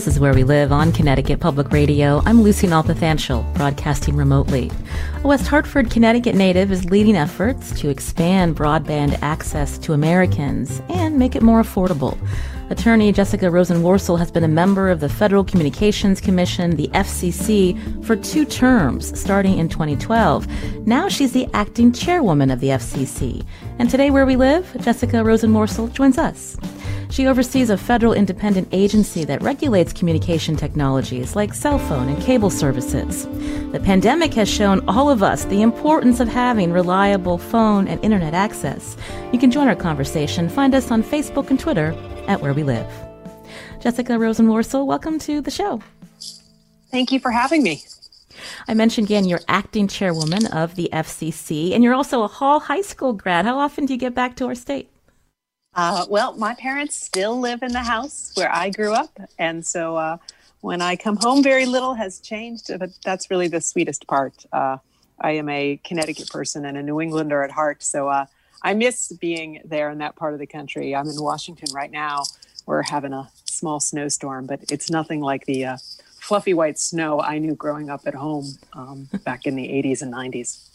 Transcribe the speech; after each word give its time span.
This 0.00 0.14
is 0.14 0.18
Where 0.18 0.32
We 0.32 0.44
Live 0.44 0.72
on 0.72 0.92
Connecticut 0.92 1.40
Public 1.40 1.72
Radio. 1.72 2.22
I'm 2.24 2.40
Lucy 2.40 2.66
Nalpathanchel, 2.66 3.52
broadcasting 3.52 4.16
remotely. 4.16 4.70
A 5.22 5.26
West 5.28 5.46
Hartford, 5.46 5.90
Connecticut 5.90 6.34
native 6.34 6.72
is 6.72 6.86
leading 6.86 7.16
efforts 7.16 7.78
to 7.78 7.90
expand 7.90 8.56
broadband 8.56 9.18
access 9.20 9.76
to 9.76 9.92
Americans 9.92 10.80
and 10.88 11.18
make 11.18 11.36
it 11.36 11.42
more 11.42 11.60
affordable. 11.60 12.16
Attorney 12.70 13.12
Jessica 13.12 13.44
Rosenworcel 13.44 14.18
has 14.18 14.30
been 14.30 14.42
a 14.42 14.48
member 14.48 14.88
of 14.88 15.00
the 15.00 15.08
Federal 15.10 15.44
Communications 15.44 16.18
Commission, 16.18 16.76
the 16.76 16.88
FCC, 16.94 17.76
for 18.02 18.16
two 18.16 18.46
terms, 18.46 19.20
starting 19.20 19.58
in 19.58 19.68
2012. 19.68 20.46
Now 20.86 21.10
she's 21.10 21.32
the 21.32 21.46
acting 21.52 21.92
chairwoman 21.92 22.50
of 22.50 22.60
the 22.60 22.68
FCC. 22.68 23.44
And 23.78 23.90
today, 23.90 24.10
where 24.10 24.24
we 24.24 24.36
live, 24.36 24.74
Jessica 24.80 25.16
Rosenworcel 25.16 25.92
joins 25.92 26.16
us. 26.16 26.56
She 27.10 27.26
oversees 27.26 27.70
a 27.70 27.76
federal 27.76 28.12
independent 28.12 28.68
agency 28.70 29.24
that 29.24 29.42
regulates 29.42 29.92
communication 29.92 30.54
technologies 30.54 31.34
like 31.34 31.52
cell 31.54 31.76
phone 31.76 32.08
and 32.08 32.22
cable 32.22 32.50
services. 32.50 33.26
The 33.72 33.80
pandemic 33.80 34.32
has 34.34 34.48
shown 34.48 34.88
all 34.88 35.10
of 35.10 35.20
us 35.20 35.44
the 35.46 35.60
importance 35.60 36.20
of 36.20 36.28
having 36.28 36.70
reliable 36.70 37.36
phone 37.36 37.88
and 37.88 38.02
internet 38.04 38.32
access. 38.32 38.96
You 39.32 39.40
can 39.40 39.50
join 39.50 39.66
our 39.66 39.74
conversation. 39.74 40.48
Find 40.48 40.72
us 40.72 40.92
on 40.92 41.02
Facebook 41.02 41.50
and 41.50 41.58
Twitter 41.58 41.96
at 42.28 42.40
Where 42.40 42.54
We 42.54 42.62
Live. 42.62 42.86
Jessica 43.80 44.12
Rosenworcel, 44.12 44.86
welcome 44.86 45.18
to 45.20 45.40
the 45.40 45.50
show. 45.50 45.82
Thank 46.92 47.10
you 47.10 47.18
for 47.18 47.32
having 47.32 47.64
me. 47.64 47.82
I 48.68 48.74
mentioned 48.74 49.08
again 49.08 49.24
you're 49.24 49.40
acting 49.48 49.88
chairwoman 49.88 50.46
of 50.46 50.76
the 50.76 50.88
FCC, 50.92 51.74
and 51.74 51.82
you're 51.82 51.94
also 51.94 52.22
a 52.22 52.28
Hall 52.28 52.60
High 52.60 52.82
School 52.82 53.14
grad. 53.14 53.46
How 53.46 53.58
often 53.58 53.84
do 53.84 53.94
you 53.94 53.98
get 53.98 54.14
back 54.14 54.36
to 54.36 54.46
our 54.46 54.54
state? 54.54 54.90
Uh, 55.74 56.04
well, 56.08 56.36
my 56.36 56.54
parents 56.54 56.96
still 56.96 57.38
live 57.38 57.62
in 57.62 57.72
the 57.72 57.82
house 57.82 58.32
where 58.34 58.52
I 58.52 58.70
grew 58.70 58.92
up, 58.92 59.16
and 59.38 59.64
so 59.64 59.96
uh, 59.96 60.16
when 60.62 60.82
I 60.82 60.96
come 60.96 61.16
home, 61.16 61.42
very 61.42 61.64
little 61.64 61.94
has 61.94 62.18
changed. 62.18 62.70
But 62.78 62.90
that's 63.04 63.30
really 63.30 63.48
the 63.48 63.60
sweetest 63.60 64.06
part. 64.08 64.34
Uh, 64.52 64.78
I 65.20 65.32
am 65.32 65.48
a 65.48 65.78
Connecticut 65.84 66.28
person 66.28 66.64
and 66.64 66.76
a 66.76 66.82
New 66.82 67.00
Englander 67.00 67.42
at 67.44 67.52
heart, 67.52 67.82
so 67.82 68.08
uh, 68.08 68.26
I 68.62 68.74
miss 68.74 69.12
being 69.12 69.60
there 69.64 69.90
in 69.90 69.98
that 69.98 70.16
part 70.16 70.32
of 70.32 70.40
the 70.40 70.46
country. 70.46 70.94
I'm 70.94 71.08
in 71.08 71.22
Washington 71.22 71.72
right 71.72 71.90
now. 71.90 72.24
We're 72.66 72.82
having 72.82 73.12
a 73.12 73.30
small 73.44 73.78
snowstorm, 73.78 74.46
but 74.46 74.60
it's 74.70 74.90
nothing 74.90 75.20
like 75.20 75.46
the 75.46 75.66
uh, 75.66 75.76
fluffy 76.18 76.52
white 76.52 76.78
snow 76.78 77.20
I 77.20 77.38
knew 77.38 77.54
growing 77.54 77.90
up 77.90 78.02
at 78.06 78.14
home 78.14 78.58
um, 78.72 79.08
back 79.24 79.46
in 79.46 79.54
the 79.54 79.68
80s 79.68 80.02
and 80.02 80.12
90s. 80.12 80.69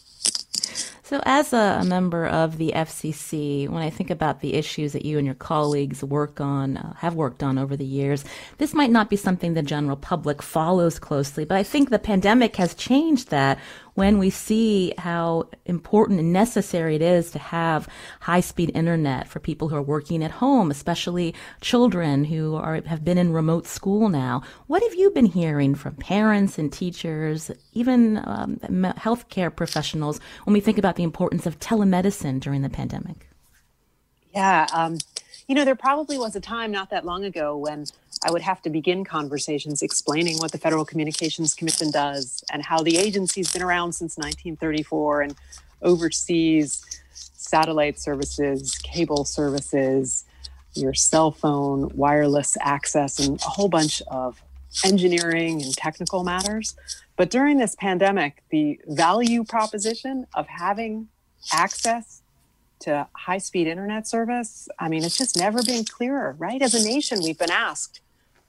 So, 1.08 1.20
as 1.24 1.52
a, 1.52 1.84
member 1.84 2.26
of 2.26 2.58
the 2.58 2.72
FCC, 2.74 3.68
when 3.68 3.80
I 3.80 3.90
think 3.90 4.10
about 4.10 4.40
the 4.40 4.54
issues 4.54 4.92
that 4.92 5.04
you 5.04 5.18
and 5.18 5.24
your 5.24 5.36
colleagues 5.36 6.02
work 6.02 6.40
on, 6.40 6.78
uh, 6.78 6.94
have 6.94 7.14
worked 7.14 7.44
on 7.44 7.58
over 7.58 7.76
the 7.76 7.84
years, 7.84 8.24
this 8.58 8.74
might 8.74 8.90
not 8.90 9.08
be 9.08 9.14
something 9.14 9.54
the 9.54 9.62
general 9.62 9.96
public 9.96 10.42
follows 10.42 10.98
closely, 10.98 11.44
but 11.44 11.56
I 11.56 11.62
think 11.62 11.90
the 11.90 12.00
pandemic 12.00 12.56
has 12.56 12.74
changed 12.74 13.28
that 13.28 13.56
when 13.96 14.18
we 14.18 14.30
see 14.30 14.94
how 14.98 15.48
important 15.64 16.20
and 16.20 16.32
necessary 16.32 16.94
it 16.94 17.02
is 17.02 17.30
to 17.32 17.38
have 17.38 17.88
high 18.20 18.40
speed 18.40 18.70
internet 18.74 19.26
for 19.26 19.40
people 19.40 19.68
who 19.68 19.74
are 19.74 19.82
working 19.82 20.22
at 20.22 20.30
home, 20.30 20.70
especially 20.70 21.34
children 21.60 22.24
who 22.24 22.54
are, 22.54 22.82
have 22.82 23.04
been 23.04 23.18
in 23.18 23.32
remote 23.32 23.66
school 23.66 24.08
now. 24.08 24.42
What 24.66 24.82
have 24.82 24.94
you 24.94 25.10
been 25.10 25.26
hearing 25.26 25.74
from 25.74 25.96
parents 25.96 26.58
and 26.58 26.72
teachers, 26.72 27.50
even 27.72 28.18
um, 28.18 28.58
healthcare 28.98 29.54
professionals, 29.54 30.20
when 30.44 30.52
we 30.52 30.60
think 30.60 30.78
about 30.78 30.96
the 30.96 31.02
importance 31.02 31.46
of 31.46 31.58
telemedicine 31.58 32.38
during 32.38 32.60
the 32.60 32.68
pandemic? 32.68 33.28
Yeah. 34.34 34.66
Um, 34.74 34.98
you 35.48 35.54
know, 35.54 35.64
there 35.64 35.76
probably 35.76 36.18
was 36.18 36.34
a 36.34 36.40
time 36.40 36.72
not 36.72 36.90
that 36.90 37.04
long 37.04 37.24
ago 37.24 37.56
when 37.56 37.86
I 38.24 38.32
would 38.32 38.42
have 38.42 38.62
to 38.62 38.70
begin 38.70 39.04
conversations 39.04 39.82
explaining 39.82 40.38
what 40.38 40.50
the 40.52 40.58
Federal 40.58 40.84
Communications 40.84 41.54
Commission 41.54 41.90
does 41.90 42.42
and 42.52 42.64
how 42.64 42.82
the 42.82 42.96
agency's 42.96 43.52
been 43.52 43.62
around 43.62 43.92
since 43.92 44.16
1934 44.16 45.22
and 45.22 45.34
oversees 45.82 46.84
satellite 47.12 48.00
services, 48.00 48.76
cable 48.78 49.24
services, 49.24 50.24
your 50.74 50.94
cell 50.94 51.30
phone, 51.30 51.90
wireless 51.94 52.56
access, 52.60 53.18
and 53.18 53.40
a 53.40 53.44
whole 53.44 53.68
bunch 53.68 54.02
of 54.08 54.42
engineering 54.84 55.62
and 55.62 55.76
technical 55.76 56.24
matters. 56.24 56.76
But 57.16 57.30
during 57.30 57.58
this 57.58 57.76
pandemic, 57.76 58.42
the 58.50 58.80
value 58.86 59.44
proposition 59.44 60.26
of 60.34 60.46
having 60.48 61.08
access 61.52 62.15
to 62.86 63.06
high 63.12 63.38
speed 63.38 63.66
internet 63.66 64.06
service, 64.06 64.68
I 64.78 64.88
mean, 64.88 65.04
it's 65.04 65.18
just 65.18 65.36
never 65.36 65.62
been 65.62 65.84
clearer, 65.84 66.36
right? 66.38 66.62
As 66.62 66.72
a 66.74 66.84
nation, 66.84 67.20
we've 67.22 67.38
been 67.38 67.50
asked 67.50 68.00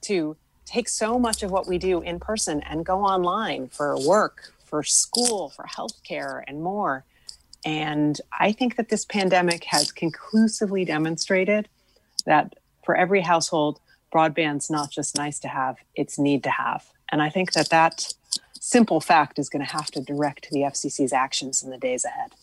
to 0.02 0.38
take 0.66 0.88
so 0.88 1.18
much 1.18 1.42
of 1.42 1.50
what 1.50 1.68
we 1.68 1.80
do 1.80 2.02
in 2.02 2.20
person 2.20 2.62
and 2.62 2.86
go 2.86 3.00
online 3.00 3.68
for 3.68 4.00
work, 4.08 4.54
for 4.64 4.84
school, 4.84 5.50
for 5.50 5.66
healthcare, 5.66 6.44
and 6.48 6.62
more. 6.62 7.04
And 7.66 8.22
I 8.40 8.52
think 8.52 8.76
that 8.76 8.90
this 8.90 9.06
pandemic 9.06 9.64
has 9.66 9.92
conclusively 9.92 10.86
demonstrated 10.86 11.68
that 12.26 12.54
for 12.86 12.96
every 12.96 13.22
household, 13.22 13.80
broadband's 14.14 14.70
not 14.70 14.92
just 14.92 15.18
nice 15.18 15.40
to 15.40 15.48
have, 15.48 15.78
it's 15.96 16.20
need 16.20 16.44
to 16.44 16.52
have. 16.52 16.86
And 17.12 17.24
I 17.24 17.30
think 17.30 17.54
that 17.54 17.70
that 17.70 18.14
simple 18.60 19.02
fact 19.02 19.40
is 19.40 19.50
going 19.50 19.66
to 19.66 19.72
have 19.72 19.88
to 19.92 20.02
direct 20.02 20.52
the 20.52 20.60
FCC's 20.60 21.12
actions 21.12 21.64
in 21.64 21.72
the 21.72 21.78
days 21.78 22.06
ahead. 22.06 22.34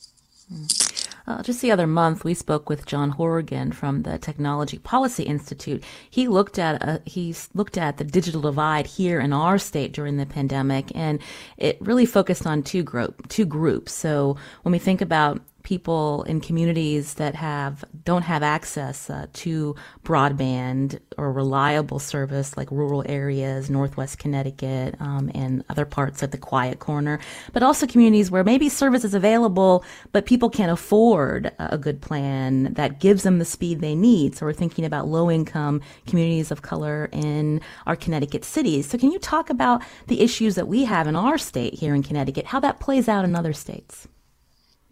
Mm. 0.52 0.93
Uh, 1.26 1.42
just 1.42 1.62
the 1.62 1.70
other 1.70 1.86
month, 1.86 2.22
we 2.22 2.34
spoke 2.34 2.68
with 2.68 2.84
John 2.84 3.10
Horrigan 3.10 3.72
from 3.72 4.02
the 4.02 4.18
Technology 4.18 4.78
Policy 4.78 5.22
Institute. 5.22 5.82
He 6.10 6.28
looked 6.28 6.58
at 6.58 6.86
uh, 6.86 6.98
he 7.06 7.34
looked 7.54 7.78
at 7.78 7.96
the 7.96 8.04
digital 8.04 8.42
divide 8.42 8.86
here 8.86 9.20
in 9.20 9.32
our 9.32 9.56
state 9.58 9.92
during 9.92 10.18
the 10.18 10.26
pandemic, 10.26 10.92
and 10.94 11.20
it 11.56 11.78
really 11.80 12.04
focused 12.04 12.46
on 12.46 12.62
two 12.62 12.82
group 12.82 13.26
two 13.28 13.46
groups. 13.46 13.92
So 13.92 14.36
when 14.62 14.72
we 14.72 14.78
think 14.78 15.00
about 15.00 15.40
people 15.64 16.22
in 16.24 16.40
communities 16.40 17.14
that 17.14 17.34
have 17.34 17.84
don't 18.04 18.22
have 18.22 18.42
access 18.42 19.10
uh, 19.10 19.26
to 19.32 19.74
broadband 20.04 21.00
or 21.18 21.32
reliable 21.32 21.98
service 21.98 22.56
like 22.56 22.70
rural 22.70 23.02
areas 23.08 23.68
northwest 23.68 24.18
connecticut 24.18 24.94
um, 25.00 25.30
and 25.34 25.64
other 25.68 25.84
parts 25.84 26.22
of 26.22 26.30
the 26.30 26.38
quiet 26.38 26.78
corner 26.78 27.18
but 27.52 27.62
also 27.62 27.86
communities 27.86 28.30
where 28.30 28.44
maybe 28.44 28.68
service 28.68 29.04
is 29.04 29.14
available 29.14 29.84
but 30.12 30.26
people 30.26 30.48
can't 30.48 30.70
afford 30.70 31.50
a 31.58 31.78
good 31.78 32.00
plan 32.00 32.72
that 32.74 33.00
gives 33.00 33.22
them 33.22 33.38
the 33.38 33.44
speed 33.44 33.80
they 33.80 33.94
need. 33.94 34.36
So 34.36 34.46
we're 34.46 34.52
thinking 34.52 34.84
about 34.84 35.08
low 35.08 35.30
income 35.30 35.80
communities 36.06 36.50
of 36.50 36.62
color 36.62 37.08
in 37.12 37.60
our 37.86 37.96
connecticut 37.96 38.44
cities. 38.44 38.88
So 38.88 38.98
can 38.98 39.10
you 39.10 39.18
talk 39.18 39.50
about 39.50 39.82
the 40.06 40.20
issues 40.20 40.54
that 40.54 40.68
we 40.68 40.84
have 40.84 41.06
in 41.06 41.16
our 41.16 41.38
state 41.38 41.74
here 41.74 41.94
in 41.94 42.02
connecticut 42.02 42.46
how 42.46 42.60
that 42.60 42.80
plays 42.80 43.08
out 43.08 43.24
in 43.24 43.34
other 43.34 43.52
states 43.52 44.06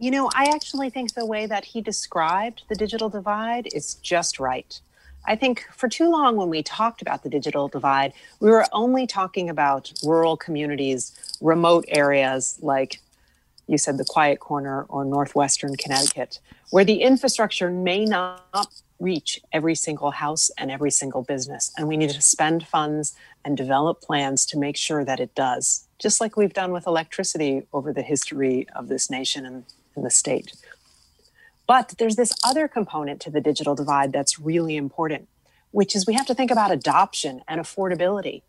you 0.03 0.11
know, 0.11 0.29
I 0.35 0.47
actually 0.53 0.91
think 0.91 1.15
the 1.15 1.25
way 1.25 1.47
that 1.47 1.65
he 1.65 1.81
described 1.81 2.65
the 2.69 2.75
digital 2.75 3.09
divide 3.09 3.69
is 3.73 3.95
just 3.95 4.41
right. 4.41 4.81
I 5.29 5.37
think 5.37 5.65
for 5.77 5.89
too 5.89 6.11
long, 6.11 6.35
when 6.35 6.49
we 6.49 6.61
talked 6.65 7.03
about 7.03 7.23
the 7.23 7.29
digital 7.29 7.69
divide, 7.69 8.13
we 8.41 8.51
were 8.51 8.67
only 8.73 9.07
talking 9.07 9.49
about 9.49 9.93
rural 10.03 10.37
communities, 10.37 11.37
remote 11.41 11.85
areas 11.87 12.59
like 12.61 13.01
you 13.69 13.79
said, 13.79 13.97
the 13.97 14.05
Quiet 14.05 14.41
Corner 14.41 14.87
or 14.89 15.05
Northwestern 15.05 15.77
Connecticut, 15.77 16.41
where 16.71 16.85
the 16.85 17.03
infrastructure 17.03 17.71
may 17.71 18.05
not 18.05 18.67
reach 18.99 19.41
every 19.53 19.77
single 19.77 20.11
house 20.11 20.51
and 20.59 20.69
every 20.69 20.91
single 20.91 21.23
business. 21.23 21.71
And 21.77 21.87
we 21.87 21.97
need 21.97 22.11
to 22.11 22.21
spend 22.21 22.67
funds 22.67 23.15
and 23.45 23.57
develop 23.57 24.01
plans 24.01 24.47
to 24.47 24.59
make 24.59 24.77
sure 24.77 25.05
that 25.05 25.21
it 25.21 25.37
does, 25.37 25.87
just 26.01 26.21
like 26.21 26.37
we've 26.37 26.53
done 26.53 26.73
with 26.73 26.89
electricity 26.89 27.63
over 27.73 27.93
the 27.93 28.03
history 28.03 28.67
of 28.75 28.89
this 28.89 29.09
nation 29.09 29.47
and 29.47 29.65
in 29.97 30.03
the 30.03 30.11
state. 30.11 30.53
But 31.67 31.95
there's 31.99 32.17
this 32.17 32.33
other 32.45 32.69
component 32.69 33.21
to 33.23 33.31
the 33.31 33.41
digital 33.41 33.75
divide 33.75 34.13
that's 34.13 34.39
really 34.39 34.77
important, 34.77 35.29
which 35.71 35.95
is 35.95 36.07
we 36.07 36.15
have 36.15 36.27
to 36.27 36.35
think 36.35 36.51
about 36.51 36.71
adoption 36.71 37.43
and 37.49 37.61
affordability. 37.61 38.43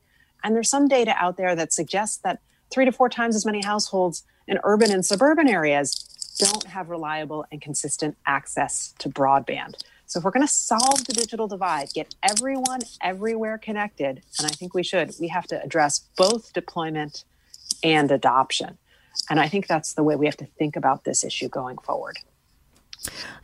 And 0.43 0.55
there's 0.55 0.69
some 0.69 0.87
data 0.87 1.15
out 1.17 1.37
there 1.37 1.55
that 1.55 1.71
suggests 1.71 2.17
that 2.17 2.39
three 2.71 2.85
to 2.85 2.91
four 2.91 3.09
times 3.09 3.35
as 3.35 3.45
many 3.45 3.61
households 3.63 4.23
in 4.47 4.59
urban 4.63 4.91
and 4.91 5.05
suburban 5.05 5.47
areas 5.47 6.09
don't 6.37 6.65
have 6.65 6.89
reliable 6.89 7.45
and 7.51 7.61
consistent 7.61 8.17
access 8.25 8.93
to 8.97 9.09
broadband. 9.09 9.75
So, 10.05 10.19
if 10.19 10.25
we're 10.25 10.31
going 10.31 10.45
to 10.45 10.53
solve 10.53 11.05
the 11.05 11.13
digital 11.13 11.47
divide, 11.47 11.89
get 11.93 12.13
everyone 12.21 12.81
everywhere 13.01 13.57
connected, 13.57 14.21
and 14.37 14.45
I 14.45 14.49
think 14.49 14.73
we 14.73 14.83
should, 14.83 15.13
we 15.19 15.29
have 15.29 15.47
to 15.47 15.63
address 15.63 15.99
both 16.17 16.53
deployment 16.53 17.23
and 17.83 18.11
adoption. 18.11 18.77
And 19.30 19.39
I 19.39 19.48
think 19.48 19.68
that's 19.68 19.94
the 19.94 20.04
way 20.04 20.15
we 20.15 20.25
have 20.25 20.38
to 20.38 20.45
think 20.45 20.75
about 20.75 21.04
this 21.04 21.24
issue 21.24 21.50
going 21.50 21.77
forward. 21.77 22.18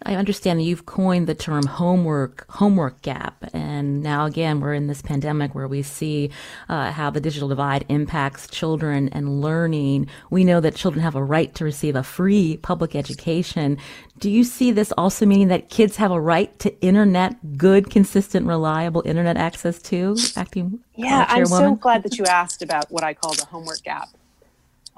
I 0.03 0.15
understand 0.15 0.59
that 0.59 0.63
you've 0.63 0.85
coined 0.85 1.27
the 1.27 1.35
term 1.35 1.65
homework 1.65 2.45
homework 2.49 3.01
gap, 3.01 3.43
and 3.53 4.01
now 4.01 4.25
again 4.25 4.61
we're 4.61 4.73
in 4.73 4.87
this 4.87 5.01
pandemic 5.01 5.53
where 5.53 5.67
we 5.67 5.81
see 5.81 6.31
uh, 6.69 6.91
how 6.91 7.09
the 7.09 7.19
digital 7.19 7.49
divide 7.49 7.85
impacts 7.89 8.47
children 8.47 9.09
and 9.09 9.41
learning. 9.41 10.07
We 10.29 10.45
know 10.45 10.61
that 10.61 10.75
children 10.75 11.03
have 11.03 11.15
a 11.15 11.23
right 11.23 11.53
to 11.55 11.65
receive 11.65 11.95
a 11.95 12.03
free 12.03 12.57
public 12.57 12.95
education. 12.95 13.77
Do 14.19 14.29
you 14.29 14.43
see 14.45 14.71
this 14.71 14.93
also 14.97 15.25
meaning 15.25 15.49
that 15.49 15.69
kids 15.69 15.97
have 15.97 16.11
a 16.11 16.21
right 16.21 16.57
to 16.59 16.81
internet, 16.81 17.57
good, 17.57 17.89
consistent, 17.89 18.47
reliable 18.47 19.03
internet 19.05 19.35
access 19.35 19.81
too? 19.81 20.15
Acting 20.37 20.79
yeah, 20.95 21.25
I'm 21.27 21.45
so 21.45 21.75
glad 21.75 22.03
that 22.03 22.17
you 22.17 22.25
asked 22.25 22.61
about 22.61 22.89
what 22.91 23.03
I 23.03 23.13
call 23.13 23.33
the 23.33 23.45
homework 23.45 23.83
gap. 23.83 24.09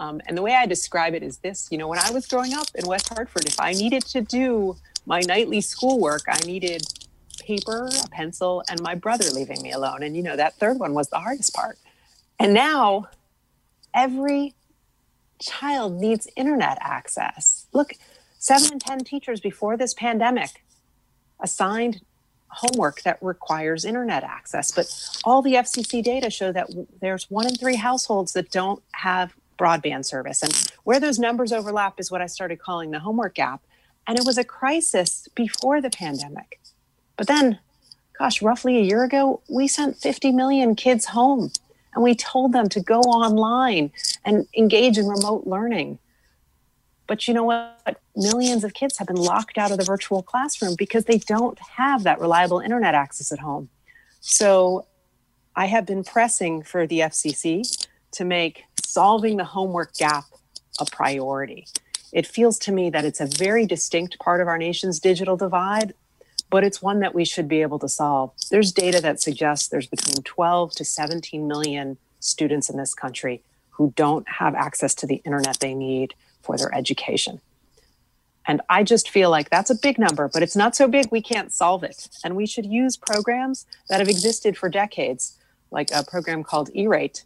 Um, 0.01 0.19
and 0.25 0.36
the 0.36 0.42
way 0.42 0.56
I 0.56 0.65
describe 0.65 1.13
it 1.13 1.21
is 1.21 1.38
this 1.38 1.68
you 1.71 1.77
know, 1.77 1.88
when 1.88 2.00
I 2.00 2.09
was 2.09 2.25
growing 2.25 2.53
up 2.56 2.65
in 2.74 2.88
West 2.88 3.09
Hartford, 3.09 3.45
if 3.45 3.59
I 3.59 3.74
needed 3.74 4.03
to 4.07 4.21
do 4.21 4.75
my 5.06 5.19
nightly 5.21 5.62
schoolwork, 5.62 6.24
I 6.27 6.39
needed 6.39 6.81
paper, 7.39 7.88
a 8.03 8.09
pencil, 8.09 8.63
and 8.68 8.81
my 8.81 8.95
brother 8.95 9.25
leaving 9.31 9.62
me 9.62 9.71
alone. 9.71 10.01
And, 10.01 10.15
you 10.15 10.24
know, 10.24 10.36
that 10.36 10.56
third 10.56 10.80
one 10.80 10.95
was 10.95 11.09
the 11.09 11.19
hardest 11.19 11.53
part. 11.53 11.77
And 12.39 12.51
now 12.51 13.09
every 13.94 14.56
child 15.39 15.94
needs 15.94 16.27
internet 16.36 16.80
access. 16.81 17.68
Look, 17.71 17.94
seven 18.39 18.74
in 18.74 18.80
10 18.80 19.03
teachers 19.03 19.39
before 19.39 19.77
this 19.77 19.94
pandemic 19.94 20.63
assigned 21.39 22.01
homework 22.48 23.03
that 23.03 23.19
requires 23.21 23.86
internet 23.86 24.24
access. 24.24 24.71
But 24.71 24.88
all 25.24 25.44
the 25.44 25.53
FCC 25.53 26.03
data 26.03 26.31
show 26.31 26.51
that 26.51 26.69
there's 27.01 27.30
one 27.30 27.48
in 27.48 27.56
three 27.56 27.75
households 27.75 28.33
that 28.33 28.50
don't 28.50 28.81
have 28.94 29.33
broadband 29.62 30.06
service. 30.06 30.42
And 30.42 30.54
where 30.84 31.00
those 31.00 31.19
numbers 31.19 31.52
overlap 31.52 32.00
is 32.00 32.10
what 32.10 32.22
I 32.22 32.25
started 32.25 32.60
calling 32.60 32.92
the 32.92 33.00
homework 33.00 33.36
gap. 33.36 33.62
And 34.08 34.18
it 34.18 34.25
was 34.25 34.38
a 34.38 34.44
crisis 34.44 35.28
before 35.36 35.80
the 35.80 35.92
pandemic. 35.92 36.60
But 37.16 37.28
then, 37.28 37.60
gosh, 38.18 38.42
roughly 38.42 38.78
a 38.78 38.81
year 38.81 39.04
ago, 39.04 39.42
we 39.48 39.68
sent 39.68 39.98
50 39.98 40.31
million 40.31 40.75
kids 40.75 41.06
home 41.06 41.52
and 41.94 42.04
we 42.04 42.16
told 42.16 42.54
them 42.54 42.68
to 42.69 42.80
go 42.80 43.00
online 43.02 43.92
and 44.25 44.48
engage 44.58 44.98
in 44.98 45.08
remote 45.08 45.46
learning. 45.46 46.00
But 47.06 47.28
you 47.28 47.34
know 47.34 47.44
what? 47.44 48.00
Millions 48.16 48.63
of 48.63 48.74
kids 48.74 48.98
have 48.98 49.08
been 49.08 49.18
locked 49.18 49.58
out 49.58 49.72
of 49.72 49.78
the 49.78 49.84
virtual 49.84 50.24
classroom 50.24 50.75
because 50.78 51.06
they 51.06 51.18
don't 51.18 51.60
have 51.60 52.04
that 52.04 52.19
reliable 52.19 52.60
internet 52.60 52.96
access 52.96 53.31
at 53.31 53.40
home. 53.40 53.69
So 54.22 54.86
I 55.56 55.66
have 55.66 55.86
been 55.86 56.04
pressing 56.04 56.63
for 56.63 56.88
the 56.88 57.00
FCC 57.00 57.86
to 58.12 58.25
make 58.25 58.63
solving 58.92 59.38
the 59.38 59.46
homework 59.46 59.94
gap 59.94 60.26
a 60.80 60.86
priority. 60.86 61.68
It 62.12 62.28
feels 62.28 62.60
to 62.60 62.72
me 62.72 62.90
that 62.90 63.06
it's 63.06 63.22
a 63.22 63.26
very 63.26 63.66
distinct 63.66 64.20
part 64.20 64.42
of 64.42 64.48
our 64.48 64.58
nation's 64.58 65.00
digital 65.00 65.38
divide, 65.38 65.94
but 66.50 66.64
it's 66.66 66.82
one 66.82 67.00
that 67.00 67.16
we 67.16 67.24
should 67.24 67.48
be 67.48 67.62
able 67.62 67.80
to 67.80 67.88
solve. 67.88 68.34
There's 68.50 68.74
data 68.74 69.00
that 69.02 69.22
suggests 69.22 69.70
there's 69.70 69.88
between 69.88 70.24
12 70.24 70.72
to 70.74 70.84
17 70.84 71.48
million 71.48 71.98
students 72.20 72.70
in 72.70 72.78
this 72.78 72.94
country 72.94 73.42
who 73.70 73.94
don't 73.96 74.28
have 74.28 74.56
access 74.56 74.94
to 74.96 75.08
the 75.08 75.22
internet 75.26 75.60
they 75.60 75.74
need 75.74 76.14
for 76.42 76.58
their 76.58 76.74
education. 76.76 77.40
And 78.46 78.60
I 78.70 78.84
just 78.84 79.10
feel 79.10 79.30
like 79.30 79.50
that's 79.50 79.70
a 79.70 79.76
big 79.76 79.98
number, 79.98 80.28
but 80.28 80.44
it's 80.44 80.56
not 80.56 80.76
so 80.76 80.88
big 80.88 81.08
we 81.12 81.22
can't 81.22 81.54
solve 81.54 81.84
it. 81.84 82.10
And 82.24 82.36
we 82.36 82.46
should 82.46 82.66
use 82.66 82.98
programs 82.98 83.66
that 83.88 84.00
have 84.00 84.10
existed 84.10 84.58
for 84.58 84.68
decades, 84.68 85.38
like 85.70 85.90
a 85.94 86.04
program 86.04 86.44
called 86.44 86.70
E 86.76 86.88
Rate, 86.88 87.24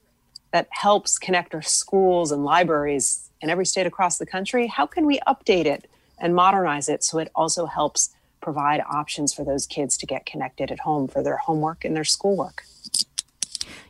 that 0.56 0.70
helps 0.72 1.20
connect 1.20 1.54
our 1.54 1.62
schools 1.62 2.32
and 2.32 2.46
libraries 2.46 3.30
in 3.42 3.50
every 3.50 3.66
state 3.66 3.86
across 3.86 4.18
the 4.18 4.26
country, 4.26 4.68
how 4.68 4.86
can 4.86 5.06
we 5.06 5.20
update 5.28 5.66
it 5.66 5.90
and 6.18 6.34
modernize 6.34 6.88
it 6.88 7.04
so 7.04 7.20
it 7.20 7.30
also 7.36 7.66
helps 7.66 8.16
provide 8.40 8.82
options 8.90 9.34
for 9.34 9.44
those 9.44 9.68
kids 9.68 9.98
to 9.98 10.06
get 10.06 10.26
connected 10.26 10.72
at 10.72 10.80
home 10.80 11.10
for 11.10 11.22
their 11.22 11.36
homework 11.36 11.84
and 11.84 11.94
their 11.94 12.06
schoolwork? 12.06 12.64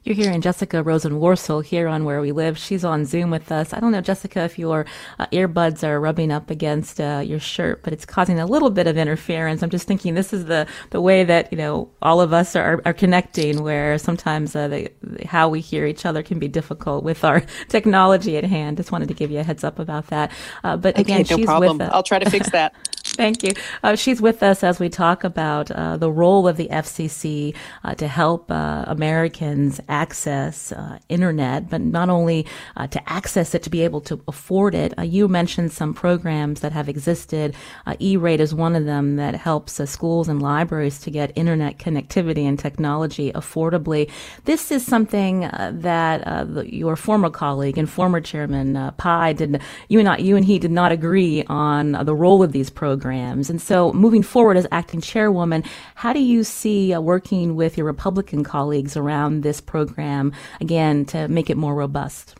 You're 0.03 0.15
hearing 0.15 0.41
Jessica 0.41 0.83
Rosenworcel 0.83 1.63
here 1.65 1.87
on 1.87 2.05
Where 2.05 2.21
We 2.21 2.31
Live. 2.31 2.57
She's 2.57 2.85
on 2.85 3.05
Zoom 3.05 3.31
with 3.31 3.51
us. 3.51 3.73
I 3.73 3.79
don't 3.79 3.91
know, 3.91 4.01
Jessica, 4.01 4.41
if 4.43 4.59
your 4.59 4.85
uh, 5.19 5.27
earbuds 5.27 5.83
are 5.83 5.99
rubbing 5.99 6.31
up 6.31 6.49
against 6.49 7.01
uh, 7.01 7.21
your 7.25 7.39
shirt, 7.39 7.83
but 7.83 7.93
it's 7.93 8.05
causing 8.05 8.39
a 8.39 8.45
little 8.45 8.69
bit 8.69 8.87
of 8.87 8.97
interference. 8.97 9.63
I'm 9.63 9.69
just 9.69 9.87
thinking 9.87 10.13
this 10.15 10.33
is 10.33 10.45
the, 10.45 10.67
the 10.91 11.01
way 11.01 11.23
that, 11.23 11.51
you 11.51 11.57
know, 11.57 11.89
all 12.01 12.21
of 12.21 12.33
us 12.33 12.55
are, 12.55 12.81
are 12.85 12.93
connecting 12.93 13.63
where 13.63 13.97
sometimes 13.97 14.55
uh, 14.55 14.67
the, 14.67 14.91
how 15.25 15.49
we 15.49 15.61
hear 15.61 15.85
each 15.85 16.05
other 16.05 16.23
can 16.23 16.39
be 16.39 16.47
difficult 16.47 17.03
with 17.03 17.23
our 17.23 17.41
technology 17.69 18.37
at 18.37 18.43
hand. 18.45 18.77
Just 18.77 18.91
wanted 18.91 19.07
to 19.09 19.13
give 19.15 19.31
you 19.31 19.39
a 19.39 19.43
heads 19.43 19.63
up 19.63 19.79
about 19.79 20.07
that. 20.07 20.31
Uh, 20.63 20.77
but 20.77 20.97
again, 20.97 21.21
okay, 21.21 21.29
no 21.31 21.37
she's 21.37 21.45
problem. 21.45 21.77
with 21.79 21.89
I'll 21.91 22.03
try 22.03 22.19
to 22.19 22.29
fix 22.29 22.49
that. 22.51 22.73
Thank 23.15 23.43
you. 23.43 23.51
Uh, 23.81 23.95
she's 23.95 24.21
with 24.21 24.43
us 24.43 24.61
as 24.61 24.77
we 24.77 24.89
talk 24.89 25.23
about 25.23 25.71
uh, 25.71 25.95
the 25.95 26.11
role 26.11 26.49
of 26.49 26.57
the 26.57 26.67
FCC 26.67 27.55
uh, 27.85 27.95
to 27.95 28.09
help 28.09 28.51
uh, 28.51 28.83
Americans 28.87 29.79
access 29.87 30.73
uh, 30.73 30.99
internet, 31.07 31.69
but 31.69 31.79
not 31.79 32.09
only 32.09 32.45
uh, 32.75 32.87
to 32.87 33.09
access 33.09 33.55
it, 33.55 33.63
to 33.63 33.69
be 33.69 33.83
able 33.83 34.01
to 34.01 34.21
afford 34.27 34.75
it. 34.75 34.93
you 35.01 35.29
mentioned 35.29 35.71
some 35.71 35.93
programs 35.93 36.59
that 36.59 36.73
have 36.73 36.89
existed. 36.89 37.55
E-Rate 37.99 38.41
is 38.41 38.53
one 38.53 38.75
of 38.75 38.83
them 38.83 39.15
that 39.15 39.35
helps 39.35 39.75
schools 39.89 40.27
and 40.27 40.41
libraries 40.41 40.99
to 40.99 41.09
get 41.09 41.31
internet 41.35 41.77
connectivity 41.77 42.43
and 42.43 42.59
technology 42.59 43.31
affordably. 43.31 44.11
This 44.43 44.71
is 44.71 44.85
something 44.85 45.41
that 45.41 46.53
the, 46.53 46.65
your 46.73 46.97
former 46.97 47.29
colleague 47.29 47.77
and 47.77 47.89
former 47.89 48.19
chairman 48.19 48.75
uh, 48.75 48.91
Pai 48.91 49.33
did. 49.33 49.61
You 49.87 49.99
and 49.99 50.09
I, 50.09 50.17
you 50.17 50.35
and 50.35 50.43
he 50.43 50.59
did 50.59 50.71
not 50.71 50.91
agree 50.91 51.45
on 51.47 51.93
the 51.93 52.13
role 52.13 52.43
of 52.43 52.51
these 52.51 52.69
programs 52.69 53.04
programs. 53.05 53.51
And 53.51 53.61
so, 53.61 53.93
moving 53.93 54.23
forward 54.23 54.57
as 54.57 54.65
acting 54.71 54.99
chairwoman, 54.99 55.63
how 55.93 56.11
do 56.11 56.19
you 56.19 56.43
see 56.43 56.91
uh, 56.91 56.99
working 56.99 57.55
with 57.55 57.77
your 57.77 57.85
Republican 57.85 58.43
colleagues 58.43 58.97
around 58.97 59.43
this 59.43 59.61
program, 59.61 60.33
again, 60.59 61.05
to 61.05 61.27
make 61.27 61.51
it 61.51 61.55
more 61.55 61.75
robust? 61.75 62.35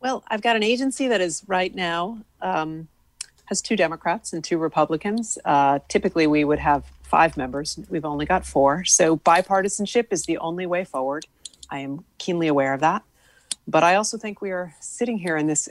Well, 0.00 0.24
I've 0.26 0.42
got 0.42 0.56
an 0.56 0.64
agency 0.64 1.06
that 1.06 1.20
is 1.20 1.44
right 1.46 1.72
now 1.72 2.18
um, 2.40 2.88
has 3.44 3.62
two 3.62 3.76
Democrats 3.76 4.32
and 4.32 4.42
two 4.42 4.58
Republicans. 4.58 5.38
Uh, 5.44 5.78
typically, 5.86 6.26
we 6.26 6.42
would 6.42 6.58
have 6.58 6.84
five 7.04 7.36
members. 7.36 7.78
We've 7.88 8.04
only 8.04 8.26
got 8.26 8.44
four. 8.44 8.84
So, 8.84 9.16
bipartisanship 9.16 10.08
is 10.10 10.24
the 10.24 10.38
only 10.38 10.66
way 10.66 10.84
forward. 10.84 11.24
I 11.70 11.78
am 11.78 12.04
keenly 12.18 12.48
aware 12.48 12.74
of 12.74 12.80
that. 12.80 13.04
But 13.68 13.84
I 13.84 13.94
also 13.94 14.18
think 14.18 14.42
we 14.42 14.50
are 14.50 14.74
sitting 14.80 15.18
here 15.18 15.36
in 15.36 15.46
this 15.46 15.68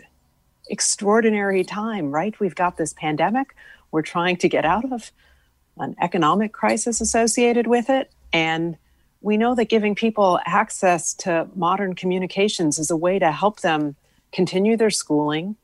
extraordinary 0.70 1.66
time, 1.66 2.10
right? 2.10 2.40
We've 2.40 2.56
got 2.56 2.78
this 2.78 2.94
pandemic 2.94 3.54
we're 3.92 4.02
trying 4.02 4.38
to 4.38 4.50
get 4.50 4.66
out 4.66 4.92
of, 4.92 5.12
an 5.78 5.96
economic 6.02 6.52
crisis 6.52 7.02
associated 7.02 7.66
with 7.66 7.90
it. 7.90 8.12
And 8.34 8.78
we 9.22 9.38
know 9.38 9.56
that 9.56 9.70
giving 9.70 9.96
people 9.96 10.40
access 10.46 11.14
to 11.14 11.48
modern 11.56 11.96
communications 11.96 12.78
is 12.78 12.92
a 12.92 12.98
way 12.98 13.20
to 13.20 13.32
help 13.32 13.62
them 13.62 13.96
continue 14.32 14.76
their 14.78 14.90
schooling, 14.90 15.56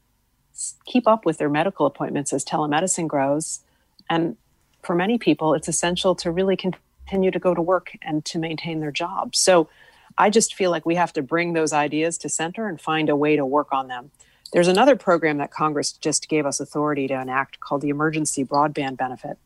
keep 0.86 1.07
up 1.07 1.25
with 1.25 1.38
their 1.38 1.50
medical 1.50 1.86
appointments 1.86 2.34
as 2.34 2.46
telemedicine 2.46 3.07
grows. 3.07 3.62
And 4.10 4.38
for 4.81 4.96
many 4.96 5.17
people, 5.17 5.53
it's 5.53 5.67
essential 5.67 6.15
to 6.15 6.31
really 6.31 6.55
continue 6.55 7.31
to 7.31 7.39
go 7.39 7.53
to 7.53 7.62
work 7.62 7.91
and 8.01 8.24
to 8.25 8.39
maintain 8.39 8.79
their 8.79 8.91
job. 8.91 9.36
So 9.36 9.69
I 10.17 10.29
just 10.29 10.55
feel 10.55 10.72
like 10.72 10.86
we 10.86 10.96
have 10.96 11.13
to 11.13 11.22
bring 11.22 11.53
those 11.53 11.74
ideas 11.74 12.17
to 12.19 12.29
center 12.29 12.67
and 12.67 12.79
find 12.79 13.10
a 13.10 13.15
way 13.15 13.36
to 13.36 13.46
work 13.46 13.72
on 13.72 13.88
them. 13.88 14.12
There's 14.53 14.67
another 14.67 14.95
program 14.95 15.37
that 15.37 15.51
Congress 15.51 15.91
just 15.91 16.29
gave 16.29 16.45
us 16.45 16.59
authority 16.59 17.07
to 17.07 17.19
enact 17.19 17.59
called 17.59 17.81
the 17.81 17.89
Emergency 17.89 18.45
Broadband 18.45 18.97
Benefit. 18.97 19.37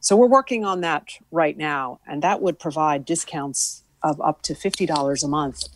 So 0.00 0.16
we're 0.16 0.26
working 0.26 0.64
on 0.64 0.80
that 0.80 1.10
right 1.30 1.56
now, 1.56 2.00
and 2.06 2.22
that 2.22 2.42
would 2.42 2.58
provide 2.58 3.04
discounts 3.04 3.84
of 4.02 4.20
up 4.20 4.42
to 4.42 4.54
$50 4.54 5.22
a 5.22 5.28
month 5.28 5.68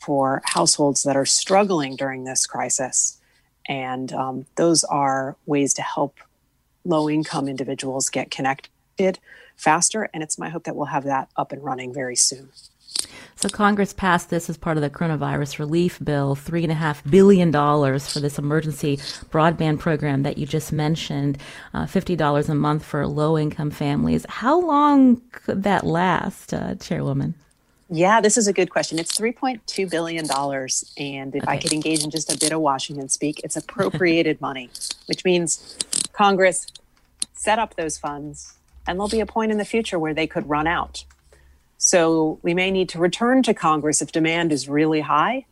for 0.00 0.40
households 0.44 1.02
that 1.02 1.16
are 1.16 1.26
struggling 1.26 1.96
during 1.96 2.24
this 2.24 2.46
crisis. 2.46 3.20
And 3.68 4.12
um, 4.12 4.46
those 4.56 4.84
are 4.84 5.36
ways 5.46 5.74
to 5.74 5.82
help 5.82 6.18
low 6.84 7.08
income 7.10 7.48
individuals 7.48 8.08
get 8.08 8.30
connected 8.30 9.18
faster. 9.56 10.08
And 10.14 10.22
it's 10.22 10.38
my 10.38 10.48
hope 10.48 10.64
that 10.64 10.76
we'll 10.76 10.86
have 10.86 11.04
that 11.04 11.28
up 11.36 11.52
and 11.52 11.62
running 11.62 11.92
very 11.92 12.16
soon. 12.16 12.50
So 13.36 13.48
Congress 13.48 13.92
passed 13.92 14.30
this 14.30 14.48
as 14.48 14.56
part 14.56 14.76
of 14.76 14.82
the 14.82 14.90
coronavirus 14.90 15.58
relief 15.58 15.98
bill, 16.02 16.34
three 16.34 16.62
and 16.62 16.70
a 16.70 16.76
half 16.76 17.02
billion 17.10 17.50
dollars 17.50 18.12
for 18.12 18.20
this 18.20 18.38
emergency 18.38 18.98
broadband 19.30 19.80
program 19.80 20.22
that 20.22 20.38
you 20.38 20.46
just 20.46 20.72
mentioned, 20.72 21.38
uh, 21.74 21.86
fifty 21.86 22.14
dollars 22.14 22.48
a 22.48 22.54
month 22.54 22.84
for 22.84 23.06
low 23.06 23.36
income 23.36 23.70
families. 23.70 24.24
How 24.28 24.60
long 24.60 25.22
could 25.32 25.64
that 25.64 25.84
last, 25.84 26.54
uh, 26.54 26.76
Chairwoman? 26.76 27.34
Yeah, 27.94 28.22
this 28.22 28.38
is 28.38 28.48
a 28.48 28.54
good 28.54 28.70
question. 28.70 28.98
It's 28.98 29.18
$3.2 29.18 29.90
billion. 29.90 30.24
And 30.24 31.36
if 31.36 31.42
okay. 31.42 31.52
I 31.52 31.58
could 31.58 31.74
engage 31.74 32.02
in 32.02 32.10
just 32.10 32.32
a 32.32 32.38
bit 32.38 32.50
of 32.50 32.62
Washington 32.62 33.10
speak, 33.10 33.42
it's 33.44 33.56
appropriated 33.62 34.40
money, 34.40 34.70
which 35.06 35.26
means 35.26 35.76
Congress 36.14 36.66
set 37.34 37.58
up 37.58 37.76
those 37.76 37.98
funds 37.98 38.54
and 38.86 38.98
there'll 38.98 39.08
be 39.08 39.20
a 39.20 39.26
point 39.26 39.52
in 39.52 39.58
the 39.58 39.64
future 39.66 39.98
where 39.98 40.14
they 40.14 40.26
could 40.26 40.48
run 40.48 40.66
out. 40.66 41.04
So 41.84 42.38
we 42.42 42.54
may 42.54 42.70
need 42.70 42.88
to 42.90 43.00
return 43.00 43.42
to 43.42 43.52
Congress 43.52 44.00
if 44.00 44.12
demand 44.12 44.52
is 44.52 44.68
really 44.68 45.00
high. 45.00 45.46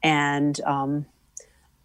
And 0.00 0.60
um, 0.60 1.06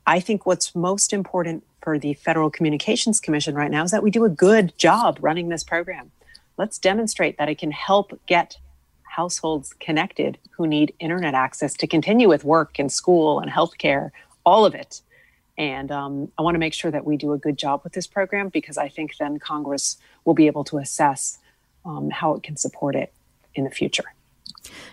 I 0.05 0.19
think 0.19 0.45
what's 0.45 0.75
most 0.75 1.11
important 1.11 1.63
for 1.81 1.97
the 1.97 2.13
Federal 2.13 2.51
Communications 2.51 3.19
Commission 3.19 3.55
right 3.55 3.71
now 3.71 3.83
is 3.83 3.89
that 3.89 4.03
we 4.03 4.11
do 4.11 4.23
a 4.23 4.29
good 4.29 4.77
job 4.77 5.17
running 5.19 5.49
this 5.49 5.63
program. 5.63 6.11
Let's 6.57 6.77
demonstrate 6.77 7.39
that 7.39 7.49
it 7.49 7.57
can 7.57 7.71
help 7.71 8.19
get 8.27 8.55
households 9.01 9.73
connected 9.79 10.37
who 10.51 10.67
need 10.67 10.93
internet 10.99 11.33
access 11.33 11.73
to 11.73 11.87
continue 11.87 12.29
with 12.29 12.43
work 12.43 12.77
and 12.77 12.91
school 12.91 13.39
and 13.39 13.49
healthcare, 13.49 14.11
all 14.45 14.63
of 14.63 14.75
it. 14.75 15.01
And 15.57 15.91
um, 15.91 16.31
I 16.37 16.43
want 16.43 16.53
to 16.53 16.59
make 16.59 16.75
sure 16.75 16.91
that 16.91 17.03
we 17.03 17.17
do 17.17 17.33
a 17.33 17.37
good 17.39 17.57
job 17.57 17.81
with 17.83 17.93
this 17.93 18.05
program 18.05 18.49
because 18.49 18.77
I 18.77 18.89
think 18.89 19.17
then 19.17 19.39
Congress 19.39 19.97
will 20.23 20.35
be 20.35 20.45
able 20.45 20.65
to 20.65 20.77
assess 20.77 21.39
um, 21.83 22.11
how 22.11 22.35
it 22.35 22.43
can 22.43 22.57
support 22.57 22.95
it 22.95 23.11
in 23.55 23.63
the 23.63 23.71
future. 23.71 24.05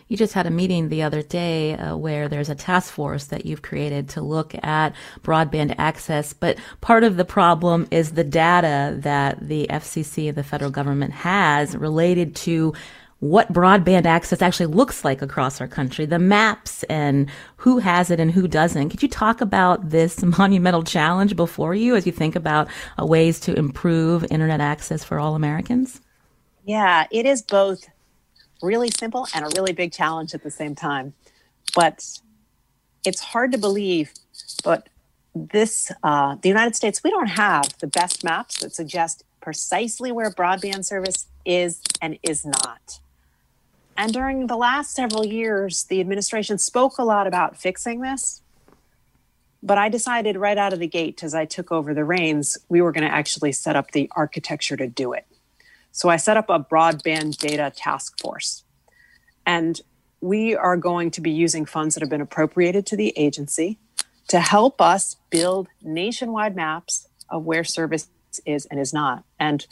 You 0.08 0.16
just 0.16 0.32
had 0.32 0.46
a 0.46 0.50
meeting 0.50 0.88
the 0.88 1.02
other 1.02 1.22
day 1.22 1.74
uh, 1.74 1.96
where 1.96 2.28
there's 2.28 2.48
a 2.48 2.54
task 2.54 2.92
force 2.92 3.26
that 3.26 3.44
you've 3.44 3.60
created 3.62 4.08
to 4.10 4.22
look 4.22 4.54
at 4.64 4.94
broadband 5.22 5.74
access, 5.76 6.32
but 6.32 6.58
part 6.80 7.04
of 7.04 7.16
the 7.16 7.26
problem 7.26 7.86
is 7.90 8.12
the 8.12 8.24
data 8.24 8.96
that 9.00 9.46
the 9.46 9.66
FCC, 9.68 10.34
the 10.34 10.42
federal 10.42 10.70
government, 10.70 11.12
has 11.12 11.76
related 11.76 12.34
to 12.36 12.72
what 13.20 13.52
broadband 13.52 14.06
access 14.06 14.40
actually 14.40 14.66
looks 14.66 15.04
like 15.04 15.20
across 15.22 15.60
our 15.60 15.66
country, 15.66 16.06
the 16.06 16.18
maps 16.20 16.84
and 16.84 17.28
who 17.56 17.78
has 17.78 18.10
it 18.10 18.20
and 18.20 18.30
who 18.30 18.46
doesn't. 18.46 18.90
Could 18.90 19.02
you 19.02 19.08
talk 19.08 19.40
about 19.40 19.90
this 19.90 20.22
monumental 20.38 20.84
challenge 20.84 21.34
before 21.36 21.74
you 21.74 21.96
as 21.96 22.06
you 22.06 22.12
think 22.12 22.36
about 22.36 22.68
uh, 22.98 23.04
ways 23.04 23.40
to 23.40 23.54
improve 23.54 24.24
internet 24.30 24.60
access 24.60 25.02
for 25.04 25.18
all 25.18 25.34
Americans? 25.34 26.00
Yeah, 26.64 27.06
it 27.10 27.26
is 27.26 27.42
both 27.42 27.88
really 28.62 28.90
simple 28.90 29.26
and 29.34 29.44
a 29.44 29.48
really 29.56 29.72
big 29.72 29.92
challenge 29.92 30.34
at 30.34 30.42
the 30.42 30.50
same 30.50 30.74
time. 30.74 31.14
But 31.74 32.20
it's 33.04 33.20
hard 33.20 33.52
to 33.52 33.58
believe, 33.58 34.12
but 34.64 34.88
this, 35.34 35.92
uh, 36.02 36.36
the 36.40 36.48
United 36.48 36.74
States, 36.74 37.02
we 37.02 37.10
don't 37.10 37.28
have 37.28 37.78
the 37.78 37.86
best 37.86 38.24
maps 38.24 38.60
that 38.60 38.74
suggest 38.74 39.24
precisely 39.40 40.10
where 40.12 40.30
broadband 40.30 40.84
service 40.84 41.26
is 41.44 41.80
and 42.02 42.18
is 42.22 42.44
not. 42.44 43.00
And 43.96 44.12
during 44.12 44.46
the 44.46 44.56
last 44.56 44.94
several 44.94 45.26
years, 45.26 45.84
the 45.84 46.00
administration 46.00 46.58
spoke 46.58 46.98
a 46.98 47.04
lot 47.04 47.26
about 47.26 47.56
fixing 47.56 48.00
this. 48.00 48.42
But 49.60 49.76
I 49.76 49.88
decided 49.88 50.36
right 50.36 50.56
out 50.56 50.72
of 50.72 50.78
the 50.78 50.86
gate, 50.86 51.24
as 51.24 51.34
I 51.34 51.44
took 51.44 51.72
over 51.72 51.92
the 51.92 52.04
reins, 52.04 52.58
we 52.68 52.80
were 52.80 52.92
going 52.92 53.06
to 53.06 53.12
actually 53.12 53.50
set 53.52 53.74
up 53.74 53.90
the 53.90 54.08
architecture 54.14 54.76
to 54.76 54.86
do 54.86 55.12
it. 55.12 55.26
So 55.98 56.08
I 56.10 56.16
set 56.16 56.36
up 56.36 56.48
a 56.48 56.60
broadband 56.60 57.38
data 57.38 57.72
task 57.74 58.20
force. 58.20 58.62
And 59.44 59.80
we 60.20 60.54
are 60.54 60.76
going 60.76 61.10
to 61.10 61.20
be 61.20 61.32
using 61.32 61.66
funds 61.66 61.96
that 61.96 62.02
have 62.02 62.08
been 62.08 62.20
appropriated 62.20 62.86
to 62.86 62.96
the 62.96 63.12
agency 63.16 63.78
to 64.28 64.38
help 64.38 64.80
us 64.80 65.16
build 65.28 65.66
nationwide 65.82 66.54
maps 66.54 67.08
of 67.28 67.42
where 67.44 67.64
service 67.64 68.10
is 68.46 68.64
and 68.66 68.78
is 68.78 68.92
not. 68.92 69.24
And 69.40 69.66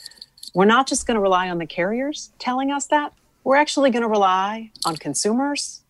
we're 0.53 0.65
not 0.65 0.85
just 0.85 1.07
going 1.07 1.15
to 1.15 1.21
rely 1.21 1.49
on 1.49 1.59
the 1.59 1.65
carriers 1.65 2.33
telling 2.39 2.71
us 2.71 2.87
that, 2.87 3.13
we're 3.45 3.55
actually 3.55 3.89
going 3.89 4.03
to 4.03 4.09
rely 4.09 4.71
on 4.83 4.97
consumers, 4.97 5.83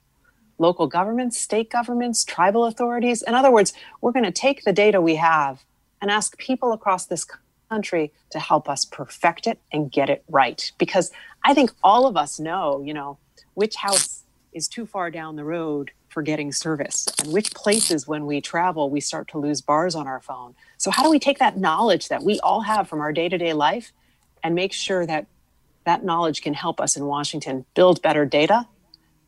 local 0.60 0.86
governments, 0.86 1.40
state 1.40 1.72
governments, 1.72 2.24
tribal 2.24 2.66
authorities. 2.66 3.24
In 3.24 3.34
other 3.34 3.50
words, 3.50 3.74
we're 4.02 4.12
going 4.12 4.24
to 4.24 4.32
take 4.32 4.66
the 4.66 4.74
data 4.74 5.02
we 5.02 5.16
have 5.16 5.64
and 6.00 6.12
ask 6.12 6.38
people 6.38 6.74
across 6.74 7.08
this 7.08 7.26
country 7.70 8.12
to 8.32 8.40
help 8.40 8.70
us 8.70 8.86
perfect 8.86 9.48
it 9.48 9.60
and 9.72 9.92
get 9.92 10.10
it 10.10 10.24
right. 10.30 10.72
Because 10.78 11.12
I 11.44 11.54
think 11.54 11.72
all 11.84 12.06
of 12.06 12.18
us 12.18 12.40
know, 12.40 12.82
you 12.86 12.94
know, 12.94 13.18
which 13.54 13.76
house 13.76 14.24
is 14.54 14.68
too 14.68 14.86
far 14.86 15.12
down 15.12 15.36
the 15.36 15.44
road 15.44 15.92
for 16.10 16.22
getting 16.22 16.52
service 16.52 17.08
and 17.22 17.32
which 17.32 17.54
places 17.54 18.08
when 18.08 18.26
we 18.26 18.42
travel 18.42 18.90
we 18.90 19.00
start 19.00 19.28
to 19.28 19.38
lose 19.38 19.62
bars 19.62 19.94
on 19.94 20.08
our 20.08 20.22
phone. 20.22 20.56
So 20.78 20.90
how 20.90 21.04
do 21.04 21.10
we 21.10 21.20
take 21.20 21.40
that 21.40 21.58
knowledge 21.58 22.08
that 22.08 22.24
we 22.24 22.40
all 22.40 22.62
have 22.62 22.88
from 22.88 23.02
our 23.02 23.12
day-to-day 23.12 23.54
life 23.54 23.92
and 24.44 24.56
make 24.56 24.74
sure 24.74 25.06
that 25.06 25.28
that 25.86 26.04
knowledge 26.04 26.42
can 26.42 26.54
help 26.54 26.82
us 26.82 26.98
in 26.98 27.06
Washington 27.06 27.66
build 27.76 28.02
better 28.02 28.26
data, 28.26 28.68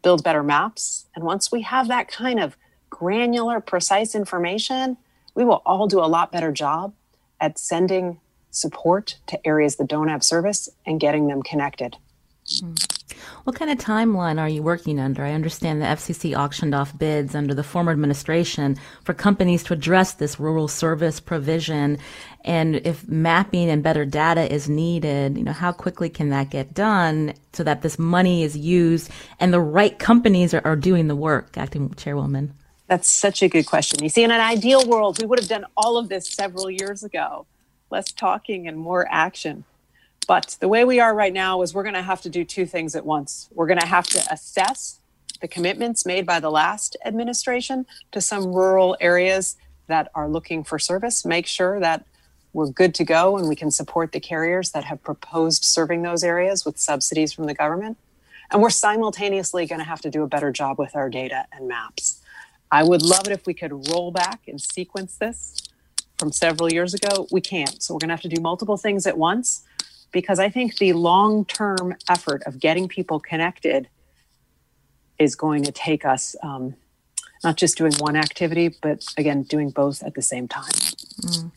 build 0.01 0.23
better 0.23 0.43
maps, 0.43 1.07
and 1.15 1.23
once 1.23 1.51
we 1.51 1.61
have 1.61 1.87
that 1.89 2.07
kind 2.07 2.39
of 2.39 2.57
granular 2.89 3.59
precise 3.59 4.15
information, 4.15 4.97
we 5.35 5.45
will 5.45 5.61
all 5.65 5.87
do 5.87 5.99
a 5.99 6.07
lot 6.07 6.31
better 6.31 6.51
job 6.51 6.93
at 7.39 7.57
sending 7.57 8.19
support 8.51 9.17
to 9.27 9.47
areas 9.47 9.75
that 9.77 9.87
don't 9.87 10.07
have 10.07 10.23
service 10.23 10.69
and 10.85 10.99
getting 10.99 11.27
them 11.27 11.41
connected. 11.43 11.97
Hmm. 12.59 12.73
What 13.43 13.55
kind 13.55 13.71
of 13.71 13.77
timeline 13.77 14.39
are 14.39 14.49
you 14.49 14.61
working 14.61 14.99
under? 14.99 15.23
I 15.23 15.31
understand 15.31 15.81
the 15.81 15.85
FCC 15.85 16.35
auctioned 16.37 16.75
off 16.75 16.97
bids 16.97 17.35
under 17.35 17.53
the 17.53 17.63
former 17.63 17.91
administration 17.91 18.77
for 19.03 19.13
companies 19.13 19.63
to 19.63 19.73
address 19.73 20.13
this 20.13 20.39
rural 20.39 20.67
service 20.67 21.19
provision. 21.19 21.97
And 22.43 22.75
if 22.75 23.07
mapping 23.07 23.69
and 23.69 23.83
better 23.83 24.05
data 24.05 24.51
is 24.51 24.69
needed, 24.69 25.37
you 25.37 25.43
know, 25.43 25.51
how 25.51 25.71
quickly 25.71 26.09
can 26.09 26.29
that 26.29 26.49
get 26.49 26.73
done 26.73 27.33
so 27.53 27.63
that 27.63 27.81
this 27.81 27.97
money 27.97 28.43
is 28.43 28.57
used 28.57 29.09
and 29.39 29.53
the 29.53 29.61
right 29.61 29.97
companies 29.97 30.53
are, 30.53 30.61
are 30.65 30.75
doing 30.75 31.07
the 31.07 31.15
work, 31.15 31.57
acting 31.57 31.93
chairwoman? 31.95 32.53
That's 32.87 33.07
such 33.07 33.43
a 33.43 33.49
good 33.49 33.67
question. 33.67 34.03
You 34.03 34.09
see, 34.09 34.23
in 34.23 34.31
an 34.31 34.41
ideal 34.41 34.87
world, 34.87 35.19
we 35.19 35.27
would 35.27 35.39
have 35.39 35.49
done 35.49 35.65
all 35.77 35.97
of 35.97 36.09
this 36.09 36.27
several 36.27 36.69
years 36.69 37.03
ago 37.03 37.45
less 37.89 38.11
talking 38.11 38.67
and 38.67 38.77
more 38.77 39.07
action. 39.09 39.63
But 40.27 40.57
the 40.59 40.67
way 40.67 40.85
we 40.85 40.99
are 40.99 41.15
right 41.15 41.33
now 41.33 41.61
is 41.63 41.73
we're 41.73 41.83
going 41.83 41.95
to 41.95 42.01
have 42.01 42.21
to 42.21 42.29
do 42.29 42.45
two 42.45 42.65
things 42.65 42.95
at 42.95 43.05
once. 43.05 43.49
We're 43.53 43.67
going 43.67 43.79
to 43.79 43.87
have 43.87 44.05
to 44.07 44.23
assess 44.31 44.99
the 45.41 45.47
commitments 45.47 46.05
made 46.05 46.25
by 46.25 46.39
the 46.39 46.51
last 46.51 46.97
administration 47.05 47.85
to 48.11 48.21
some 48.21 48.53
rural 48.53 48.95
areas 48.99 49.55
that 49.87 50.11
are 50.13 50.29
looking 50.29 50.63
for 50.63 50.77
service, 50.77 51.25
make 51.25 51.47
sure 51.47 51.79
that 51.79 52.05
we're 52.53 52.67
good 52.67 52.93
to 52.95 53.03
go 53.03 53.37
and 53.37 53.47
we 53.47 53.55
can 53.55 53.71
support 53.71 54.11
the 54.11 54.19
carriers 54.19 54.71
that 54.71 54.83
have 54.83 55.01
proposed 55.03 55.63
serving 55.63 56.01
those 56.01 56.23
areas 56.23 56.65
with 56.65 56.77
subsidies 56.77 57.33
from 57.33 57.45
the 57.45 57.53
government. 57.53 57.97
And 58.51 58.61
we're 58.61 58.69
simultaneously 58.69 59.65
going 59.67 59.79
to 59.79 59.85
have 59.85 60.01
to 60.01 60.09
do 60.09 60.23
a 60.23 60.27
better 60.27 60.51
job 60.51 60.79
with 60.79 60.95
our 60.95 61.09
data 61.09 61.45
and 61.51 61.67
maps. 61.67 62.21
I 62.71 62.83
would 62.83 63.01
love 63.01 63.27
it 63.27 63.31
if 63.31 63.45
we 63.45 63.53
could 63.53 63.89
roll 63.89 64.11
back 64.11 64.41
and 64.47 64.59
sequence 64.61 65.15
this 65.15 65.55
from 66.19 66.31
several 66.31 66.71
years 66.71 66.93
ago, 66.93 67.27
we 67.31 67.41
can't. 67.41 67.81
So 67.81 67.93
we're 67.93 67.99
going 67.99 68.09
to 68.09 68.13
have 68.13 68.21
to 68.21 68.29
do 68.29 68.41
multiple 68.41 68.77
things 68.77 69.07
at 69.07 69.17
once 69.17 69.63
because 70.11 70.39
I 70.39 70.49
think 70.49 70.77
the 70.77 70.93
long 70.93 71.45
term 71.45 71.95
effort 72.09 72.43
of 72.45 72.59
getting 72.59 72.87
people 72.87 73.19
connected 73.19 73.87
is 75.17 75.35
going 75.35 75.63
to 75.63 75.71
take 75.71 76.05
us 76.05 76.35
um, 76.43 76.75
not 77.43 77.55
just 77.55 77.77
doing 77.77 77.93
one 77.99 78.15
activity, 78.15 78.75
but 78.81 79.05
again, 79.17 79.43
doing 79.43 79.69
both 79.69 80.03
at 80.03 80.13
the 80.13 80.21
same 80.21 80.47
time. 80.47 80.71
Mm. 81.21 81.51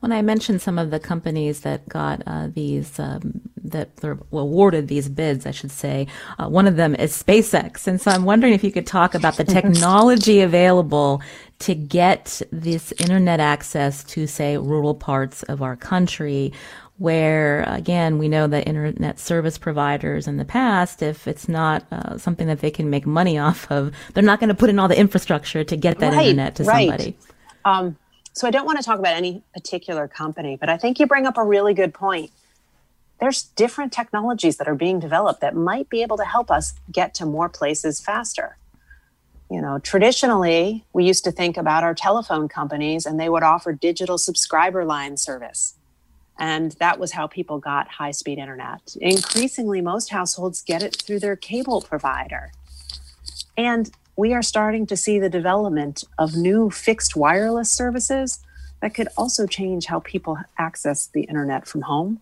When 0.00 0.12
I 0.12 0.22
mentioned 0.22 0.60
some 0.60 0.78
of 0.78 0.90
the 0.90 1.00
companies 1.00 1.60
that 1.60 1.88
got 1.88 2.22
uh, 2.26 2.48
these, 2.52 2.98
um, 2.98 3.40
that 3.62 3.90
were 4.02 4.18
awarded 4.32 4.88
these 4.88 5.08
bids, 5.08 5.46
I 5.46 5.50
should 5.50 5.70
say, 5.70 6.06
uh, 6.38 6.48
one 6.48 6.66
of 6.66 6.76
them 6.76 6.94
is 6.94 7.20
SpaceX. 7.20 7.86
And 7.86 8.00
so 8.00 8.10
I'm 8.10 8.24
wondering 8.24 8.52
if 8.52 8.62
you 8.62 8.70
could 8.70 8.86
talk 8.86 9.14
about 9.14 9.36
the 9.36 9.44
technology 9.58 10.40
available 10.40 11.22
to 11.64 11.74
get 11.74 12.42
this 12.52 12.92
internet 12.92 13.40
access 13.40 14.04
to, 14.04 14.26
say, 14.26 14.58
rural 14.58 14.94
parts 14.94 15.42
of 15.44 15.62
our 15.62 15.76
country 15.76 16.52
where 16.98 17.62
again 17.62 18.18
we 18.18 18.28
know 18.28 18.46
that 18.46 18.68
internet 18.68 19.18
service 19.18 19.58
providers 19.58 20.28
in 20.28 20.36
the 20.36 20.44
past 20.44 21.02
if 21.02 21.26
it's 21.26 21.48
not 21.48 21.84
uh, 21.90 22.16
something 22.16 22.46
that 22.46 22.60
they 22.60 22.70
can 22.70 22.88
make 22.88 23.04
money 23.04 23.36
off 23.46 23.68
of 23.70 23.92
they're 24.12 24.22
not 24.22 24.38
going 24.38 24.48
to 24.48 24.54
put 24.54 24.70
in 24.70 24.78
all 24.78 24.86
the 24.86 24.96
infrastructure 24.96 25.64
to 25.64 25.76
get 25.76 25.98
that 25.98 26.12
right, 26.12 26.26
internet 26.26 26.54
to 26.54 26.62
right. 26.62 26.88
somebody. 26.88 27.16
Um, 27.64 27.96
so 28.32 28.46
i 28.46 28.52
don't 28.52 28.64
want 28.64 28.78
to 28.78 28.84
talk 28.84 29.00
about 29.00 29.16
any 29.16 29.42
particular 29.54 30.06
company 30.06 30.56
but 30.56 30.68
i 30.68 30.76
think 30.76 31.00
you 31.00 31.06
bring 31.06 31.26
up 31.26 31.36
a 31.36 31.44
really 31.44 31.74
good 31.74 31.94
point. 31.94 32.30
There's 33.20 33.42
different 33.42 33.92
technologies 33.92 34.58
that 34.58 34.68
are 34.68 34.74
being 34.74 35.00
developed 35.00 35.40
that 35.40 35.56
might 35.56 35.88
be 35.88 36.02
able 36.02 36.16
to 36.18 36.24
help 36.24 36.50
us 36.50 36.74
get 36.92 37.14
to 37.14 37.26
more 37.26 37.48
places 37.48 38.00
faster 38.00 38.56
you 39.54 39.62
know 39.62 39.78
traditionally 39.78 40.84
we 40.92 41.04
used 41.04 41.24
to 41.24 41.32
think 41.32 41.56
about 41.56 41.84
our 41.84 41.94
telephone 41.94 42.48
companies 42.48 43.06
and 43.06 43.18
they 43.18 43.28
would 43.28 43.42
offer 43.42 43.72
digital 43.72 44.18
subscriber 44.18 44.84
line 44.84 45.16
service 45.16 45.74
and 46.38 46.72
that 46.72 46.98
was 46.98 47.12
how 47.12 47.26
people 47.26 47.58
got 47.58 47.88
high 47.88 48.10
speed 48.10 48.38
internet. 48.38 48.96
Increasingly, 49.00 49.80
most 49.80 50.10
households 50.10 50.62
get 50.62 50.82
it 50.82 50.96
through 50.96 51.20
their 51.20 51.36
cable 51.36 51.80
provider. 51.80 52.50
And 53.56 53.90
we 54.16 54.34
are 54.34 54.42
starting 54.42 54.86
to 54.86 54.96
see 54.96 55.18
the 55.18 55.30
development 55.30 56.04
of 56.18 56.36
new 56.36 56.70
fixed 56.70 57.14
wireless 57.14 57.70
services 57.70 58.40
that 58.80 58.94
could 58.94 59.08
also 59.16 59.46
change 59.46 59.86
how 59.86 60.00
people 60.00 60.38
access 60.58 61.06
the 61.06 61.22
internet 61.22 61.66
from 61.66 61.82
home. 61.82 62.20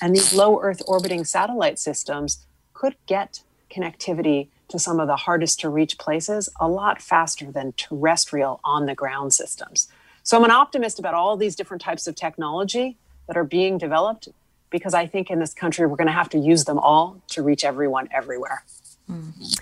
And 0.00 0.14
these 0.14 0.32
low 0.32 0.60
Earth 0.60 0.82
orbiting 0.86 1.24
satellite 1.24 1.78
systems 1.78 2.46
could 2.74 2.96
get 3.06 3.42
connectivity 3.70 4.48
to 4.68 4.78
some 4.78 5.00
of 5.00 5.06
the 5.06 5.16
hardest 5.16 5.60
to 5.60 5.68
reach 5.68 5.98
places 5.98 6.48
a 6.60 6.68
lot 6.68 7.00
faster 7.00 7.50
than 7.50 7.72
terrestrial 7.72 8.60
on 8.64 8.86
the 8.86 8.94
ground 8.94 9.32
systems. 9.32 9.88
So 10.22 10.36
I'm 10.36 10.44
an 10.44 10.50
optimist 10.50 10.98
about 10.98 11.14
all 11.14 11.36
these 11.36 11.56
different 11.56 11.82
types 11.82 12.06
of 12.06 12.14
technology 12.14 12.96
that 13.26 13.36
are 13.36 13.44
being 13.44 13.78
developed 13.78 14.28
because 14.70 14.92
I 14.92 15.06
think 15.06 15.30
in 15.30 15.38
this 15.38 15.54
country 15.54 15.86
we're 15.86 15.96
going 15.96 16.06
to 16.06 16.12
have 16.12 16.28
to 16.30 16.38
use 16.38 16.64
them 16.64 16.78
all 16.78 17.20
to 17.28 17.42
reach 17.42 17.64
everyone 17.64 18.08
everywhere. 18.10 18.62
Mm. 19.10 19.58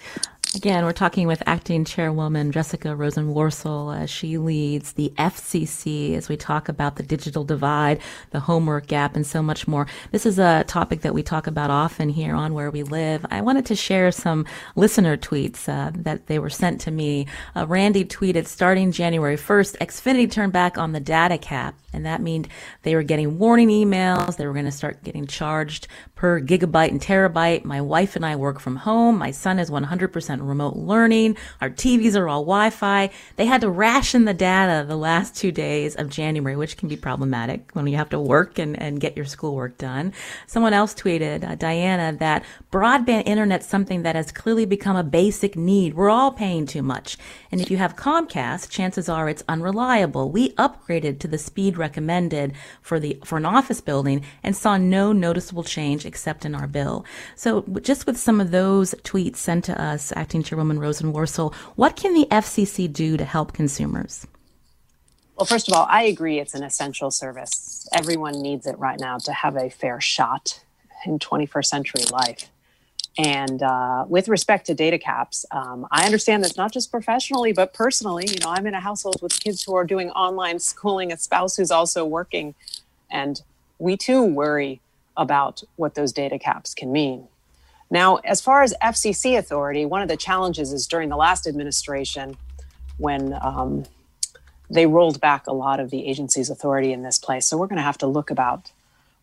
Again, 0.56 0.86
we're 0.86 0.92
talking 0.92 1.26
with 1.26 1.42
acting 1.44 1.84
chairwoman 1.84 2.50
Jessica 2.50 2.88
Rosenworcel 2.88 3.94
as 3.94 4.08
she 4.08 4.38
leads 4.38 4.94
the 4.94 5.12
FCC 5.18 6.16
as 6.16 6.30
we 6.30 6.38
talk 6.38 6.70
about 6.70 6.96
the 6.96 7.02
digital 7.02 7.44
divide, 7.44 8.00
the 8.30 8.40
homework 8.40 8.86
gap, 8.86 9.16
and 9.16 9.26
so 9.26 9.42
much 9.42 9.68
more. 9.68 9.86
This 10.12 10.24
is 10.24 10.38
a 10.38 10.64
topic 10.66 11.02
that 11.02 11.12
we 11.12 11.22
talk 11.22 11.46
about 11.46 11.70
often 11.70 12.08
here 12.08 12.34
on 12.34 12.54
Where 12.54 12.70
We 12.70 12.84
Live. 12.84 13.26
I 13.30 13.42
wanted 13.42 13.66
to 13.66 13.76
share 13.76 14.10
some 14.10 14.46
listener 14.76 15.18
tweets 15.18 15.68
uh, 15.68 15.90
that 15.94 16.26
they 16.26 16.38
were 16.38 16.48
sent 16.48 16.80
to 16.80 16.90
me. 16.90 17.26
Uh, 17.54 17.66
Randy 17.66 18.06
tweeted, 18.06 18.46
starting 18.46 18.92
January 18.92 19.36
1st, 19.36 19.76
Xfinity 19.76 20.30
turned 20.30 20.54
back 20.54 20.78
on 20.78 20.92
the 20.92 21.00
data 21.00 21.36
cap 21.36 21.74
and 21.96 22.06
that 22.06 22.20
meant 22.20 22.48
they 22.82 22.94
were 22.94 23.02
getting 23.02 23.38
warning 23.38 23.68
emails. 23.68 24.36
They 24.36 24.46
were 24.46 24.52
going 24.52 24.66
to 24.66 24.70
start 24.70 25.02
getting 25.02 25.26
charged 25.26 25.88
per 26.14 26.40
gigabyte 26.40 26.90
and 26.90 27.00
terabyte. 27.00 27.64
My 27.64 27.80
wife 27.80 28.14
and 28.14 28.24
I 28.24 28.36
work 28.36 28.60
from 28.60 28.76
home. 28.76 29.18
My 29.18 29.30
son 29.30 29.58
is 29.58 29.70
100% 29.70 30.46
remote 30.46 30.76
learning. 30.76 31.36
Our 31.60 31.70
TVs 31.70 32.16
are 32.16 32.28
all 32.28 32.42
Wi-Fi. 32.42 33.10
They 33.36 33.46
had 33.46 33.62
to 33.62 33.70
ration 33.70 34.26
the 34.26 34.34
data 34.34 34.86
the 34.86 34.96
last 34.96 35.34
two 35.34 35.50
days 35.50 35.96
of 35.96 36.10
January, 36.10 36.54
which 36.54 36.76
can 36.76 36.88
be 36.88 36.96
problematic 36.96 37.70
when 37.72 37.86
you 37.86 37.96
have 37.96 38.10
to 38.10 38.20
work 38.20 38.58
and, 38.58 38.80
and 38.80 39.00
get 39.00 39.16
your 39.16 39.26
schoolwork 39.26 39.78
done. 39.78 40.12
Someone 40.46 40.74
else 40.74 40.94
tweeted, 40.94 41.44
uh, 41.44 41.54
Diana, 41.54 42.14
that 42.18 42.44
broadband 42.70 43.26
internet 43.26 43.60
is 43.60 43.66
something 43.66 44.02
that 44.02 44.16
has 44.16 44.30
clearly 44.30 44.66
become 44.66 44.96
a 44.96 45.02
basic 45.02 45.56
need. 45.56 45.94
We're 45.94 46.10
all 46.10 46.30
paying 46.30 46.66
too 46.66 46.82
much. 46.82 47.16
And 47.50 47.60
if 47.60 47.70
you 47.70 47.78
have 47.78 47.96
Comcast, 47.96 48.68
chances 48.68 49.08
are 49.08 49.28
it's 49.28 49.42
unreliable. 49.48 50.30
We 50.30 50.50
upgraded 50.54 51.18
to 51.20 51.28
the 51.28 51.38
speed 51.38 51.78
recommended 51.86 52.52
for 52.82 52.98
the 52.98 53.18
for 53.24 53.36
an 53.38 53.46
office 53.46 53.80
building 53.80 54.18
and 54.42 54.56
saw 54.56 54.76
no 54.76 55.12
noticeable 55.12 55.62
change 55.62 56.04
except 56.04 56.44
in 56.44 56.52
our 56.54 56.66
bill. 56.66 57.04
So 57.36 57.48
just 57.80 58.06
with 58.06 58.18
some 58.18 58.40
of 58.40 58.50
those 58.50 58.88
tweets 59.10 59.36
sent 59.36 59.64
to 59.66 59.74
us, 59.80 60.12
Acting 60.16 60.42
Chairwoman 60.42 60.78
Rosenworcel, 60.78 61.54
what 61.76 61.94
can 61.94 62.12
the 62.14 62.26
FCC 62.42 62.92
do 62.92 63.16
to 63.16 63.24
help 63.24 63.52
consumers? 63.52 64.26
Well, 65.36 65.46
first 65.46 65.68
of 65.68 65.74
all, 65.74 65.86
I 65.88 66.02
agree 66.04 66.40
it's 66.40 66.54
an 66.54 66.64
essential 66.64 67.10
service. 67.10 67.88
Everyone 67.92 68.40
needs 68.40 68.66
it 68.66 68.78
right 68.78 68.98
now 68.98 69.18
to 69.18 69.32
have 69.32 69.56
a 69.56 69.68
fair 69.68 70.00
shot 70.00 70.64
in 71.04 71.18
21st 71.18 71.66
century 71.66 72.04
life. 72.10 72.50
And 73.18 73.62
uh, 73.62 74.04
with 74.08 74.28
respect 74.28 74.66
to 74.66 74.74
data 74.74 74.98
caps, 74.98 75.46
um, 75.50 75.86
I 75.90 76.04
understand 76.04 76.44
that's 76.44 76.56
not 76.56 76.72
just 76.72 76.90
professionally, 76.90 77.52
but 77.52 77.72
personally. 77.72 78.26
You 78.28 78.38
know, 78.40 78.50
I'm 78.50 78.66
in 78.66 78.74
a 78.74 78.80
household 78.80 79.22
with 79.22 79.38
kids 79.40 79.62
who 79.62 79.74
are 79.74 79.84
doing 79.84 80.10
online 80.10 80.58
schooling, 80.58 81.12
a 81.12 81.16
spouse 81.16 81.56
who's 81.56 81.70
also 81.70 82.04
working. 82.04 82.54
And 83.10 83.40
we 83.78 83.96
too 83.96 84.22
worry 84.22 84.80
about 85.16 85.62
what 85.76 85.94
those 85.94 86.12
data 86.12 86.38
caps 86.38 86.74
can 86.74 86.92
mean. 86.92 87.28
Now, 87.90 88.16
as 88.16 88.40
far 88.40 88.62
as 88.62 88.74
FCC 88.82 89.38
authority, 89.38 89.86
one 89.86 90.02
of 90.02 90.08
the 90.08 90.16
challenges 90.16 90.72
is 90.72 90.86
during 90.86 91.08
the 91.08 91.16
last 91.16 91.46
administration 91.46 92.36
when 92.98 93.32
um, 93.40 93.84
they 94.68 94.86
rolled 94.86 95.20
back 95.20 95.46
a 95.46 95.52
lot 95.52 95.80
of 95.80 95.90
the 95.90 96.06
agency's 96.06 96.50
authority 96.50 96.92
in 96.92 97.02
this 97.02 97.18
place. 97.18 97.46
So 97.46 97.56
we're 97.56 97.68
going 97.68 97.76
to 97.76 97.82
have 97.82 97.98
to 97.98 98.06
look 98.06 98.30
about 98.30 98.72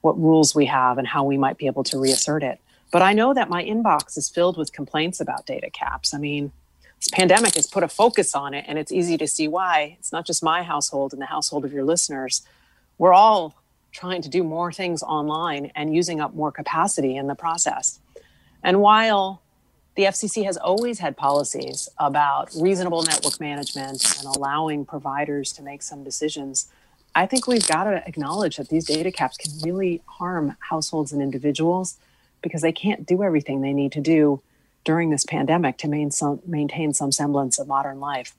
what 0.01 0.19
rules 0.19 0.55
we 0.55 0.65
have 0.65 0.97
and 0.97 1.07
how 1.07 1.23
we 1.23 1.37
might 1.37 1.57
be 1.57 1.65
able 1.65 1.83
to 1.85 1.99
reassert 1.99 2.43
it. 2.43 2.59
But 2.93 3.01
I 3.01 3.13
know 3.13 3.33
that 3.33 3.49
my 3.49 3.63
inbox 3.63 4.19
is 4.19 4.29
filled 4.29 4.55
with 4.55 4.71
complaints 4.71 5.19
about 5.19 5.47
data 5.47 5.71
caps. 5.71 6.13
I 6.13 6.19
mean, 6.19 6.51
this 6.99 7.09
pandemic 7.11 7.55
has 7.55 7.65
put 7.65 7.81
a 7.81 7.87
focus 7.87 8.35
on 8.35 8.53
it, 8.53 8.65
and 8.67 8.77
it's 8.77 8.91
easy 8.91 9.17
to 9.17 9.27
see 9.27 9.47
why. 9.47 9.97
It's 9.97 10.11
not 10.11 10.27
just 10.27 10.43
my 10.43 10.61
household 10.61 11.11
and 11.11 11.19
the 11.19 11.25
household 11.25 11.65
of 11.65 11.73
your 11.73 11.83
listeners. 11.83 12.43
We're 12.99 13.11
all 13.11 13.55
trying 13.91 14.21
to 14.21 14.29
do 14.29 14.43
more 14.43 14.71
things 14.71 15.01
online 15.01 15.71
and 15.73 15.95
using 15.95 16.21
up 16.21 16.35
more 16.35 16.51
capacity 16.51 17.15
in 17.15 17.25
the 17.25 17.33
process. 17.33 17.99
And 18.61 18.79
while 18.79 19.41
the 19.95 20.03
FCC 20.03 20.45
has 20.45 20.57
always 20.57 20.99
had 20.99 21.17
policies 21.17 21.89
about 21.97 22.51
reasonable 22.55 23.01
network 23.01 23.39
management 23.39 24.19
and 24.19 24.27
allowing 24.27 24.85
providers 24.85 25.51
to 25.53 25.63
make 25.63 25.81
some 25.81 26.03
decisions, 26.03 26.67
I 27.15 27.25
think 27.25 27.47
we've 27.47 27.67
got 27.67 27.85
to 27.85 28.07
acknowledge 28.07 28.57
that 28.57 28.69
these 28.69 28.85
data 28.85 29.11
caps 29.11 29.37
can 29.37 29.51
really 29.63 30.03
harm 30.05 30.57
households 30.59 31.11
and 31.11 31.23
individuals 31.23 31.97
because 32.43 32.61
they 32.61 32.71
can't 32.71 33.05
do 33.05 33.23
everything 33.23 33.61
they 33.61 33.73
need 33.73 33.91
to 33.93 34.01
do 34.01 34.41
during 34.83 35.09
this 35.09 35.25
pandemic 35.25 35.77
to 35.79 35.87
main 35.87 36.11
some, 36.11 36.41
maintain 36.45 36.93
some 36.93 37.11
semblance 37.11 37.57
of 37.57 37.67
modern 37.67 37.99
life. 37.99 38.35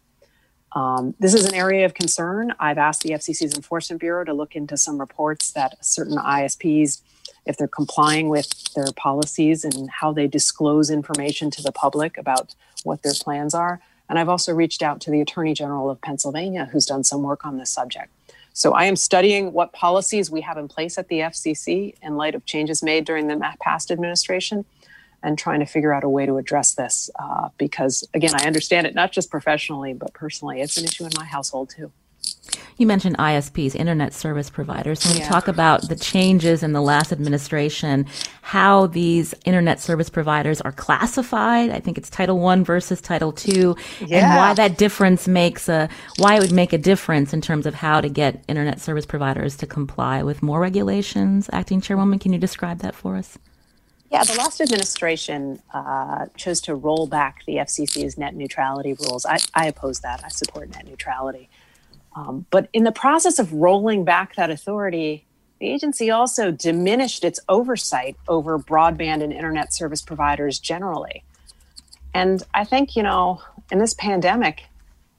Um, 0.72 1.14
this 1.20 1.34
is 1.34 1.44
an 1.44 1.54
area 1.54 1.84
of 1.84 1.94
concern. 1.94 2.52
I've 2.58 2.78
asked 2.78 3.02
the 3.02 3.10
FCC's 3.10 3.54
Enforcement 3.54 4.00
Bureau 4.00 4.24
to 4.24 4.32
look 4.32 4.56
into 4.56 4.76
some 4.76 4.98
reports 4.98 5.52
that 5.52 5.84
certain 5.84 6.16
ISPs, 6.16 7.00
if 7.46 7.56
they're 7.56 7.68
complying 7.68 8.28
with 8.28 8.74
their 8.74 8.92
policies 8.96 9.64
and 9.64 9.88
how 9.88 10.12
they 10.12 10.26
disclose 10.26 10.90
information 10.90 11.50
to 11.52 11.62
the 11.62 11.72
public 11.72 12.18
about 12.18 12.54
what 12.82 13.02
their 13.02 13.14
plans 13.14 13.54
are. 13.54 13.80
And 14.08 14.18
I've 14.18 14.28
also 14.28 14.52
reached 14.52 14.82
out 14.82 15.00
to 15.02 15.10
the 15.10 15.20
Attorney 15.20 15.54
General 15.54 15.90
of 15.90 16.00
Pennsylvania, 16.00 16.68
who's 16.72 16.86
done 16.86 17.04
some 17.04 17.22
work 17.22 17.46
on 17.46 17.56
this 17.56 17.70
subject. 17.70 18.10
So 18.56 18.72
I 18.72 18.84
am 18.84 18.94
studying 18.94 19.52
what 19.52 19.72
policies 19.72 20.30
we 20.30 20.40
have 20.42 20.56
in 20.58 20.68
place 20.68 20.96
at 20.96 21.08
the 21.08 21.18
FCC 21.18 21.94
in 22.00 22.16
light 22.16 22.36
of 22.36 22.46
changes 22.46 22.84
made 22.84 23.04
during 23.04 23.26
the 23.26 23.36
past 23.60 23.90
administration 23.90 24.64
and 25.24 25.36
trying 25.36 25.58
to 25.58 25.66
figure 25.66 25.92
out 25.92 26.04
a 26.04 26.08
way 26.08 26.24
to 26.24 26.36
address 26.36 26.74
this 26.74 27.10
uh, 27.18 27.48
because, 27.58 28.04
again, 28.14 28.30
I 28.32 28.46
understand 28.46 28.86
it 28.86 28.94
not 28.94 29.10
just 29.10 29.28
professionally, 29.28 29.92
but 29.92 30.14
personally. 30.14 30.60
It's 30.60 30.76
an 30.76 30.84
issue 30.84 31.04
in 31.04 31.10
my 31.16 31.24
household 31.24 31.70
too. 31.70 31.90
You 32.76 32.86
mentioned 32.86 33.16
ISPs, 33.18 33.74
internet 33.74 34.12
service 34.12 34.50
providers. 34.50 35.04
When 35.04 35.16
yeah. 35.16 35.22
we 35.22 35.28
talk 35.28 35.46
about 35.46 35.88
the 35.88 35.94
changes 35.94 36.62
in 36.62 36.72
the 36.72 36.82
last 36.82 37.12
administration, 37.12 38.06
how 38.42 38.88
these 38.88 39.32
internet 39.44 39.80
service 39.80 40.10
providers 40.10 40.60
are 40.60 40.72
classified, 40.72 41.70
I 41.70 41.78
think 41.78 41.98
it's 41.98 42.10
Title 42.10 42.38
One 42.40 42.64
versus 42.64 43.00
Title 43.00 43.32
Two, 43.32 43.76
yeah. 44.04 44.18
and 44.18 44.36
why 44.36 44.54
that 44.54 44.76
difference 44.76 45.28
makes 45.28 45.68
a 45.68 45.88
why 46.18 46.36
it 46.36 46.40
would 46.40 46.52
make 46.52 46.72
a 46.72 46.78
difference 46.78 47.32
in 47.32 47.40
terms 47.40 47.66
of 47.66 47.74
how 47.74 48.00
to 48.00 48.08
get 48.08 48.44
internet 48.48 48.80
service 48.80 49.06
providers 49.06 49.56
to 49.58 49.66
comply 49.66 50.22
with 50.22 50.42
more 50.42 50.60
regulations. 50.60 51.48
Acting 51.52 51.80
Chairwoman, 51.80 52.18
can 52.18 52.32
you 52.32 52.38
describe 52.38 52.80
that 52.80 52.94
for 52.94 53.16
us? 53.16 53.38
Yeah, 54.10 54.22
the 54.22 54.34
last 54.34 54.60
administration 54.60 55.60
uh, 55.72 56.26
chose 56.36 56.60
to 56.62 56.74
roll 56.74 57.06
back 57.06 57.44
the 57.46 57.54
FCC's 57.54 58.16
net 58.16 58.34
neutrality 58.34 58.94
rules. 58.94 59.26
I, 59.26 59.38
I 59.54 59.66
oppose 59.66 60.00
that. 60.00 60.22
I 60.24 60.28
support 60.28 60.70
net 60.70 60.86
neutrality. 60.86 61.48
Um, 62.14 62.46
but 62.50 62.68
in 62.72 62.84
the 62.84 62.92
process 62.92 63.38
of 63.38 63.52
rolling 63.52 64.04
back 64.04 64.36
that 64.36 64.50
authority, 64.50 65.26
the 65.60 65.68
agency 65.68 66.10
also 66.10 66.50
diminished 66.50 67.24
its 67.24 67.40
oversight 67.48 68.16
over 68.28 68.58
broadband 68.58 69.22
and 69.22 69.32
internet 69.32 69.72
service 69.72 70.02
providers 70.02 70.58
generally. 70.58 71.24
And 72.12 72.42
I 72.54 72.64
think, 72.64 72.94
you 72.96 73.02
know, 73.02 73.42
in 73.72 73.78
this 73.78 73.94
pandemic, 73.94 74.64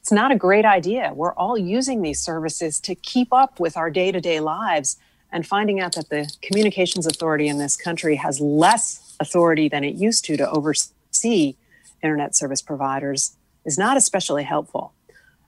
it's 0.01 0.11
not 0.11 0.31
a 0.31 0.35
great 0.35 0.65
idea. 0.65 1.11
We're 1.13 1.33
all 1.33 1.57
using 1.57 2.01
these 2.01 2.21
services 2.21 2.79
to 2.81 2.95
keep 2.95 3.33
up 3.33 3.59
with 3.59 3.75
our 3.75 3.89
day 3.89 4.11
to 4.11 4.21
day 4.21 4.39
lives. 4.39 4.97
And 5.31 5.45
finding 5.45 5.81
out 5.81 5.95
that 5.95 6.09
the 6.09 6.31
communications 6.41 7.05
authority 7.05 7.47
in 7.47 7.57
this 7.57 7.75
country 7.75 8.15
has 8.15 8.39
less 8.39 9.17
authority 9.19 9.67
than 9.67 9.83
it 9.83 9.95
used 9.95 10.23
to 10.25 10.37
to 10.37 10.49
oversee 10.49 11.55
internet 12.01 12.35
service 12.35 12.61
providers 12.61 13.35
is 13.65 13.77
not 13.77 13.97
especially 13.97 14.43
helpful. 14.43 14.93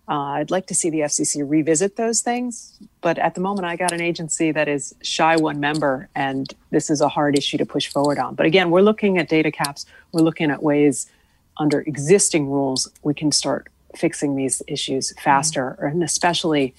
Uh, 0.10 0.40
I'd 0.40 0.52
like 0.52 0.68
to 0.68 0.76
see 0.76 0.90
the 0.90 1.02
FCC 1.02 1.44
revisit 1.48 1.98
those 1.98 2.22
things, 2.22 2.78
but 3.02 3.18
at 3.18 3.36
the 3.36 3.42
moment, 3.42 3.68
I 3.68 3.76
got 3.76 3.92
an 3.92 4.00
agency 4.00 4.52
that 4.54 4.70
is 4.70 4.96
shy 5.02 5.36
one 5.36 5.60
member, 5.60 6.08
and 6.16 6.54
this 6.72 6.90
is 6.90 7.02
a 7.02 7.10
hard 7.10 7.38
issue 7.38 7.58
to 7.58 7.66
push 7.66 7.88
forward 7.88 8.18
on. 8.18 8.36
But 8.36 8.46
again, 8.46 8.70
we're 8.70 8.82
looking 8.82 9.18
at 9.18 9.28
data 9.28 9.52
caps. 9.52 9.86
We're 10.14 10.22
looking 10.22 10.50
at 10.50 10.64
ways 10.64 11.12
under 11.58 11.82
existing 11.82 12.50
rules 12.50 12.88
we 13.04 13.14
can 13.14 13.32
start 13.32 13.68
fixing 13.96 14.36
these 14.36 14.62
issues 14.68 15.14
faster, 15.20 15.76
mm-hmm. 15.78 15.88
and 15.88 16.04
especially 16.04 16.74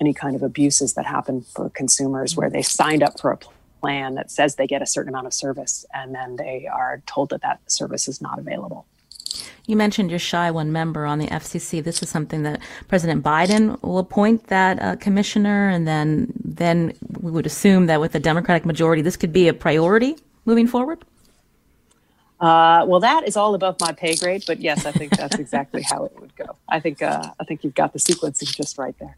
any 0.00 0.12
kind 0.12 0.34
of 0.34 0.42
abuses 0.42 0.94
that 0.94 1.06
happen 1.06 1.42
for 1.42 1.70
consumers 1.70 2.36
where 2.36 2.50
they 2.50 2.62
signed 2.62 3.02
up 3.02 3.20
for 3.20 3.30
a 3.30 3.38
plan 3.80 4.14
that 4.14 4.30
says 4.30 4.56
they 4.56 4.66
get 4.66 4.82
a 4.82 4.86
certain 4.86 5.10
amount 5.10 5.26
of 5.26 5.34
service, 5.34 5.86
and 5.94 6.14
then 6.14 6.36
they 6.36 6.66
are 6.66 7.00
told 7.06 7.30
that 7.30 7.42
that 7.42 7.60
service 7.70 8.08
is 8.08 8.20
not 8.20 8.38
available. 8.38 8.86
You 9.66 9.76
mentioned 9.76 10.10
your 10.10 10.18
shy 10.18 10.50
one 10.50 10.70
member 10.72 11.06
on 11.06 11.18
the 11.18 11.26
FCC. 11.26 11.82
This 11.82 12.02
is 12.02 12.08
something 12.08 12.42
that 12.44 12.60
President 12.88 13.24
Biden 13.24 13.80
will 13.82 13.98
appoint 13.98 14.46
that 14.46 14.80
uh, 14.80 14.96
commissioner, 14.96 15.68
and 15.68 15.86
then 15.86 16.32
then 16.44 16.92
we 17.20 17.30
would 17.30 17.46
assume 17.46 17.86
that 17.86 18.00
with 18.00 18.12
the 18.12 18.20
Democratic 18.20 18.64
majority, 18.64 19.02
this 19.02 19.16
could 19.16 19.32
be 19.32 19.48
a 19.48 19.54
priority 19.54 20.16
moving 20.44 20.66
forward. 20.66 21.04
Uh, 22.38 22.84
well, 22.86 23.00
that 23.00 23.26
is 23.26 23.36
all 23.36 23.54
above 23.54 23.76
my 23.80 23.92
pay 23.92 24.14
grade, 24.14 24.44
but 24.46 24.60
yes, 24.60 24.84
I 24.84 24.92
think 24.92 25.16
that's 25.16 25.38
exactly 25.38 25.82
how 25.82 26.04
it 26.04 26.20
would 26.20 26.36
go. 26.36 26.56
I 26.68 26.80
think 26.80 27.02
uh, 27.02 27.32
I 27.40 27.44
think 27.44 27.64
you've 27.64 27.74
got 27.74 27.92
the 27.92 27.98
sequencing 27.98 28.54
just 28.54 28.78
right 28.78 28.96
there. 28.98 29.16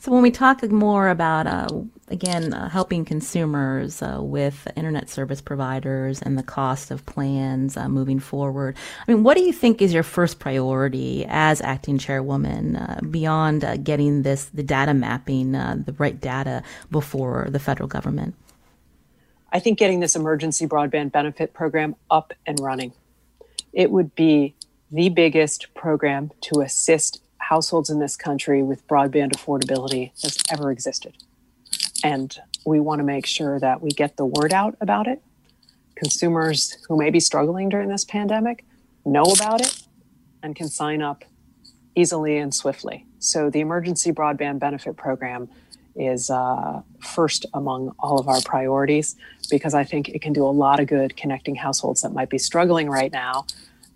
So 0.00 0.12
when 0.12 0.22
we 0.22 0.30
talk 0.30 0.62
more 0.70 1.08
about, 1.08 1.46
uh, 1.46 1.82
again, 2.08 2.52
uh, 2.52 2.68
helping 2.68 3.04
consumers 3.04 4.00
uh, 4.00 4.18
with 4.20 4.68
internet 4.76 5.10
service 5.10 5.40
providers 5.40 6.22
and 6.22 6.38
the 6.38 6.42
cost 6.42 6.90
of 6.90 7.04
plans 7.04 7.76
uh, 7.76 7.88
moving 7.88 8.20
forward, 8.20 8.76
I 9.06 9.12
mean, 9.12 9.24
what 9.24 9.36
do 9.36 9.42
you 9.42 9.52
think 9.52 9.82
is 9.82 9.92
your 9.92 10.02
first 10.02 10.38
priority 10.38 11.26
as 11.28 11.60
acting 11.60 11.98
chairwoman 11.98 12.76
uh, 12.76 13.00
beyond 13.10 13.64
uh, 13.64 13.76
getting 13.76 14.22
this, 14.22 14.46
the 14.46 14.62
data 14.62 14.94
mapping, 14.94 15.52
the 15.52 15.94
right 15.98 16.20
data 16.20 16.62
before 16.90 17.48
the 17.50 17.58
federal 17.58 17.88
government? 17.88 18.34
I 19.52 19.60
think 19.60 19.78
getting 19.78 20.00
this 20.00 20.14
emergency 20.14 20.66
broadband 20.66 21.12
benefit 21.12 21.54
program 21.54 21.96
up 22.10 22.32
and 22.46 22.60
running. 22.60 22.92
It 23.72 23.90
would 23.90 24.14
be 24.14 24.54
the 24.90 25.08
biggest 25.08 25.74
program 25.74 26.30
to 26.42 26.60
assist 26.60 27.22
households 27.48 27.88
in 27.88 27.98
this 27.98 28.14
country 28.14 28.62
with 28.62 28.86
broadband 28.86 29.32
affordability 29.32 30.10
that's 30.22 30.42
ever 30.52 30.70
existed. 30.70 31.16
And 32.04 32.36
we 32.66 32.78
want 32.78 32.98
to 32.98 33.04
make 33.04 33.24
sure 33.24 33.58
that 33.58 33.80
we 33.80 33.88
get 33.88 34.18
the 34.18 34.26
word 34.26 34.52
out 34.52 34.76
about 34.82 35.06
it. 35.06 35.22
Consumers 35.96 36.76
who 36.86 36.98
may 36.98 37.08
be 37.08 37.20
struggling 37.20 37.70
during 37.70 37.88
this 37.88 38.04
pandemic 38.04 38.66
know 39.06 39.22
about 39.22 39.62
it 39.62 39.82
and 40.42 40.54
can 40.54 40.68
sign 40.68 41.00
up 41.00 41.24
easily 41.96 42.36
and 42.36 42.54
swiftly. 42.54 43.06
So, 43.18 43.48
the 43.48 43.60
Emergency 43.60 44.12
Broadband 44.12 44.58
Benefit 44.58 44.96
Program 44.96 45.48
is 45.96 46.30
uh, 46.30 46.82
first 47.00 47.46
among 47.54 47.94
all 47.98 48.20
of 48.20 48.28
our 48.28 48.42
priorities 48.42 49.16
because 49.50 49.72
I 49.72 49.84
think 49.84 50.10
it 50.10 50.20
can 50.20 50.34
do 50.34 50.44
a 50.44 50.54
lot 50.64 50.80
of 50.80 50.86
good 50.86 51.16
connecting 51.16 51.56
households 51.56 52.02
that 52.02 52.12
might 52.12 52.28
be 52.28 52.38
struggling 52.38 52.88
right 52.90 53.10
now 53.10 53.46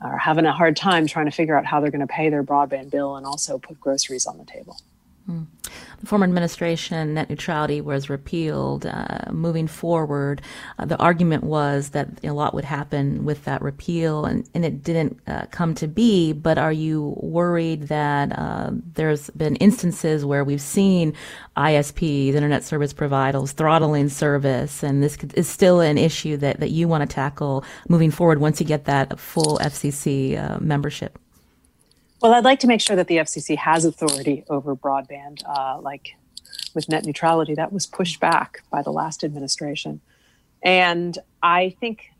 are 0.04 0.18
having 0.18 0.46
a 0.46 0.52
hard 0.52 0.76
time 0.76 1.06
trying 1.06 1.26
to 1.26 1.32
figure 1.32 1.56
out 1.56 1.64
how 1.64 1.80
they're 1.80 1.90
going 1.90 2.00
to 2.00 2.06
pay 2.06 2.28
their 2.28 2.42
broadband 2.42 2.90
bill 2.90 3.16
and 3.16 3.26
also 3.26 3.58
put 3.58 3.80
groceries 3.80 4.26
on 4.26 4.38
the 4.38 4.44
table. 4.44 4.78
The 5.26 6.06
former 6.06 6.24
administration, 6.24 7.14
net 7.14 7.30
neutrality 7.30 7.80
was 7.80 8.10
repealed. 8.10 8.86
Uh, 8.86 9.30
moving 9.30 9.68
forward, 9.68 10.42
uh, 10.78 10.84
the 10.84 10.98
argument 10.98 11.44
was 11.44 11.90
that 11.90 12.08
a 12.24 12.32
lot 12.32 12.54
would 12.54 12.64
happen 12.64 13.24
with 13.24 13.44
that 13.44 13.62
repeal, 13.62 14.24
and, 14.24 14.48
and 14.52 14.64
it 14.64 14.82
didn't 14.82 15.20
uh, 15.28 15.46
come 15.50 15.74
to 15.76 15.86
be. 15.86 16.32
But 16.32 16.58
are 16.58 16.72
you 16.72 17.14
worried 17.18 17.84
that 17.84 18.36
uh, 18.36 18.70
there's 18.94 19.30
been 19.30 19.56
instances 19.56 20.24
where 20.24 20.42
we've 20.42 20.60
seen 20.60 21.14
ISPs, 21.56 22.34
internet 22.34 22.64
service 22.64 22.92
providers, 22.92 23.52
throttling 23.52 24.08
service, 24.08 24.82
and 24.82 25.02
this 25.02 25.16
is 25.34 25.48
still 25.48 25.80
an 25.80 25.98
issue 25.98 26.36
that, 26.38 26.58
that 26.58 26.70
you 26.70 26.88
want 26.88 27.08
to 27.08 27.14
tackle 27.14 27.64
moving 27.88 28.10
forward 28.10 28.40
once 28.40 28.60
you 28.60 28.66
get 28.66 28.86
that 28.86 29.20
full 29.20 29.58
FCC 29.58 30.36
uh, 30.36 30.58
membership? 30.58 31.18
Well, 32.22 32.34
I'd 32.34 32.44
like 32.44 32.60
to 32.60 32.68
make 32.68 32.80
sure 32.80 32.94
that 32.94 33.08
the 33.08 33.16
FCC 33.16 33.56
has 33.56 33.84
authority 33.84 34.44
over 34.48 34.76
broadband, 34.76 35.42
uh, 35.44 35.80
like 35.80 36.14
with 36.72 36.88
net 36.88 37.04
neutrality. 37.04 37.56
That 37.56 37.72
was 37.72 37.84
pushed 37.84 38.20
back 38.20 38.62
by 38.70 38.80
the 38.80 38.92
last 38.92 39.24
administration. 39.24 40.00
And 40.62 41.18
I 41.42 41.74
think 41.80 42.12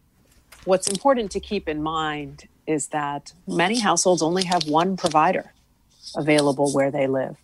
what's 0.65 0.89
important 0.89 1.31
to 1.31 1.41
keep 1.41 1.69
in 1.69 1.85
mind 1.85 2.49
is 2.67 2.89
that 2.89 3.33
many 3.47 3.79
households 3.79 4.23
only 4.23 4.43
have 4.45 4.65
one 4.69 4.97
provider 4.97 5.53
available 6.17 6.73
where 6.73 6.91
they 6.91 7.07
live. 7.07 7.37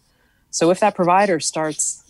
So 0.51 0.73
if 0.73 0.81
that 0.81 0.97
provider 0.97 1.39
starts 1.39 2.03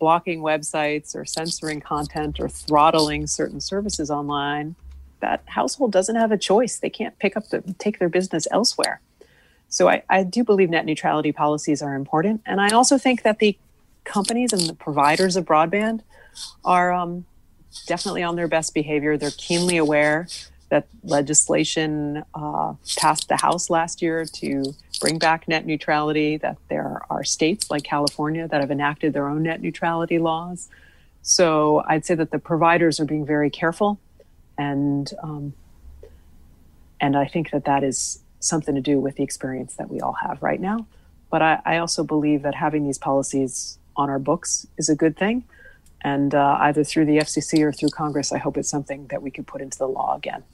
blocking 0.00 0.40
websites 0.40 1.14
or 1.14 1.24
censoring 1.24 1.80
content 1.80 2.40
or 2.40 2.48
throttling 2.48 3.28
certain 3.28 3.60
services 3.60 4.10
online, 4.10 4.74
that 5.20 5.44
household 5.46 5.92
doesn't 5.92 6.16
have 6.16 6.32
a 6.32 6.38
choice. 6.38 6.76
They 6.76 6.90
can't 6.90 7.16
pick 7.20 7.36
up 7.36 7.50
the 7.50 7.62
take 7.78 8.00
their 8.00 8.08
business 8.08 8.48
elsewhere. 8.50 9.00
So 9.68 9.88
I, 9.88 10.02
I 10.08 10.22
do 10.22 10.44
believe 10.44 10.70
net 10.70 10.86
neutrality 10.86 11.32
policies 11.32 11.82
are 11.82 11.94
important. 11.94 12.42
And 12.46 12.60
I 12.60 12.70
also 12.70 12.98
think 12.98 13.22
that 13.22 13.38
the 13.38 13.58
companies 14.04 14.52
and 14.52 14.62
the 14.62 14.74
providers 14.74 15.36
of 15.36 15.44
broadband 15.44 16.00
are 16.64 16.92
um, 16.92 17.26
definitely 17.86 18.22
on 18.22 18.36
their 18.36 18.48
best 18.48 18.74
behavior. 18.74 19.16
They're 19.16 19.30
keenly 19.36 19.76
aware 19.76 20.28
that 20.68 20.86
legislation 21.04 22.24
uh, 22.34 22.74
passed 22.96 23.28
the 23.28 23.36
House 23.36 23.70
last 23.70 24.02
year 24.02 24.24
to 24.24 24.74
bring 25.00 25.18
back 25.18 25.46
net 25.46 25.66
neutrality, 25.66 26.36
that 26.38 26.56
there 26.68 27.02
are 27.08 27.22
states 27.22 27.70
like 27.70 27.84
California 27.84 28.48
that 28.48 28.60
have 28.60 28.70
enacted 28.70 29.12
their 29.12 29.28
own 29.28 29.42
net 29.44 29.60
neutrality 29.60 30.18
laws. 30.18 30.68
So 31.22 31.82
I'd 31.86 32.04
say 32.04 32.14
that 32.14 32.30
the 32.30 32.38
providers 32.38 32.98
are 32.98 33.04
being 33.04 33.26
very 33.26 33.50
careful, 33.50 33.98
and 34.58 35.12
um, 35.22 35.54
and 37.00 37.16
I 37.16 37.26
think 37.26 37.50
that 37.50 37.64
that 37.64 37.84
is 37.84 38.20
something 38.40 38.74
to 38.74 38.80
do 38.80 39.00
with 39.00 39.16
the 39.16 39.22
experience 39.22 39.74
that 39.76 39.90
we 39.90 40.00
all 40.00 40.16
have 40.22 40.42
right 40.42 40.60
now. 40.60 40.86
But 41.30 41.42
I, 41.42 41.60
I 41.64 41.78
also 41.78 42.04
believe 42.04 42.42
that 42.42 42.54
having 42.54 42.84
these 42.84 42.98
policies 42.98 43.78
on 43.96 44.10
our 44.10 44.18
books 44.18 44.66
is 44.78 44.88
a 44.88 44.94
good 44.94 45.16
thing. 45.16 45.44
And 46.02 46.34
uh, 46.34 46.58
either 46.60 46.84
through 46.84 47.06
the 47.06 47.18
FCC 47.18 47.62
or 47.62 47.72
through 47.72 47.88
Congress, 47.88 48.32
I 48.32 48.38
hope 48.38 48.56
it's 48.56 48.68
something 48.68 49.06
that 49.08 49.22
we 49.22 49.30
can 49.30 49.44
put 49.44 49.60
into 49.60 49.78
the 49.78 49.88
law 49.88 50.14
again. 50.16 50.44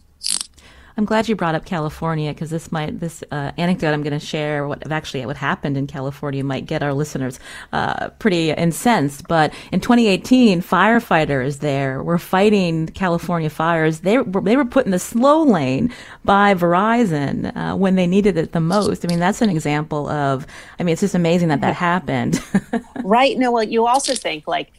I'm 0.96 1.04
glad 1.04 1.28
you 1.28 1.36
brought 1.36 1.54
up 1.54 1.64
California 1.64 2.32
because 2.32 2.50
this 2.50 2.70
might 2.70 3.00
this 3.00 3.22
uh, 3.30 3.52
anecdote 3.56 3.92
I'm 3.92 4.02
going 4.02 4.18
to 4.18 4.24
share 4.24 4.66
what 4.66 4.90
actually 4.90 5.24
what 5.26 5.36
happened 5.36 5.76
in 5.76 5.86
California 5.86 6.44
might 6.44 6.66
get 6.66 6.82
our 6.82 6.92
listeners 6.92 7.40
uh, 7.72 8.10
pretty 8.10 8.50
incensed. 8.50 9.26
But 9.28 9.52
in 9.72 9.80
2018, 9.80 10.62
firefighters 10.62 11.60
there 11.60 12.02
were 12.02 12.18
fighting 12.18 12.88
California 12.88 13.50
fires. 13.50 14.00
They 14.00 14.18
were, 14.18 14.40
they 14.40 14.56
were 14.56 14.64
put 14.64 14.84
in 14.84 14.92
the 14.92 14.98
slow 14.98 15.42
lane 15.42 15.92
by 16.24 16.54
Verizon 16.54 17.56
uh, 17.56 17.76
when 17.76 17.94
they 17.94 18.06
needed 18.06 18.36
it 18.36 18.52
the 18.52 18.60
most. 18.60 19.04
I 19.04 19.08
mean, 19.08 19.20
that's 19.20 19.42
an 19.42 19.50
example 19.50 20.08
of. 20.08 20.46
I 20.78 20.82
mean, 20.82 20.92
it's 20.92 21.00
just 21.00 21.14
amazing 21.14 21.48
that 21.48 21.60
that 21.60 21.74
happened. 21.74 22.42
right. 23.04 23.36
No. 23.38 23.52
Well, 23.52 23.64
you 23.64 23.86
also 23.86 24.14
think 24.14 24.46
like 24.46 24.72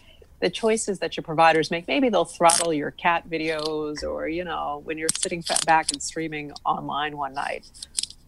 the 0.44 0.50
choices 0.50 1.00
that 1.00 1.16
your 1.16 1.24
providers 1.24 1.72
make. 1.72 1.88
Maybe 1.88 2.10
they'll 2.10 2.26
throttle 2.26 2.74
your 2.74 2.92
cat 2.92 3.30
videos 3.30 4.04
or 4.04 4.28
you 4.28 4.44
know 4.44 4.82
when 4.84 4.98
you're 4.98 5.16
sitting 5.18 5.42
back 5.66 5.94
and 5.94 6.04
streaming 6.04 6.52
online 6.66 7.16
one 7.16 7.34
night. 7.34 7.66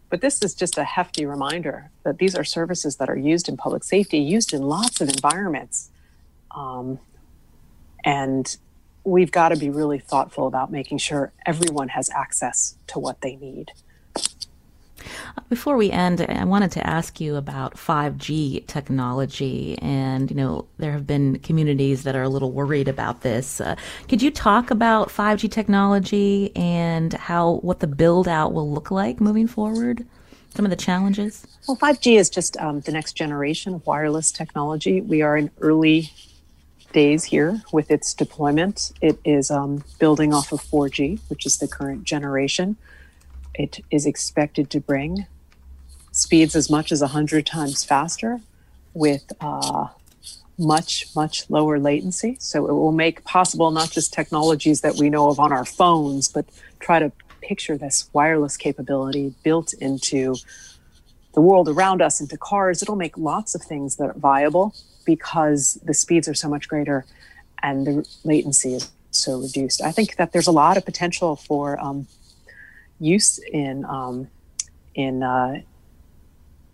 But 0.08 0.22
this 0.22 0.42
is 0.42 0.54
just 0.54 0.78
a 0.78 0.84
hefty 0.84 1.26
reminder 1.26 1.90
that 2.04 2.16
these 2.16 2.34
are 2.34 2.42
services 2.42 2.96
that 2.96 3.10
are 3.10 3.18
used 3.18 3.50
in 3.50 3.58
public 3.58 3.84
safety 3.84 4.16
used 4.16 4.54
in 4.54 4.62
lots 4.62 5.02
of 5.02 5.10
environments. 5.10 5.90
Um, 6.52 7.00
and 8.02 8.56
we've 9.04 9.30
got 9.30 9.50
to 9.50 9.56
be 9.56 9.68
really 9.68 9.98
thoughtful 9.98 10.46
about 10.46 10.72
making 10.72 10.96
sure 10.96 11.34
everyone 11.44 11.88
has 11.88 12.08
access 12.08 12.78
to 12.86 12.98
what 12.98 13.20
they 13.20 13.36
need 13.36 13.72
before 15.48 15.76
we 15.76 15.90
end, 15.90 16.20
I 16.20 16.44
wanted 16.44 16.72
to 16.72 16.86
ask 16.86 17.20
you 17.20 17.36
about 17.36 17.74
5G 17.74 18.66
technology. 18.66 19.78
And, 19.80 20.30
you 20.30 20.36
know, 20.36 20.66
there 20.78 20.92
have 20.92 21.06
been 21.06 21.38
communities 21.40 22.02
that 22.02 22.16
are 22.16 22.22
a 22.22 22.28
little 22.28 22.52
worried 22.52 22.88
about 22.88 23.22
this. 23.22 23.60
Uh, 23.60 23.76
could 24.08 24.22
you 24.22 24.30
talk 24.30 24.70
about 24.70 25.08
5G 25.08 25.50
technology 25.50 26.54
and 26.56 27.12
how, 27.12 27.54
what 27.62 27.80
the 27.80 27.86
build 27.86 28.28
out 28.28 28.52
will 28.52 28.70
look 28.70 28.90
like 28.90 29.20
moving 29.20 29.46
forward? 29.46 30.04
Some 30.54 30.64
of 30.64 30.70
the 30.70 30.76
challenges? 30.76 31.46
Well, 31.68 31.76
5G 31.76 32.18
is 32.18 32.30
just 32.30 32.56
um, 32.56 32.80
the 32.80 32.92
next 32.92 33.12
generation 33.12 33.74
of 33.74 33.86
wireless 33.86 34.32
technology. 34.32 35.00
We 35.00 35.22
are 35.22 35.36
in 35.36 35.50
early 35.60 36.10
days 36.92 37.24
here 37.24 37.62
with 37.72 37.90
its 37.90 38.14
deployment. 38.14 38.92
It 39.02 39.18
is 39.24 39.50
um, 39.50 39.84
building 39.98 40.32
off 40.32 40.50
of 40.52 40.62
4G, 40.62 41.20
which 41.28 41.44
is 41.44 41.58
the 41.58 41.68
current 41.68 42.04
generation 42.04 42.76
it 43.58 43.80
is 43.90 44.06
expected 44.06 44.70
to 44.70 44.80
bring 44.80 45.26
speeds 46.12 46.56
as 46.56 46.70
much 46.70 46.92
as 46.92 47.00
100 47.00 47.44
times 47.44 47.84
faster 47.84 48.40
with 48.94 49.30
uh, 49.40 49.88
much, 50.58 51.06
much 51.14 51.48
lower 51.50 51.78
latency. 51.78 52.36
So 52.40 52.66
it 52.66 52.72
will 52.72 52.92
make 52.92 53.24
possible 53.24 53.70
not 53.70 53.90
just 53.90 54.12
technologies 54.12 54.80
that 54.80 54.96
we 54.96 55.10
know 55.10 55.28
of 55.28 55.38
on 55.38 55.52
our 55.52 55.64
phones, 55.64 56.28
but 56.28 56.46
try 56.80 56.98
to 56.98 57.12
picture 57.42 57.76
this 57.76 58.08
wireless 58.12 58.56
capability 58.56 59.34
built 59.42 59.72
into 59.74 60.36
the 61.34 61.40
world 61.40 61.68
around 61.68 62.00
us, 62.00 62.20
into 62.20 62.38
cars. 62.38 62.82
It'll 62.82 62.96
make 62.96 63.16
lots 63.18 63.54
of 63.54 63.62
things 63.62 63.96
that 63.96 64.04
are 64.04 64.18
viable 64.18 64.74
because 65.04 65.78
the 65.84 65.94
speeds 65.94 66.26
are 66.28 66.34
so 66.34 66.48
much 66.48 66.68
greater 66.68 67.04
and 67.62 67.86
the 67.86 68.08
latency 68.24 68.74
is 68.74 68.90
so 69.10 69.40
reduced. 69.40 69.82
I 69.82 69.92
think 69.92 70.16
that 70.16 70.32
there's 70.32 70.46
a 70.46 70.52
lot 70.52 70.76
of 70.76 70.84
potential 70.84 71.36
for 71.36 71.78
um, 71.80 72.06
use 72.98 73.38
in 73.38 73.84
um, 73.84 74.28
in 74.94 75.22
uh, 75.22 75.60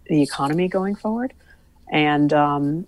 the 0.06 0.22
economy 0.22 0.68
going 0.68 0.94
forward, 0.94 1.32
and 1.90 2.32
um, 2.32 2.87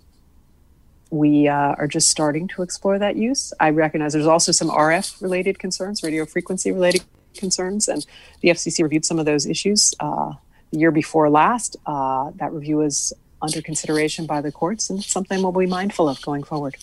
we 1.09 1.47
uh, 1.47 1.75
are 1.77 1.87
just 1.87 2.09
starting 2.09 2.47
to 2.49 2.61
explore 2.61 2.99
that 2.99 3.15
use. 3.15 3.53
I 3.59 3.69
recognize 3.69 4.13
there's 4.13 4.25
also 4.25 4.51
some 4.51 4.69
RF 4.69 5.21
related 5.21 5.59
concerns, 5.59 6.03
radio 6.03 6.25
frequency 6.25 6.71
related 6.71 7.03
concerns, 7.35 7.87
and 7.87 8.05
the 8.41 8.49
FCC 8.49 8.83
reviewed 8.83 9.05
some 9.05 9.19
of 9.19 9.25
those 9.25 9.45
issues 9.45 9.93
uh, 9.99 10.33
the 10.71 10.79
year 10.79 10.91
before 10.91 11.29
last. 11.29 11.75
Uh, 11.85 12.31
that 12.35 12.51
review 12.53 12.81
is 12.81 13.13
under 13.41 13.61
consideration 13.61 14.25
by 14.25 14.41
the 14.41 14.51
courts, 14.51 14.89
and 14.89 15.03
something 15.03 15.41
we'll 15.41 15.51
be 15.51 15.65
mindful 15.65 16.09
of 16.09 16.21
going 16.21 16.43
forward. 16.43 16.75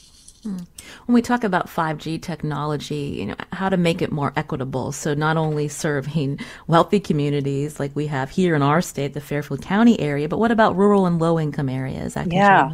Hmm. 0.42 0.59
When 1.07 1.14
we 1.14 1.22
talk 1.22 1.44
about 1.44 1.68
5G 1.68 2.20
technology, 2.20 3.16
you 3.18 3.26
know, 3.26 3.37
how 3.52 3.68
to 3.68 3.76
make 3.76 4.02
it 4.02 4.11
more 4.11 4.33
equitable. 4.35 4.90
So 4.90 5.14
not 5.14 5.37
only 5.37 5.68
serving 5.68 6.40
wealthy 6.66 6.98
communities 6.98 7.78
like 7.78 7.94
we 7.94 8.09
have 8.09 8.31
here 8.31 8.57
in 8.57 8.62
our 8.62 8.81
state, 8.81 9.14
the 9.14 9.20
Fairfield 9.20 9.62
County 9.62 10.00
area, 10.00 10.28
but 10.28 10.38
what 10.38 10.50
about 10.50 10.76
rural 10.76 11.07
and 11.07 11.20
low 11.20 11.38
income 11.38 11.68
areas? 11.68 12.16
yeah. 12.26 12.72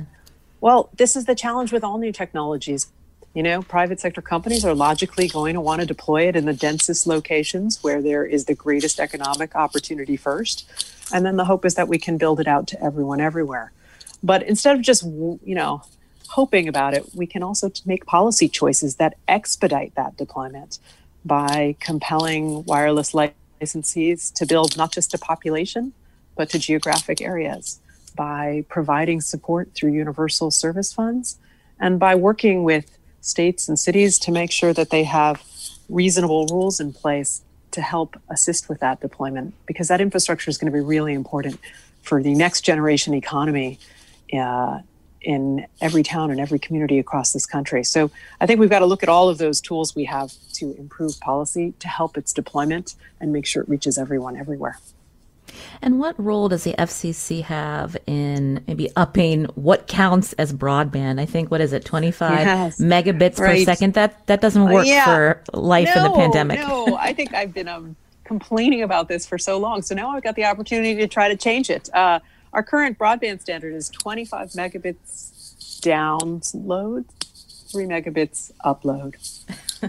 Well, 0.60 0.88
this 0.96 1.14
is 1.14 1.26
the 1.26 1.34
challenge 1.34 1.72
with 1.72 1.84
all 1.84 1.98
new 1.98 2.12
technologies. 2.12 2.90
You 3.34 3.42
know, 3.42 3.62
private 3.62 4.00
sector 4.00 4.22
companies 4.22 4.64
are 4.64 4.74
logically 4.74 5.28
going 5.28 5.54
to 5.54 5.60
want 5.60 5.80
to 5.80 5.86
deploy 5.86 6.26
it 6.26 6.34
in 6.34 6.46
the 6.46 6.54
densest 6.54 7.06
locations 7.06 7.82
where 7.82 8.00
there 8.02 8.24
is 8.24 8.46
the 8.46 8.54
greatest 8.54 8.98
economic 8.98 9.54
opportunity 9.54 10.16
first. 10.16 10.68
And 11.12 11.24
then 11.24 11.36
the 11.36 11.44
hope 11.44 11.64
is 11.64 11.74
that 11.74 11.86
we 11.86 11.98
can 11.98 12.16
build 12.16 12.40
it 12.40 12.48
out 12.48 12.66
to 12.68 12.82
everyone 12.82 13.20
everywhere. 13.20 13.72
But 14.22 14.42
instead 14.42 14.74
of 14.74 14.82
just, 14.82 15.04
you 15.04 15.54
know, 15.54 15.82
hoping 16.28 16.68
about 16.68 16.94
it, 16.94 17.04
we 17.14 17.26
can 17.26 17.42
also 17.42 17.70
make 17.84 18.06
policy 18.06 18.48
choices 18.48 18.96
that 18.96 19.16
expedite 19.26 19.94
that 19.94 20.16
deployment 20.16 20.78
by 21.24 21.76
compelling 21.80 22.64
wireless 22.64 23.12
licensees 23.12 24.32
to 24.34 24.46
build 24.46 24.76
not 24.76 24.92
just 24.92 25.10
to 25.10 25.18
population, 25.18 25.92
but 26.36 26.48
to 26.50 26.58
geographic 26.58 27.20
areas, 27.20 27.80
by 28.14 28.64
providing 28.68 29.20
support 29.20 29.74
through 29.74 29.92
universal 29.92 30.50
service 30.50 30.92
funds, 30.92 31.38
and 31.80 31.98
by 31.98 32.14
working 32.14 32.62
with 32.62 32.98
states 33.20 33.68
and 33.68 33.78
cities 33.78 34.18
to 34.18 34.30
make 34.30 34.52
sure 34.52 34.72
that 34.72 34.90
they 34.90 35.04
have 35.04 35.42
reasonable 35.88 36.46
rules 36.46 36.78
in 36.80 36.92
place 36.92 37.42
to 37.70 37.80
help 37.80 38.16
assist 38.28 38.68
with 38.68 38.80
that 38.80 39.00
deployment 39.00 39.54
because 39.66 39.88
that 39.88 40.00
infrastructure 40.00 40.50
is 40.50 40.58
going 40.58 40.70
to 40.70 40.76
be 40.76 40.84
really 40.84 41.14
important 41.14 41.58
for 42.02 42.22
the 42.22 42.34
next 42.34 42.62
generation 42.62 43.14
economy 43.14 43.78
uh, 44.32 44.78
in 45.20 45.66
every 45.80 46.02
town 46.02 46.30
and 46.30 46.40
every 46.40 46.58
community 46.58 46.98
across 46.98 47.32
this 47.32 47.46
country. 47.46 47.84
So 47.84 48.10
I 48.40 48.46
think 48.46 48.60
we've 48.60 48.70
got 48.70 48.80
to 48.80 48.86
look 48.86 49.02
at 49.02 49.08
all 49.08 49.28
of 49.28 49.38
those 49.38 49.60
tools 49.60 49.94
we 49.94 50.04
have 50.04 50.32
to 50.54 50.74
improve 50.78 51.18
policy 51.20 51.74
to 51.80 51.88
help 51.88 52.16
its 52.16 52.32
deployment 52.32 52.94
and 53.20 53.32
make 53.32 53.46
sure 53.46 53.62
it 53.62 53.68
reaches 53.68 53.98
everyone 53.98 54.36
everywhere. 54.36 54.78
And 55.80 55.98
what 55.98 56.18
role 56.22 56.48
does 56.48 56.64
the 56.64 56.74
FCC 56.74 57.42
have 57.42 57.96
in 58.06 58.62
maybe 58.66 58.90
upping 58.96 59.44
what 59.54 59.86
counts 59.86 60.32
as 60.34 60.52
broadband? 60.52 61.20
I 61.20 61.26
think 61.26 61.50
what 61.50 61.60
is 61.60 61.72
it, 61.72 61.84
twenty 61.84 62.10
five 62.10 62.40
yes, 62.40 62.78
megabits 62.78 63.38
right. 63.38 63.58
per 63.58 63.64
second? 63.64 63.94
That 63.94 64.26
that 64.26 64.40
doesn't 64.40 64.64
work 64.64 64.86
uh, 64.86 64.90
yeah. 64.90 65.04
for 65.04 65.42
life 65.52 65.88
no, 65.94 66.04
in 66.04 66.12
the 66.12 66.18
pandemic. 66.18 66.60
no, 66.60 66.96
I 66.96 67.12
think 67.12 67.32
I've 67.34 67.54
been 67.54 67.68
um, 67.68 67.96
complaining 68.24 68.82
about 68.82 69.08
this 69.08 69.26
for 69.26 69.38
so 69.38 69.58
long. 69.58 69.82
So 69.82 69.94
now 69.94 70.10
I've 70.10 70.22
got 70.22 70.36
the 70.36 70.44
opportunity 70.44 70.94
to 70.96 71.08
try 71.08 71.28
to 71.28 71.36
change 71.36 71.70
it. 71.70 71.88
Uh, 71.94 72.20
our 72.52 72.62
current 72.62 72.98
broadband 72.98 73.40
standard 73.40 73.74
is 73.74 73.88
twenty 73.88 74.24
five 74.24 74.50
megabits 74.50 75.80
download, 75.80 77.04
three 77.70 77.84
megabits 77.84 78.52
upload. 78.64 79.14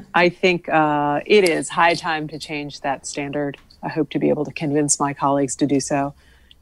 I 0.14 0.30
think 0.30 0.70
uh, 0.70 1.22
it 1.26 1.48
is 1.48 1.70
high 1.70 1.96
time 1.96 2.28
to 2.28 2.40
change 2.40 2.82
that 2.82 3.08
standard. 3.08 3.58
I 3.82 3.90
hope 3.90 4.10
to 4.12 4.20
be 4.20 4.30
able 4.30 4.46
to 4.46 4.52
convince 4.52 5.00
my 5.00 5.14
colleagues 5.14 5.56
to 5.58 5.66
do 5.66 5.80
so. 5.80 6.14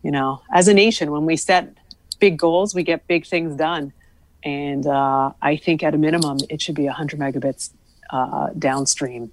You 0.03 0.11
know, 0.11 0.41
as 0.53 0.67
a 0.67 0.73
nation, 0.73 1.11
when 1.11 1.25
we 1.25 1.35
set 1.35 1.73
big 2.19 2.37
goals, 2.37 2.73
we 2.73 2.83
get 2.83 3.07
big 3.07 3.25
things 3.25 3.55
done. 3.55 3.93
And 4.43 4.85
uh, 4.85 5.31
I 5.41 5.57
think 5.57 5.83
at 5.83 5.93
a 5.93 5.97
minimum, 5.97 6.37
it 6.49 6.61
should 6.61 6.75
be 6.75 6.85
100 6.85 7.19
megabits 7.19 7.71
uh, 8.11 8.49
downstream 8.57 9.31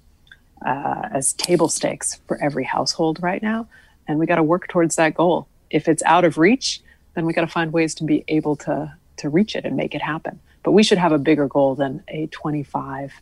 uh, 0.65 1.09
as 1.11 1.33
table 1.33 1.69
stakes 1.69 2.19
for 2.27 2.41
every 2.41 2.63
household 2.63 3.21
right 3.21 3.41
now. 3.41 3.67
And 4.07 4.19
we 4.19 4.25
got 4.25 4.35
to 4.35 4.43
work 4.43 4.67
towards 4.67 4.95
that 4.97 5.13
goal. 5.13 5.47
If 5.69 5.87
it's 5.87 6.03
out 6.03 6.25
of 6.25 6.37
reach, 6.37 6.81
then 7.15 7.25
we 7.25 7.33
got 7.33 7.41
to 7.41 7.47
find 7.47 7.73
ways 7.73 7.95
to 7.95 8.03
be 8.03 8.23
able 8.27 8.55
to 8.57 8.93
to 9.17 9.29
reach 9.29 9.55
it 9.55 9.65
and 9.65 9.77
make 9.77 9.95
it 9.95 10.01
happen. 10.01 10.39
But 10.63 10.71
we 10.71 10.83
should 10.83 10.97
have 10.97 11.11
a 11.11 11.17
bigger 11.17 11.47
goal 11.47 11.75
than 11.75 12.03
a 12.09 12.27
25 12.27 13.13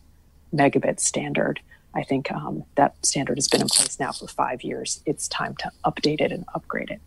megabit 0.53 0.99
standard. 0.99 1.59
I 1.93 2.03
think 2.03 2.31
um, 2.31 2.63
that 2.75 2.95
standard 3.05 3.37
has 3.37 3.47
been 3.47 3.61
in 3.61 3.67
place 3.67 3.99
now 3.99 4.11
for 4.11 4.27
five 4.27 4.63
years. 4.63 5.01
It's 5.05 5.27
time 5.27 5.55
to 5.57 5.71
update 5.85 6.21
it 6.21 6.31
and 6.31 6.45
upgrade 6.55 6.89
it. 6.89 6.99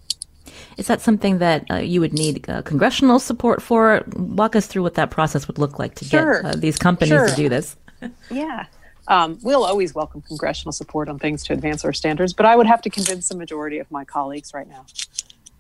Is 0.77 0.87
that 0.87 1.01
something 1.01 1.39
that 1.39 1.69
uh, 1.71 1.77
you 1.77 2.01
would 2.01 2.13
need 2.13 2.49
uh, 2.49 2.63
congressional 2.63 3.19
support 3.19 3.61
for? 3.61 4.05
Walk 4.15 4.55
us 4.55 4.67
through 4.67 4.83
what 4.83 4.95
that 4.95 5.11
process 5.11 5.49
would 5.49 5.59
look 5.59 5.79
like 5.79 5.97
to 5.97 6.05
sure. 6.05 6.43
get 6.43 6.55
uh, 6.55 6.57
these 6.57 6.77
companies 6.79 7.09
sure. 7.09 7.29
to 7.29 7.35
do 7.35 7.49
this. 7.49 7.77
yeah. 8.31 8.67
Um, 9.09 9.39
we'll 9.43 9.65
always 9.65 9.95
welcome 9.95 10.23
congressional 10.23 10.73
support 10.73 11.09
on 11.09 11.19
things 11.19 11.45
to 11.45 11.53
advance 11.53 11.85
our 11.85 11.93
standards, 11.93 12.33
but 12.33 12.47
I 12.47 12.57
would 12.57 12.67
have 12.67 12.83
to 12.83 12.91
convince 12.91 13.29
the 13.29 13.37
majority 13.37 13.79
of 13.79 13.91
my 13.91 14.05
colleagues 14.05 14.53
right 14.53 14.69
now. 14.69 14.85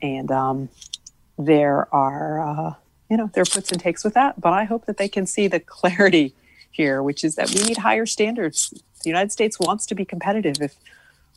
And 0.02 0.30
um, 0.30 0.68
there 1.38 1.92
are, 1.94 2.40
uh, 2.40 2.74
you 3.10 3.16
know, 3.16 3.30
there 3.34 3.42
are 3.42 3.46
puts 3.46 3.72
and 3.72 3.80
takes 3.80 4.04
with 4.04 4.14
that, 4.14 4.40
but 4.40 4.52
I 4.52 4.64
hope 4.64 4.86
that 4.86 4.96
they 4.96 5.08
can 5.08 5.26
see 5.26 5.48
the 5.48 5.60
clarity 5.60 6.34
here, 6.70 7.02
which 7.02 7.24
is 7.24 7.36
that 7.36 7.50
we 7.54 7.62
need 7.64 7.78
higher 7.78 8.06
standards 8.06 8.74
the 9.06 9.10
United 9.10 9.30
States 9.30 9.60
wants 9.60 9.86
to 9.86 9.94
be 9.94 10.04
competitive. 10.04 10.60
If 10.60 10.74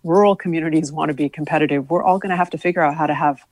rural 0.03 0.35
communities 0.35 0.91
want 0.91 1.09
to 1.09 1.13
be 1.13 1.29
competitive, 1.29 1.87
we're 1.87 2.03
all 2.03 2.17
going 2.17 2.31
to 2.31 2.35
have 2.35 2.49
to 2.49 2.57
figure 2.57 2.81
out 2.81 2.95
how 2.95 3.05
to 3.05 3.13
have 3.13 3.43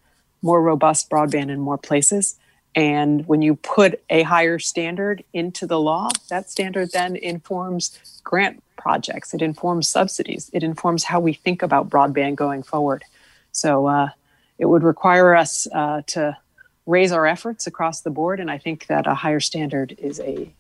more 0.42 0.60
robust 0.60 1.08
broadband 1.10 1.52
in 1.52 1.60
more 1.60 1.78
places. 1.78 2.40
And 2.76 3.28
when 3.28 3.44
you 3.44 3.56
put 3.56 4.02
a 4.10 4.24
higher 4.24 4.58
standard 4.58 5.24
into 5.34 5.68
the 5.68 5.80
law, 5.80 6.10
that 6.30 6.50
standard 6.50 6.92
then 6.94 7.16
informs 7.16 8.22
grant 8.24 8.64
projects, 8.76 9.36
it 9.36 9.44
informs 9.44 9.88
subsidies, 9.88 10.50
it 10.52 10.64
informs 10.64 11.04
how 11.04 11.20
we 11.20 11.34
think 11.34 11.62
about 11.62 11.88
broadband 11.88 12.36
going 12.36 12.64
forward. 12.64 13.04
So 13.52 13.86
uh, 13.86 14.10
it 14.58 14.66
would 14.66 14.84
require 14.84 15.36
us 15.36 15.68
uh, 15.74 16.02
to 16.08 16.38
raise 16.86 17.12
our 17.12 17.26
efforts 17.26 17.68
across 17.68 18.02
the 18.02 18.10
board. 18.10 18.40
And 18.40 18.50
I 18.50 18.58
think 18.58 18.88
that 18.88 19.08
a 19.08 19.14
higher 19.14 19.40
standard 19.40 19.96
is 20.00 20.20
a 20.20 20.52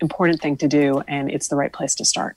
important 0.00 0.40
thing 0.40 0.56
to 0.56 0.68
do, 0.68 1.02
and 1.06 1.30
it's 1.30 1.48
the 1.48 1.56
right 1.56 1.72
place 1.72 1.94
to 1.96 2.04
start. 2.04 2.36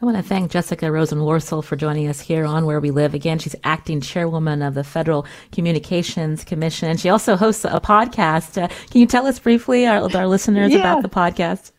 I 0.00 0.04
want 0.04 0.16
to 0.18 0.22
thank 0.22 0.50
Jessica 0.50 0.86
Rosenworcel 0.86 1.64
for 1.64 1.74
joining 1.74 2.06
us 2.06 2.20
here 2.20 2.44
on 2.44 2.66
Where 2.66 2.80
We 2.80 2.90
Live. 2.90 3.14
Again, 3.14 3.38
she's 3.38 3.56
acting 3.64 4.00
chairwoman 4.00 4.60
of 4.60 4.74
the 4.74 4.84
Federal 4.84 5.26
Communications 5.52 6.44
Commission. 6.44 6.90
And 6.90 7.00
she 7.00 7.08
also 7.08 7.34
hosts 7.34 7.64
a 7.64 7.80
podcast. 7.80 8.62
Uh, 8.62 8.68
can 8.90 9.00
you 9.00 9.06
tell 9.06 9.26
us 9.26 9.38
briefly, 9.38 9.86
our, 9.86 10.14
our 10.14 10.26
listeners, 10.26 10.72
yeah. 10.72 10.78
about 10.78 11.02
the 11.02 11.08
podcast? 11.08 11.72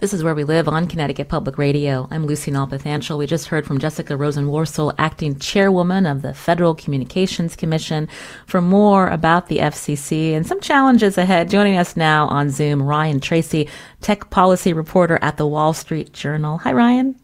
This 0.00 0.14
is 0.14 0.24
Where 0.24 0.34
We 0.34 0.44
Live 0.44 0.66
on 0.66 0.86
Connecticut 0.86 1.28
Public 1.28 1.58
Radio. 1.58 2.08
I'm 2.10 2.24
Lucy 2.24 2.50
Nalpathanchel. 2.50 3.18
We 3.18 3.26
just 3.26 3.48
heard 3.48 3.66
from 3.66 3.78
Jessica 3.78 4.14
Rosenworcel, 4.14 4.94
acting 4.96 5.38
chairwoman 5.38 6.06
of 6.06 6.22
the 6.22 6.32
Federal 6.32 6.74
Communications 6.74 7.54
Commission. 7.54 8.08
For 8.46 8.62
more 8.62 9.08
about 9.08 9.48
the 9.48 9.58
FCC 9.58 10.32
and 10.32 10.46
some 10.46 10.58
challenges 10.62 11.18
ahead, 11.18 11.50
joining 11.50 11.76
us 11.76 11.98
now 11.98 12.28
on 12.28 12.48
Zoom, 12.48 12.82
Ryan 12.82 13.20
Tracy, 13.20 13.68
tech 14.00 14.30
policy 14.30 14.72
reporter 14.72 15.18
at 15.20 15.36
the 15.36 15.46
Wall 15.46 15.74
Street 15.74 16.14
Journal. 16.14 16.56
Hi, 16.56 16.72
Ryan. 16.72 17.14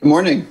Good 0.00 0.08
morning. 0.08 0.48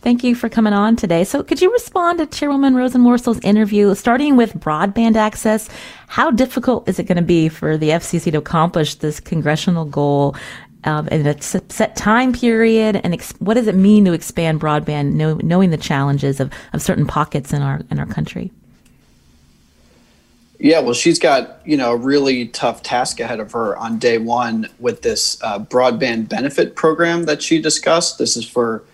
Thank 0.00 0.24
you 0.24 0.34
for 0.34 0.48
coming 0.48 0.72
on 0.72 0.96
today. 0.96 1.24
So, 1.24 1.42
could 1.42 1.60
you 1.60 1.72
respond 1.72 2.18
to 2.18 2.26
Chairwoman 2.26 2.74
Rosenworcel's 2.74 3.40
interview, 3.40 3.94
starting 3.94 4.36
with 4.36 4.54
broadband 4.54 5.16
access? 5.16 5.68
How 6.08 6.30
difficult 6.30 6.88
is 6.88 6.98
it 6.98 7.04
going 7.04 7.16
to 7.16 7.22
be 7.22 7.48
for 7.48 7.76
the 7.76 7.90
FCC 7.90 8.32
to 8.32 8.38
accomplish 8.38 8.96
this 8.96 9.20
congressional 9.20 9.84
goal 9.84 10.36
um, 10.84 11.08
in 11.08 11.26
a 11.26 11.40
set 11.40 11.96
time 11.96 12.32
period? 12.32 13.00
And 13.02 13.14
ex- 13.14 13.34
what 13.38 13.54
does 13.54 13.66
it 13.66 13.74
mean 13.74 14.04
to 14.04 14.12
expand 14.12 14.60
broadband, 14.60 15.12
know, 15.12 15.40
knowing 15.42 15.70
the 15.70 15.76
challenges 15.76 16.40
of, 16.40 16.52
of 16.72 16.82
certain 16.82 17.06
pockets 17.06 17.52
in 17.52 17.62
our 17.62 17.80
in 17.90 17.98
our 17.98 18.06
country? 18.06 18.50
Yeah, 20.58 20.80
well, 20.80 20.94
she's 20.94 21.18
got 21.18 21.60
you 21.64 21.76
know 21.76 21.92
a 21.92 21.96
really 21.96 22.48
tough 22.48 22.82
task 22.82 23.20
ahead 23.20 23.40
of 23.40 23.52
her 23.52 23.76
on 23.76 23.98
day 23.98 24.18
one 24.18 24.68
with 24.78 25.02
this 25.02 25.42
uh, 25.42 25.58
broadband 25.58 26.28
benefit 26.28 26.76
program 26.76 27.24
that 27.24 27.42
she 27.42 27.60
discussed. 27.60 28.18
This 28.18 28.36
is 28.36 28.48
for 28.48 28.84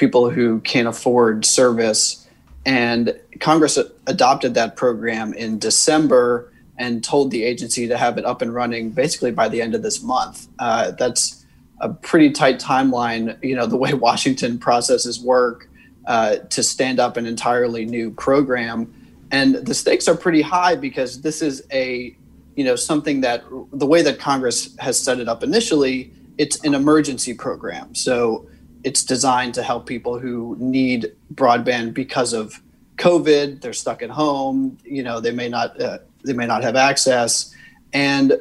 people 0.00 0.30
who 0.30 0.60
can't 0.60 0.88
afford 0.88 1.44
service. 1.44 2.26
And 2.64 3.20
Congress 3.38 3.78
adopted 4.06 4.54
that 4.54 4.74
program 4.74 5.34
in 5.34 5.58
December 5.58 6.50
and 6.78 7.04
told 7.04 7.30
the 7.30 7.44
agency 7.44 7.86
to 7.86 7.98
have 7.98 8.16
it 8.16 8.24
up 8.24 8.40
and 8.40 8.54
running 8.54 8.90
basically 8.90 9.30
by 9.30 9.48
the 9.48 9.60
end 9.60 9.74
of 9.74 9.82
this 9.82 10.02
month. 10.02 10.48
Uh, 10.58 10.92
that's 10.92 11.44
a 11.80 11.90
pretty 11.90 12.30
tight 12.30 12.58
timeline, 12.58 13.42
you 13.44 13.54
know, 13.54 13.66
the 13.66 13.76
way 13.76 13.92
Washington 14.08 14.58
processes 14.58 15.20
work 15.20 15.68
uh, 16.06 16.36
to 16.36 16.62
stand 16.62 16.98
up 16.98 17.18
an 17.18 17.26
entirely 17.26 17.84
new 17.84 18.10
program. 18.10 18.92
And 19.30 19.54
the 19.54 19.74
stakes 19.74 20.08
are 20.08 20.16
pretty 20.16 20.40
high 20.40 20.76
because 20.76 21.20
this 21.20 21.42
is 21.42 21.62
a, 21.70 22.16
you 22.56 22.64
know, 22.64 22.74
something 22.74 23.20
that 23.20 23.44
the 23.72 23.86
way 23.86 24.00
that 24.00 24.18
Congress 24.18 24.74
has 24.78 24.98
set 24.98 25.20
it 25.20 25.28
up 25.28 25.42
initially, 25.42 26.10
it's 26.38 26.64
an 26.64 26.74
emergency 26.74 27.34
program. 27.34 27.94
So 27.94 28.48
it's 28.84 29.04
designed 29.04 29.54
to 29.54 29.62
help 29.62 29.86
people 29.86 30.18
who 30.18 30.56
need 30.58 31.12
broadband 31.34 31.94
because 31.94 32.32
of 32.32 32.60
COVID. 32.96 33.60
They're 33.60 33.72
stuck 33.72 34.02
at 34.02 34.10
home. 34.10 34.78
You 34.84 35.02
know, 35.02 35.20
they 35.20 35.32
may 35.32 35.48
not 35.48 35.80
uh, 35.80 35.98
they 36.24 36.32
may 36.32 36.46
not 36.46 36.62
have 36.62 36.76
access, 36.76 37.54
and 37.92 38.32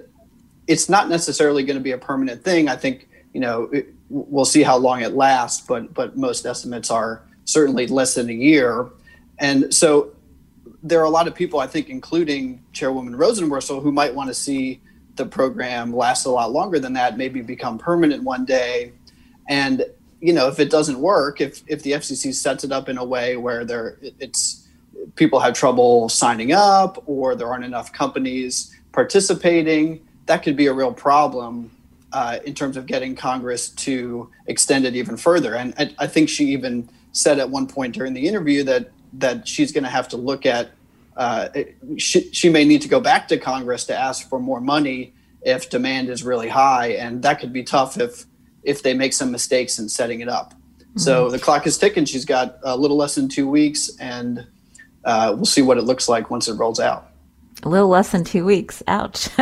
it's 0.68 0.90
not 0.90 1.10
necessarily 1.10 1.64
going 1.64 1.78
to 1.78 1.84
be 1.84 1.92
a 1.92 1.98
permanent 1.98 2.44
thing. 2.44 2.70
I 2.70 2.76
think 2.76 3.08
you 3.34 3.40
know 3.40 3.64
it, 3.72 3.94
we'll 4.10 4.46
see 4.46 4.64
how 4.64 4.78
long 4.78 5.02
it 5.02 5.14
lasts, 5.14 5.66
but 5.66 5.94
but 5.94 6.18
most 6.18 6.46
estimates 6.46 6.92
are 6.92 7.24
certainly 7.46 7.88
less 7.88 8.16
than 8.16 8.30
a 8.30 8.34
year, 8.34 8.88
and 9.40 9.74
so 9.74 10.12
there 10.82 11.02
are 11.02 11.06
a 11.06 11.10
lot 11.10 11.28
of 11.28 11.36
people 11.36 11.60
I 11.60 11.68
think, 11.68 11.90
including 11.90 12.64
Chairwoman 12.72 13.16
Rosenworcel, 13.16 13.82
who 13.82 13.92
might 13.92 14.14
want 14.14 14.30
to 14.30 14.34
see 14.34 14.80
the 15.16 15.26
program 15.26 15.94
last 15.94 16.26
a 16.26 16.30
lot 16.30 16.52
longer 16.52 16.80
than 16.80 16.94
that, 16.94 17.18
maybe 17.18 17.42
become 17.42 17.78
permanent 17.78 18.24
one 18.24 18.46
day. 18.46 18.94
And 19.50 19.86
you 20.22 20.34
know, 20.34 20.48
if 20.48 20.60
it 20.60 20.70
doesn't 20.70 21.00
work, 21.00 21.42
if 21.42 21.64
if 21.68 21.84
the 21.84 21.92
FCC 21.92 22.34
sets 22.34 22.64
it 22.64 22.72
up 22.72 22.90
in 22.90 22.98
a 22.98 23.06
way 23.06 23.38
where 23.38 23.66
there 23.66 23.98
it's 24.20 24.68
people 25.16 25.40
have 25.40 25.54
trouble 25.54 26.10
signing 26.10 26.52
up 26.52 27.02
or 27.08 27.36
there 27.36 27.48
aren't 27.48 27.66
enough 27.66 27.92
companies 27.94 28.76
participating, 28.92 30.06
that 30.26 30.44
could 30.44 30.56
be 30.56 30.68
a 30.68 30.74
real 30.74 30.94
problem 30.94 31.72
uh, 32.12 32.40
in 32.46 32.54
terms 32.54 32.76
of 32.76 32.86
getting 32.86 33.16
Congress 33.16 33.70
to 33.70 34.30
extend 34.48 34.86
it 34.86 34.96
even 34.96 35.16
further. 35.16 35.56
And 35.56 35.74
I, 35.78 35.94
I 36.00 36.08
think 36.08 36.30
she 36.30 36.46
even 36.48 36.90
said 37.12 37.40
at 37.40 37.50
one 37.50 37.68
point 37.68 37.96
during 37.96 38.14
the 38.14 38.28
interview 38.28 38.64
that 38.64 38.92
that 39.14 39.48
she's 39.48 39.72
going 39.72 39.84
to 39.84 39.90
have 39.90 40.08
to 40.10 40.18
look 40.18 40.46
at. 40.46 40.72
Uh, 41.18 41.50
she, 41.98 42.32
she 42.32 42.48
may 42.48 42.64
need 42.64 42.82
to 42.82 42.88
go 42.88 43.00
back 43.02 43.28
to 43.28 43.38
Congress 43.38 43.86
to 43.86 43.98
ask 43.98 44.30
for 44.30 44.40
more 44.40 44.62
money 44.62 45.14
if 45.42 45.70
demand 45.70 46.10
is 46.10 46.24
really 46.24 46.48
high, 46.48 46.90
and 46.90 47.24
that 47.24 47.40
could 47.40 47.52
be 47.52 47.64
tough 47.64 48.00
if 48.00 48.26
if 48.64 48.84
they 48.84 48.94
make 48.94 49.14
some 49.14 49.32
mistakes 49.32 49.80
in 49.80 49.90
setting 49.90 50.22
it 50.22 50.30
up. 50.30 50.54
Mm-hmm. 50.54 51.00
So 51.00 51.30
the 51.30 51.40
clock 51.40 51.68
is 51.68 51.78
ticking. 51.78 52.06
She's 52.06 52.26
got 52.26 52.58
a 52.64 52.76
little 52.76 52.98
less 52.98 53.16
than 53.16 53.30
two 53.30 53.50
weeks, 53.50 53.92
and 54.00 54.48
uh, 55.06 55.34
we'll 55.36 55.46
see 55.46 55.62
what 55.62 55.78
it 55.78 55.84
looks 55.84 56.10
like 56.10 56.30
once 56.30 56.48
it 56.48 56.54
rolls 56.54 56.80
out. 56.80 57.10
A 57.64 57.70
little 57.70 57.90
less 57.90 58.12
than 58.12 58.24
two 58.24 58.46
weeks. 58.46 58.82
Ouch. 58.88 59.28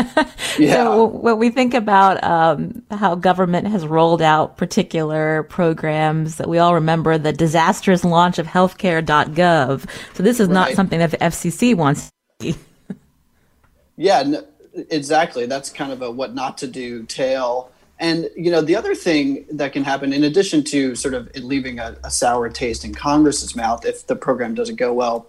yeah. 0.57 0.73
So 0.73 1.05
when 1.05 1.37
we 1.37 1.51
think 1.51 1.75
about 1.75 2.23
um, 2.23 2.81
how 2.89 3.13
government 3.13 3.67
has 3.67 3.85
rolled 3.85 4.23
out 4.23 4.57
particular 4.57 5.43
programs, 5.43 6.37
that 6.37 6.49
we 6.49 6.57
all 6.57 6.73
remember 6.73 7.19
the 7.19 7.31
disastrous 7.31 8.03
launch 8.03 8.39
of 8.39 8.47
healthcare.gov. 8.47 9.87
So 10.15 10.23
this 10.23 10.39
is 10.39 10.47
right. 10.47 10.53
not 10.53 10.71
something 10.71 10.97
that 10.97 11.11
the 11.11 11.17
FCC 11.17 11.75
wants. 11.75 12.11
yeah, 13.97 14.41
exactly. 14.89 15.45
That's 15.45 15.69
kind 15.69 15.91
of 15.91 16.01
a 16.01 16.09
what 16.09 16.33
not 16.33 16.57
to 16.59 16.67
do 16.67 17.03
tale 17.03 17.71
and 17.99 18.29
you 18.35 18.51
know 18.51 18.61
the 18.61 18.75
other 18.75 18.95
thing 18.95 19.45
that 19.51 19.73
can 19.73 19.83
happen, 19.83 20.13
in 20.13 20.23
addition 20.23 20.63
to 20.65 20.95
sort 20.95 21.13
of 21.13 21.27
it 21.35 21.43
leaving 21.43 21.79
a, 21.79 21.97
a 22.03 22.11
sour 22.11 22.49
taste 22.49 22.85
in 22.85 22.93
Congress's 22.93 23.55
mouth 23.55 23.85
if 23.85 24.07
the 24.07 24.15
program 24.15 24.53
doesn't 24.53 24.75
go 24.75 24.93
well, 24.93 25.27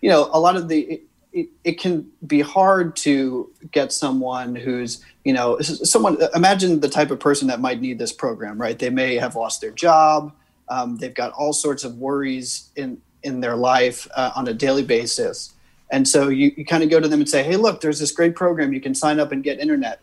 you 0.00 0.10
know 0.10 0.28
a 0.32 0.40
lot 0.40 0.56
of 0.56 0.68
the 0.68 1.02
it, 1.32 1.48
it, 1.62 1.72
can 1.78 2.10
be 2.26 2.40
hard 2.40 2.96
to 2.96 3.52
get 3.70 3.92
someone 3.92 4.56
who's 4.56 5.04
you 5.24 5.32
know 5.32 5.60
someone 5.60 6.18
imagine 6.34 6.80
the 6.80 6.88
type 6.88 7.10
of 7.10 7.20
person 7.20 7.48
that 7.48 7.60
might 7.60 7.80
need 7.80 7.98
this 7.98 8.12
program 8.12 8.60
right? 8.60 8.78
They 8.78 8.90
may 8.90 9.16
have 9.16 9.36
lost 9.36 9.60
their 9.60 9.70
job 9.70 10.32
um, 10.68 10.96
they've 10.96 11.14
got 11.14 11.32
all 11.32 11.52
sorts 11.52 11.84
of 11.84 11.98
worries 11.98 12.70
in 12.76 13.00
in 13.22 13.40
their 13.40 13.56
life 13.56 14.06
uh, 14.14 14.30
on 14.36 14.46
a 14.46 14.54
daily 14.54 14.84
basis. 14.84 15.52
And 15.90 16.06
so 16.06 16.28
you, 16.28 16.52
you 16.56 16.64
kind 16.64 16.84
of 16.84 16.90
go 16.90 17.00
to 17.00 17.08
them 17.08 17.20
and 17.20 17.28
say 17.28 17.42
hey 17.42 17.56
look 17.56 17.80
there's 17.80 17.98
this 17.98 18.12
great 18.12 18.34
program. 18.34 18.72
You 18.72 18.80
can 18.80 18.94
sign 18.94 19.20
up 19.20 19.32
and 19.32 19.42
get 19.42 19.58
internet 19.58 20.00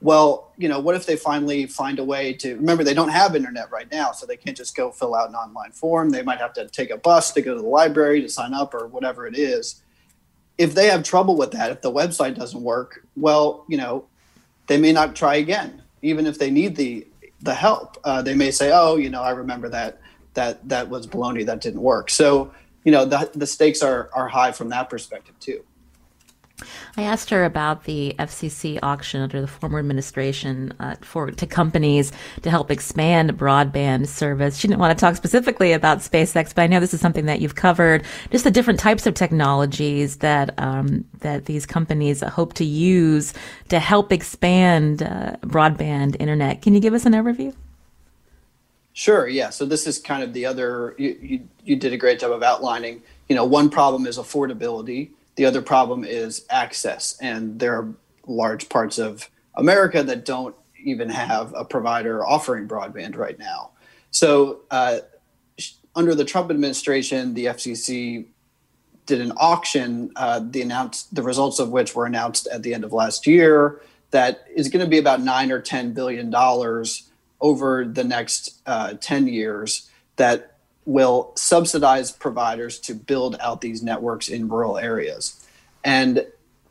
well, 0.00 0.52
you 0.56 0.68
know, 0.68 0.78
what 0.78 0.94
if 0.94 1.06
they 1.06 1.16
finally 1.16 1.66
find 1.66 1.98
a 1.98 2.04
way 2.04 2.32
to 2.34 2.54
remember 2.54 2.84
they 2.84 2.94
don't 2.94 3.08
have 3.08 3.34
internet 3.34 3.70
right 3.70 3.90
now, 3.90 4.12
so 4.12 4.26
they 4.26 4.36
can't 4.36 4.56
just 4.56 4.76
go 4.76 4.90
fill 4.92 5.14
out 5.14 5.28
an 5.28 5.34
online 5.34 5.72
form. 5.72 6.10
They 6.10 6.22
might 6.22 6.38
have 6.38 6.52
to 6.54 6.68
take 6.68 6.90
a 6.90 6.96
bus 6.96 7.32
to 7.32 7.42
go 7.42 7.54
to 7.54 7.60
the 7.60 7.66
library 7.66 8.22
to 8.22 8.28
sign 8.28 8.54
up 8.54 8.74
or 8.74 8.86
whatever 8.86 9.26
it 9.26 9.36
is. 9.36 9.82
If 10.56 10.74
they 10.74 10.86
have 10.86 11.02
trouble 11.02 11.36
with 11.36 11.52
that, 11.52 11.70
if 11.70 11.82
the 11.82 11.92
website 11.92 12.36
doesn't 12.36 12.62
work, 12.62 13.04
well, 13.16 13.64
you 13.68 13.76
know, 13.76 14.06
they 14.68 14.76
may 14.76 14.92
not 14.92 15.16
try 15.16 15.36
again, 15.36 15.82
even 16.02 16.26
if 16.26 16.38
they 16.38 16.50
need 16.50 16.76
the 16.76 17.06
the 17.42 17.54
help. 17.54 17.96
Uh, 18.04 18.22
they 18.22 18.34
may 18.34 18.50
say, 18.50 18.70
"Oh, 18.72 18.96
you 18.96 19.10
know, 19.10 19.22
I 19.22 19.30
remember 19.30 19.68
that 19.68 20.00
that 20.34 20.68
that 20.68 20.88
was 20.88 21.06
baloney 21.06 21.44
that 21.46 21.60
didn't 21.60 21.80
work." 21.80 22.10
So, 22.10 22.52
you 22.84 22.92
know, 22.92 23.04
the 23.04 23.30
the 23.34 23.46
stakes 23.46 23.82
are 23.82 24.10
are 24.12 24.28
high 24.28 24.52
from 24.52 24.68
that 24.70 24.90
perspective 24.90 25.34
too. 25.40 25.64
I 26.96 27.02
asked 27.02 27.30
her 27.30 27.44
about 27.44 27.84
the 27.84 28.14
FCC 28.18 28.78
auction 28.82 29.20
under 29.20 29.40
the 29.40 29.46
former 29.46 29.78
administration 29.78 30.72
uh, 30.80 30.96
for 31.00 31.30
to 31.30 31.46
companies 31.46 32.12
to 32.42 32.50
help 32.50 32.70
expand 32.70 33.38
broadband 33.38 34.08
service. 34.08 34.58
She 34.58 34.68
didn't 34.68 34.80
want 34.80 34.98
to 34.98 35.00
talk 35.00 35.16
specifically 35.16 35.72
about 35.72 35.98
SpaceX, 35.98 36.54
but 36.54 36.62
I 36.62 36.66
know 36.66 36.80
this 36.80 36.94
is 36.94 37.00
something 37.00 37.26
that 37.26 37.40
you've 37.40 37.54
covered. 37.54 38.04
Just 38.30 38.44
the 38.44 38.50
different 38.50 38.80
types 38.80 39.06
of 39.06 39.14
technologies 39.14 40.16
that 40.16 40.54
um, 40.58 41.04
that 41.20 41.44
these 41.44 41.66
companies 41.66 42.22
hope 42.22 42.54
to 42.54 42.64
use 42.64 43.34
to 43.68 43.78
help 43.78 44.12
expand 44.12 45.02
uh, 45.02 45.36
broadband 45.42 46.16
internet. 46.18 46.62
Can 46.62 46.74
you 46.74 46.80
give 46.80 46.94
us 46.94 47.06
an 47.06 47.12
overview? 47.12 47.54
Sure. 48.92 49.28
Yeah. 49.28 49.50
So 49.50 49.64
this 49.64 49.86
is 49.86 50.00
kind 50.00 50.24
of 50.24 50.32
the 50.32 50.44
other. 50.46 50.96
You, 50.98 51.16
you, 51.22 51.48
you 51.64 51.76
did 51.76 51.92
a 51.92 51.96
great 51.96 52.18
job 52.18 52.32
of 52.32 52.42
outlining. 52.42 53.02
You 53.28 53.36
know, 53.36 53.44
one 53.44 53.70
problem 53.70 54.06
is 54.06 54.18
affordability 54.18 55.10
the 55.38 55.44
other 55.44 55.62
problem 55.62 56.02
is 56.02 56.44
access, 56.50 57.16
and 57.22 57.60
there 57.60 57.72
are 57.72 57.94
large 58.26 58.68
parts 58.68 58.98
of 58.98 59.30
America 59.54 60.02
that 60.02 60.24
don't 60.24 60.56
even 60.82 61.08
have 61.08 61.54
a 61.56 61.64
provider 61.64 62.26
offering 62.26 62.66
broadband 62.66 63.16
right 63.16 63.38
now. 63.38 63.70
So, 64.10 64.62
uh, 64.72 64.98
under 65.94 66.16
the 66.16 66.24
Trump 66.24 66.50
administration, 66.50 67.34
the 67.34 67.44
FCC 67.46 68.26
did 69.06 69.20
an 69.20 69.32
auction. 69.36 70.10
Uh, 70.16 70.40
the 70.42 70.60
announced 70.60 71.14
the 71.14 71.22
results 71.22 71.60
of 71.60 71.68
which 71.68 71.94
were 71.94 72.06
announced 72.06 72.48
at 72.48 72.64
the 72.64 72.74
end 72.74 72.82
of 72.82 72.92
last 72.92 73.24
year. 73.24 73.80
That 74.10 74.44
is 74.56 74.68
going 74.68 74.84
to 74.84 74.90
be 74.90 74.98
about 74.98 75.20
nine 75.20 75.52
or 75.52 75.60
ten 75.60 75.92
billion 75.92 76.30
dollars 76.30 77.08
over 77.40 77.84
the 77.84 78.02
next 78.02 78.60
uh, 78.66 78.94
ten 79.00 79.28
years. 79.28 79.88
That 80.16 80.57
will 80.88 81.32
subsidize 81.36 82.10
providers 82.10 82.78
to 82.78 82.94
build 82.94 83.36
out 83.40 83.60
these 83.60 83.82
networks 83.82 84.30
in 84.30 84.48
rural 84.48 84.78
areas. 84.78 85.46
And 85.84 86.26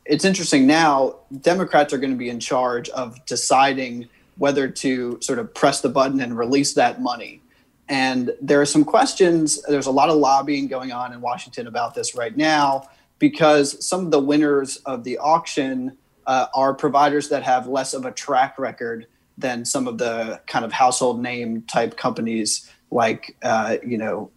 it's 0.06 0.26
interesting 0.26 0.66
now, 0.66 1.18
Democrats 1.42 1.94
are 1.94 2.00
going 2.00 2.14
to 2.14 2.18
be 2.18 2.28
in 2.28 2.40
charge 2.40 2.90
of 2.90 3.24
deciding 3.28 4.10
whether 4.40 4.68
to 4.68 5.20
sort 5.22 5.38
of 5.38 5.54
press 5.54 5.82
the 5.82 5.90
button 5.90 6.20
and 6.20 6.36
release 6.36 6.74
that 6.74 7.00
money. 7.00 7.42
And 7.90 8.32
there 8.42 8.60
are 8.60 8.66
some 8.66 8.84
questions. 8.84 9.62
There's 9.70 9.86
a 9.86 9.92
lot 9.92 10.10
of 10.10 10.16
lobbying 10.18 10.66
going 10.66 10.92
on 10.92 11.14
in 11.14 11.22
Washington 11.22 11.68
about 11.68 11.94
this 11.94 12.16
right 12.16 12.36
now 12.36 12.90
because 13.20 13.86
some 13.86 14.04
of 14.06 14.10
the 14.10 14.20
winners 14.20 14.78
of 14.78 15.04
the 15.04 15.20
auction 15.20 15.96
uh, 16.26 16.48
are 16.56 16.74
providers 16.74 17.30
that 17.30 17.44
have 17.44 17.68
less 17.68 17.94
of 17.94 18.04
a 18.04 18.12
track 18.12 18.58
record 18.58 19.06
than 19.38 19.64
some 19.64 19.88
of 19.88 20.00
the 20.00 20.42
kind 20.48 20.66
of 20.66 20.72
household 20.72 21.22
name 21.22 21.62
type 21.62 21.98
companies 21.98 22.68
like 22.92 23.36
uh, 23.44 23.78
you 23.86 23.98
know 23.98 24.32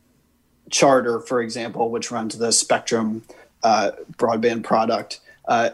Charter, 0.71 1.21
for 1.21 1.41
example, 1.43 1.91
which 1.91 2.11
runs 2.11 2.39
the 2.39 2.53
Spectrum 2.53 3.23
uh, 3.63 3.93
broadband 4.17 4.65
product. 4.65 5.21
Uh, 5.47 5.71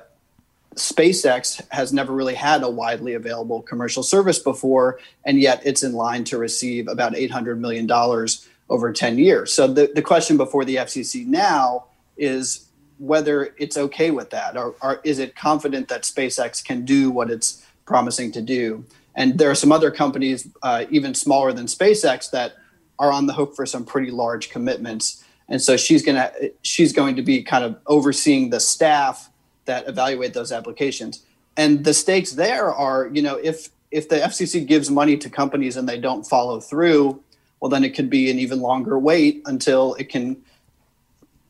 SpaceX 0.74 1.62
has 1.70 1.92
never 1.92 2.12
really 2.12 2.34
had 2.34 2.62
a 2.62 2.68
widely 2.68 3.14
available 3.14 3.62
commercial 3.62 4.02
service 4.02 4.38
before, 4.38 4.98
and 5.24 5.40
yet 5.40 5.62
it's 5.64 5.82
in 5.82 5.92
line 5.92 6.24
to 6.24 6.36
receive 6.38 6.86
about 6.86 7.14
$800 7.14 7.58
million 7.58 7.90
over 8.68 8.92
10 8.92 9.18
years. 9.18 9.52
So 9.52 9.66
the, 9.66 9.90
the 9.94 10.02
question 10.02 10.36
before 10.36 10.64
the 10.64 10.76
FCC 10.76 11.26
now 11.26 11.86
is 12.18 12.68
whether 12.98 13.54
it's 13.58 13.76
okay 13.76 14.10
with 14.10 14.30
that, 14.30 14.56
or, 14.56 14.74
or 14.82 15.00
is 15.02 15.18
it 15.18 15.34
confident 15.34 15.88
that 15.88 16.02
SpaceX 16.02 16.62
can 16.64 16.84
do 16.84 17.10
what 17.10 17.30
it's 17.30 17.64
promising 17.86 18.32
to 18.32 18.42
do? 18.42 18.84
And 19.14 19.38
there 19.38 19.50
are 19.50 19.54
some 19.54 19.72
other 19.72 19.90
companies, 19.90 20.46
uh, 20.62 20.84
even 20.90 21.14
smaller 21.14 21.52
than 21.52 21.66
SpaceX, 21.66 22.30
that 22.32 22.56
are 22.98 23.12
on 23.12 23.26
the 23.26 23.32
hook 23.32 23.54
for 23.54 23.66
some 23.66 23.84
pretty 23.84 24.10
large 24.10 24.50
commitments. 24.50 25.24
And 25.48 25.60
so 25.62 25.76
she's 25.76 26.02
gonna 26.02 26.32
she's 26.62 26.92
going 26.92 27.16
to 27.16 27.22
be 27.22 27.42
kind 27.42 27.64
of 27.64 27.78
overseeing 27.86 28.50
the 28.50 28.60
staff 28.60 29.30
that 29.66 29.88
evaluate 29.88 30.34
those 30.34 30.52
applications. 30.52 31.24
And 31.56 31.84
the 31.84 31.94
stakes 31.94 32.32
there 32.32 32.72
are, 32.72 33.08
you 33.12 33.22
know, 33.22 33.36
if 33.36 33.70
if 33.90 34.08
the 34.08 34.16
FCC 34.16 34.66
gives 34.66 34.90
money 34.90 35.16
to 35.16 35.30
companies 35.30 35.76
and 35.76 35.88
they 35.88 35.98
don't 35.98 36.26
follow 36.26 36.60
through, 36.60 37.22
well, 37.60 37.70
then 37.70 37.84
it 37.84 37.90
could 37.90 38.10
be 38.10 38.30
an 38.30 38.38
even 38.38 38.60
longer 38.60 38.98
wait 38.98 39.42
until 39.46 39.94
it 39.94 40.08
can 40.08 40.36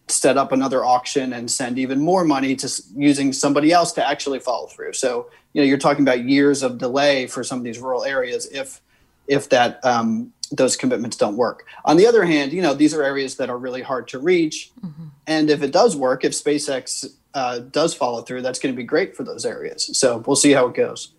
set 0.08 0.36
up 0.36 0.52
another 0.52 0.84
auction 0.84 1.32
and 1.32 1.50
send 1.50 1.78
even 1.78 1.98
more 1.98 2.24
money 2.24 2.54
to 2.54 2.70
using 2.94 3.32
somebody 3.32 3.72
else 3.72 3.92
to 3.92 4.08
actually 4.08 4.38
follow 4.38 4.66
through. 4.68 4.92
So, 4.92 5.28
you 5.52 5.60
know, 5.60 5.66
you're 5.66 5.78
talking 5.78 6.04
about 6.04 6.24
years 6.24 6.62
of 6.62 6.78
delay 6.78 7.26
for 7.26 7.42
some 7.42 7.58
of 7.58 7.64
these 7.64 7.78
rural 7.78 8.04
areas 8.04 8.46
if 8.46 8.80
if 9.26 9.48
that 9.48 9.84
um, 9.84 10.32
those 10.50 10.76
commitments 10.76 11.16
don't 11.16 11.36
work. 11.36 11.66
On 11.84 11.96
the 11.96 12.06
other 12.06 12.24
hand, 12.24 12.52
you 12.52 12.62
know, 12.62 12.74
these 12.74 12.94
are 12.94 13.02
areas 13.02 13.36
that 13.36 13.50
are 13.50 13.58
really 13.58 13.82
hard 13.82 14.08
to 14.08 14.18
reach, 14.18 14.70
mm-hmm. 14.84 15.06
and 15.26 15.50
if 15.50 15.62
it 15.62 15.72
does 15.72 15.96
work, 15.96 16.24
if 16.24 16.32
SpaceX 16.32 17.06
uh, 17.34 17.58
does 17.58 17.94
follow 17.94 18.22
through, 18.22 18.42
that's 18.42 18.58
going 18.58 18.74
to 18.74 18.76
be 18.76 18.84
great 18.84 19.16
for 19.16 19.24
those 19.24 19.44
areas. 19.44 19.90
So 19.98 20.18
we'll 20.26 20.36
see 20.36 20.52
how 20.52 20.66
it 20.68 20.74
goes. 20.74 21.12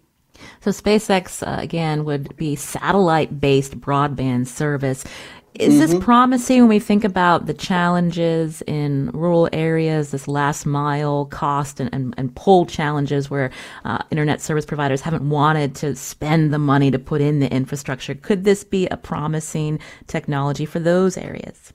So 0.61 0.71
SpaceX 0.71 1.45
uh, 1.45 1.61
again 1.61 2.05
would 2.05 2.36
be 2.38 2.55
satellite-based 2.55 3.80
broadband 3.80 4.47
service. 4.47 5.03
Is 5.60 5.74
mm-hmm. 5.74 5.80
this 5.80 6.03
promising 6.03 6.60
when 6.62 6.70
we 6.70 6.80
think 6.80 7.03
about 7.03 7.47
the 7.47 7.53
challenges 7.53 8.62
in 8.68 9.10
rural 9.12 9.49
areas, 9.51 10.12
this 10.12 10.28
last 10.28 10.68
mile 10.68 11.26
cost 11.26 11.80
and, 11.80 11.89
and, 11.91 12.14
and 12.16 12.36
pull 12.36 12.68
challenges 12.68 13.30
where 13.32 13.49
uh, 13.84 13.97
internet 14.12 14.39
service 14.39 14.66
providers 14.66 15.01
haven't 15.01 15.28
wanted 15.28 15.74
to 15.76 15.95
spend 15.95 16.53
the 16.53 16.60
money 16.60 16.91
to 16.91 16.99
put 16.99 17.22
in 17.22 17.39
the 17.39 17.51
infrastructure? 17.51 18.14
Could 18.14 18.43
this 18.43 18.64
be 18.64 18.88
a 18.89 18.97
promising 18.97 19.80
technology 20.05 20.66
for 20.66 20.80
those 20.80 21.18
areas? 21.18 21.74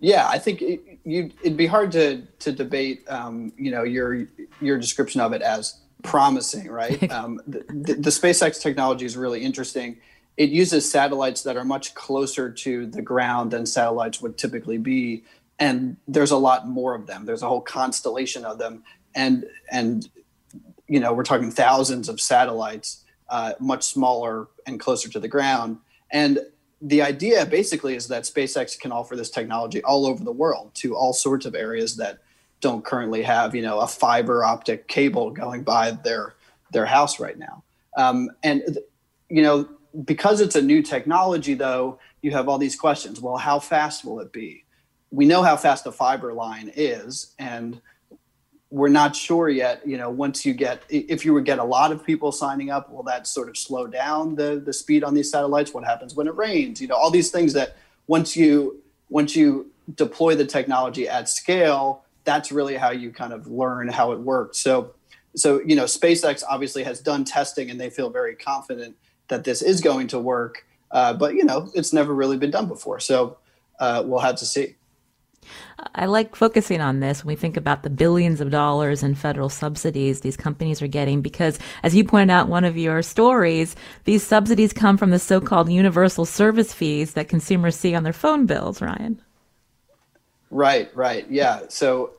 Yeah, 0.00 0.28
I 0.28 0.38
think 0.38 0.60
it, 0.60 0.80
you, 1.04 1.30
it'd 1.42 1.56
be 1.56 1.66
hard 1.66 1.92
to 1.92 2.22
to 2.40 2.52
debate, 2.52 3.04
um, 3.08 3.52
you 3.56 3.70
know, 3.70 3.84
your 3.84 4.26
your 4.60 4.78
description 4.78 5.20
of 5.20 5.32
it 5.32 5.42
as 5.42 5.80
promising, 6.02 6.68
right? 6.68 7.10
um, 7.12 7.40
the, 7.46 7.64
the, 7.68 7.94
the, 7.94 8.10
SpaceX 8.10 8.60
technology 8.60 9.04
is 9.04 9.16
really 9.16 9.42
interesting. 9.42 9.98
It 10.38 10.50
uses 10.50 10.88
satellites 10.88 11.42
that 11.42 11.56
are 11.56 11.64
much 11.64 11.94
closer 11.94 12.48
to 12.48 12.86
the 12.86 13.02
ground 13.02 13.50
than 13.50 13.66
satellites 13.66 14.22
would 14.22 14.38
typically 14.38 14.78
be, 14.78 15.24
and 15.58 15.96
there's 16.06 16.30
a 16.30 16.36
lot 16.36 16.68
more 16.68 16.94
of 16.94 17.08
them. 17.08 17.24
There's 17.24 17.42
a 17.42 17.48
whole 17.48 17.60
constellation 17.60 18.44
of 18.44 18.56
them, 18.56 18.84
and 19.16 19.44
and 19.72 20.08
you 20.86 21.00
know 21.00 21.12
we're 21.12 21.24
talking 21.24 21.50
thousands 21.50 22.08
of 22.08 22.20
satellites, 22.20 23.04
uh, 23.28 23.54
much 23.58 23.82
smaller 23.82 24.46
and 24.64 24.78
closer 24.78 25.08
to 25.08 25.18
the 25.18 25.26
ground. 25.26 25.78
And 26.12 26.38
the 26.80 27.02
idea 27.02 27.44
basically 27.44 27.96
is 27.96 28.06
that 28.06 28.22
SpaceX 28.22 28.78
can 28.78 28.92
offer 28.92 29.16
this 29.16 29.30
technology 29.30 29.82
all 29.82 30.06
over 30.06 30.22
the 30.22 30.30
world 30.30 30.70
to 30.74 30.94
all 30.94 31.12
sorts 31.12 31.46
of 31.46 31.56
areas 31.56 31.96
that 31.96 32.20
don't 32.60 32.84
currently 32.84 33.22
have 33.22 33.56
you 33.56 33.62
know 33.62 33.80
a 33.80 33.88
fiber 33.88 34.44
optic 34.44 34.86
cable 34.86 35.30
going 35.30 35.64
by 35.64 35.90
their 35.90 36.34
their 36.70 36.86
house 36.86 37.18
right 37.18 37.38
now 37.38 37.62
um, 37.96 38.30
and 38.42 38.78
you 39.28 39.42
know 39.42 39.68
because 40.04 40.40
it's 40.40 40.56
a 40.56 40.62
new 40.62 40.82
technology 40.82 41.54
though 41.54 41.98
you 42.22 42.30
have 42.32 42.48
all 42.48 42.58
these 42.58 42.76
questions. 42.76 43.20
Well 43.20 43.36
how 43.36 43.58
fast 43.58 44.04
will 44.04 44.20
it 44.20 44.32
be? 44.32 44.64
We 45.10 45.24
know 45.24 45.42
how 45.42 45.56
fast 45.56 45.86
a 45.86 45.92
fiber 45.92 46.32
line 46.32 46.70
is 46.74 47.34
and 47.38 47.80
we're 48.70 48.88
not 48.88 49.16
sure 49.16 49.48
yet 49.48 49.80
you 49.86 49.96
know 49.96 50.10
once 50.10 50.44
you 50.44 50.52
get 50.52 50.82
if 50.90 51.24
you 51.24 51.32
would 51.32 51.46
get 51.46 51.58
a 51.58 51.64
lot 51.64 51.90
of 51.90 52.04
people 52.04 52.30
signing 52.30 52.70
up 52.70 52.90
will 52.92 53.02
that 53.02 53.26
sort 53.26 53.48
of 53.48 53.56
slow 53.56 53.86
down 53.86 54.34
the 54.34 54.62
the 54.64 54.72
speed 54.72 55.04
on 55.04 55.14
these 55.14 55.30
satellites? 55.30 55.72
What 55.72 55.84
happens 55.84 56.14
when 56.14 56.26
it 56.26 56.34
rains? 56.34 56.80
You 56.80 56.88
know 56.88 56.96
all 56.96 57.10
these 57.10 57.30
things 57.30 57.52
that 57.54 57.76
once 58.06 58.36
you 58.36 58.82
once 59.08 59.34
you 59.34 59.70
deploy 59.94 60.34
the 60.34 60.44
technology 60.44 61.08
at 61.08 61.28
scale 61.28 62.04
that's 62.28 62.52
really 62.52 62.76
how 62.76 62.90
you 62.90 63.10
kind 63.10 63.32
of 63.32 63.46
learn 63.46 63.88
how 63.88 64.12
it 64.12 64.20
works. 64.20 64.58
So, 64.58 64.92
so 65.34 65.62
you 65.64 65.74
know, 65.74 65.84
SpaceX 65.84 66.44
obviously 66.48 66.82
has 66.84 67.00
done 67.00 67.24
testing, 67.24 67.70
and 67.70 67.80
they 67.80 67.88
feel 67.88 68.10
very 68.10 68.34
confident 68.34 68.96
that 69.28 69.44
this 69.44 69.62
is 69.62 69.80
going 69.80 70.08
to 70.08 70.18
work. 70.18 70.66
Uh, 70.90 71.12
but 71.12 71.34
you 71.34 71.44
know, 71.44 71.70
it's 71.74 71.92
never 71.92 72.14
really 72.14 72.36
been 72.36 72.50
done 72.50 72.66
before, 72.66 73.00
so 73.00 73.38
uh, 73.78 74.02
we'll 74.04 74.20
have 74.20 74.36
to 74.36 74.46
see. 74.46 74.74
I 75.94 76.06
like 76.06 76.36
focusing 76.36 76.80
on 76.80 77.00
this 77.00 77.24
when 77.24 77.32
we 77.32 77.36
think 77.36 77.56
about 77.56 77.82
the 77.82 77.90
billions 77.90 78.40
of 78.40 78.50
dollars 78.50 79.02
in 79.02 79.14
federal 79.14 79.48
subsidies 79.48 80.20
these 80.20 80.36
companies 80.36 80.82
are 80.82 80.88
getting 80.88 81.22
because, 81.22 81.58
as 81.82 81.94
you 81.94 82.04
pointed 82.04 82.30
out 82.30 82.46
in 82.46 82.50
one 82.50 82.64
of 82.64 82.76
your 82.76 83.02
stories, 83.02 83.76
these 84.04 84.22
subsidies 84.22 84.72
come 84.72 84.96
from 84.96 85.10
the 85.10 85.18
so 85.18 85.40
called 85.40 85.70
universal 85.70 86.24
service 86.24 86.72
fees 86.72 87.14
that 87.14 87.28
consumers 87.28 87.76
see 87.76 87.94
on 87.94 88.02
their 88.02 88.12
phone 88.12 88.46
bills, 88.46 88.82
Ryan. 88.82 89.20
Right, 90.50 90.94
right. 90.96 91.30
Yeah. 91.30 91.62
So 91.68 92.14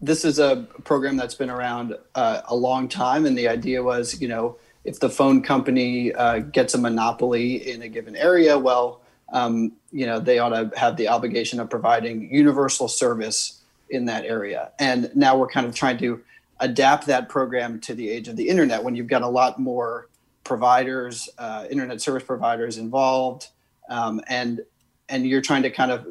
this 0.00 0.24
is 0.24 0.38
a 0.38 0.66
program 0.84 1.16
that's 1.16 1.34
been 1.34 1.50
around 1.50 1.96
uh, 2.14 2.42
a 2.46 2.56
long 2.56 2.88
time, 2.88 3.26
and 3.26 3.36
the 3.36 3.48
idea 3.48 3.82
was, 3.82 4.20
you 4.20 4.28
know, 4.28 4.56
if 4.84 5.00
the 5.00 5.08
phone 5.08 5.42
company 5.42 6.12
uh, 6.12 6.40
gets 6.40 6.74
a 6.74 6.78
monopoly 6.78 7.70
in 7.70 7.82
a 7.82 7.88
given 7.88 8.16
area, 8.16 8.58
well, 8.58 9.02
um, 9.32 9.72
you 9.92 10.06
know, 10.06 10.18
they 10.18 10.38
ought 10.38 10.50
to 10.50 10.70
have 10.76 10.96
the 10.96 11.08
obligation 11.08 11.60
of 11.60 11.70
providing 11.70 12.34
universal 12.34 12.88
service 12.88 13.62
in 13.90 14.06
that 14.06 14.24
area. 14.24 14.72
And 14.78 15.10
now 15.14 15.36
we're 15.36 15.48
kind 15.48 15.66
of 15.66 15.74
trying 15.74 15.98
to 15.98 16.20
adapt 16.60 17.06
that 17.06 17.28
program 17.28 17.80
to 17.80 17.94
the 17.94 18.08
age 18.08 18.28
of 18.28 18.36
the 18.36 18.48
internet 18.48 18.82
when 18.82 18.94
you've 18.94 19.06
got 19.06 19.22
a 19.22 19.28
lot 19.28 19.58
more 19.58 20.08
providers, 20.44 21.28
uh, 21.38 21.66
internet 21.70 22.00
service 22.00 22.24
providers 22.24 22.78
involved, 22.78 23.48
um, 23.88 24.20
and 24.28 24.60
and 25.08 25.26
you're 25.26 25.42
trying 25.42 25.62
to 25.62 25.70
kind 25.70 25.90
of 25.90 26.06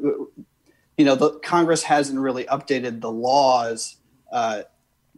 you 0.96 1.04
know, 1.04 1.14
the 1.14 1.38
Congress 1.40 1.82
hasn't 1.82 2.18
really 2.18 2.44
updated 2.44 3.00
the 3.00 3.10
laws 3.10 3.96
uh, 4.30 4.62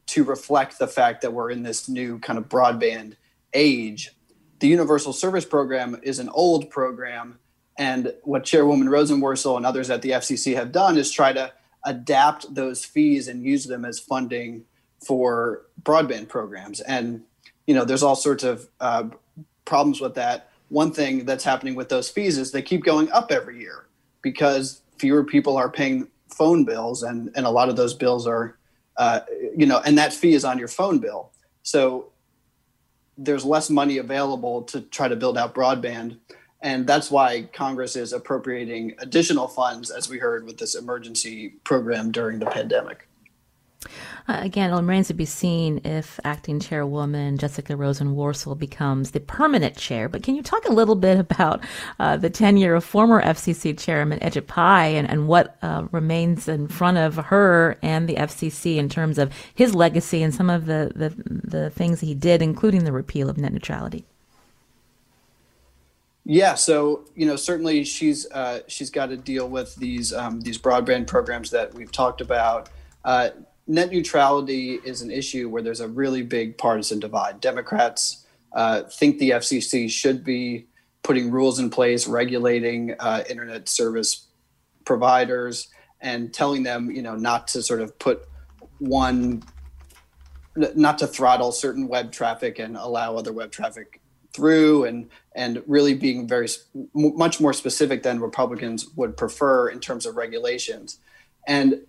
to 0.07 0.25
reflect 0.25 0.79
the 0.79 0.87
fact 0.87 1.23
that 1.23 1.33
we're 1.33 1.51
in 1.51 1.63
this 1.63 1.89
new 1.89 2.19
kind 2.21 2.39
of 2.39 2.49
broadband 2.49 3.17
age. 3.55 4.11
The 4.61 4.69
Universal 4.69 5.15
Service 5.15 5.45
Program 5.45 6.01
is 6.03 6.19
an 6.19 6.29
old 6.31 6.71
program, 6.71 7.39
and 7.79 8.13
what 8.23 8.45
Chairwoman 8.45 8.89
Rosenworcel 8.89 9.57
and 9.57 9.67
others 9.67 9.91
at 9.91 10.03
the 10.03 10.11
FCC 10.11 10.55
have 10.55 10.73
done 10.73 10.97
is 10.97 11.11
try 11.11 11.33
to 11.33 11.53
adapt 11.85 12.55
those 12.55 12.85
fees 12.85 13.29
and 13.29 13.45
use 13.45 13.65
them 13.65 13.85
as 13.85 13.99
funding 13.99 14.65
for 15.05 15.63
broadband 15.83 16.29
programs. 16.29 16.81
And 16.81 17.25
you 17.67 17.75
know, 17.75 17.85
there's 17.85 18.03
all 18.03 18.17
sorts 18.17 18.45
of 18.45 18.69
uh, 18.81 19.05
problems 19.65 20.01
with 20.01 20.15
that. 20.15 20.51
One 20.69 20.93
thing 20.93 21.25
that's 21.25 21.45
happening 21.45 21.75
with 21.75 21.89
those 21.89 22.09
fees 22.09 22.39
is 22.39 22.53
they 22.53 22.63
keep 22.63 22.85
going 22.85 23.11
up 23.13 23.31
every 23.31 23.61
year 23.61 23.87
because 24.23 24.83
fewer 24.99 25.25
people 25.25 25.57
are 25.57 25.71
paying 25.71 26.09
phone 26.29 26.65
bills, 26.65 27.03
and 27.03 27.31
and 27.35 27.47
a 27.47 27.51
lot 27.51 27.69
of 27.69 27.77
those 27.77 27.95
bills 27.95 28.27
are, 28.27 28.59
uh, 28.97 29.21
you 29.57 29.67
know, 29.67 29.81
and 29.85 29.99
that 29.99 30.13
fee 30.13 30.35
is 30.35 30.45
on 30.45 30.59
your 30.59 30.69
phone 30.69 30.99
bill. 30.99 31.31
So 31.63 32.13
there's 33.17 33.45
less 33.45 33.71
money 33.71 33.99
available 33.99 34.63
to 34.63 34.81
try 34.81 35.09
to 35.09 35.17
build 35.17 35.39
out 35.39 35.55
broadband. 35.55 36.19
And 36.61 36.87
that's 36.87 37.11
why 37.11 37.43
Congress 37.53 37.95
is 37.95 38.13
appropriating 38.13 38.95
additional 38.99 39.49
funds, 39.49 39.91
as 39.91 40.09
we 40.09 40.19
heard 40.19 40.47
with 40.47 40.57
this 40.57 40.75
emergency 40.75 41.51
program 41.63 42.11
during 42.11 42.39
the 42.39 42.47
pandemic. 42.47 43.07
Uh, 44.27 44.39
again, 44.41 44.73
it 44.73 44.77
remains 44.77 45.09
to 45.09 45.15
be 45.15 45.27
seen 45.27 45.83
if 45.85 46.19
acting 46.25 46.59
chairwoman 46.59 47.37
Jessica 47.37 47.75
Rosenworcel 47.75 48.59
becomes 48.59 49.11
the 49.11 49.21
permanent 49.21 49.77
chair. 49.77 50.09
But 50.09 50.23
can 50.23 50.35
you 50.35 50.43
talk 50.43 50.65
a 50.67 50.73
little 50.73 50.95
bit 50.95 51.19
about 51.19 51.63
uh, 51.99 52.17
the 52.17 52.31
tenure 52.31 52.75
of 52.75 52.85
former 52.85 53.23
FCC 53.23 53.79
chairman 53.79 54.19
Ajit 54.21 54.47
Pai 54.47 54.97
and, 54.97 55.09
and 55.11 55.29
what 55.29 55.59
uh, 55.61 55.87
remains 55.93 56.49
in 56.49 56.69
front 56.69 56.97
of 56.97 57.17
her 57.17 57.77
and 57.83 58.09
the 58.09 58.15
FCC 58.15 58.77
in 58.77 58.89
terms 58.89 59.19
of 59.19 59.31
his 59.55 59.75
legacy 59.75 60.23
and 60.23 60.35
some 60.35 60.49
of 60.49 60.65
the, 60.65 60.91
the, 60.97 61.15
the 61.27 61.71
things 61.71 62.01
he 62.01 62.15
did, 62.15 62.41
including 62.41 62.85
the 62.85 62.93
repeal 62.93 63.29
of 63.29 63.37
net 63.37 63.53
neutrality? 63.53 64.07
Yeah, 66.27 66.55
so 66.55 67.05
you 67.15 67.27
know 67.27 67.37
certainly 67.37 67.85
she's 67.85 68.27
uh, 68.31 68.61
she's 68.67 68.89
got 68.89 69.11
to 69.11 69.17
deal 69.19 69.47
with 69.47 69.75
these 69.77 70.11
um, 70.15 70.41
these 70.41 70.57
broadband 70.57 71.07
programs 71.07 71.51
that 71.51 71.75
we've 71.75 71.93
talked 71.93 72.23
about. 72.23 72.71
Uh, 73.05 73.29
net 73.67 73.91
neutrality 73.91 74.75
is 74.85 75.03
an 75.03 75.11
issue 75.11 75.49
where 75.49 75.63
there's 75.63 75.81
a 75.81 75.89
really 75.89 76.23
big 76.23 76.59
partisan 76.59 77.01
divide. 77.01 77.41
Democrats 77.41 78.27
uh, 78.53 78.83
think 78.83 79.19
the 79.19 79.31
FCC 79.31 79.91
should 79.91 80.25
be 80.25 80.67
putting 81.03 81.31
rules 81.31 81.59
in 81.59 81.71
place 81.71 82.07
regulating 82.07 82.95
uh, 82.99 83.25
internet 83.29 83.69
service 83.69 84.29
providers 84.85 85.69
and 86.01 86.33
telling 86.33 86.63
them, 86.63 86.91
you 86.91 87.03
know, 87.03 87.17
not 87.17 87.49
to 87.49 87.63
sort 87.63 87.81
of 87.81 87.99
put 87.99 88.27
one, 88.79 89.43
not 90.57 90.99
to 90.99 91.07
throttle 91.07 91.53
certain 91.53 91.89
web 91.89 92.13
traffic 92.13 92.59
and 92.59 92.77
allow 92.77 93.17
other 93.17 93.33
web 93.33 93.51
traffic 93.51 94.01
through 94.33 94.85
and 94.85 95.09
and 95.37 95.63
really 95.67 95.95
being 95.95 96.27
very 96.27 96.49
much 96.93 97.41
more 97.41 97.53
specific 97.53 98.03
than 98.03 98.21
Republicans 98.21 98.89
would 98.97 99.17
prefer 99.17 99.69
in 99.69 99.81
terms 99.81 100.07
of 100.07 100.17
regulations. 100.17 100.99
And 101.47 101.81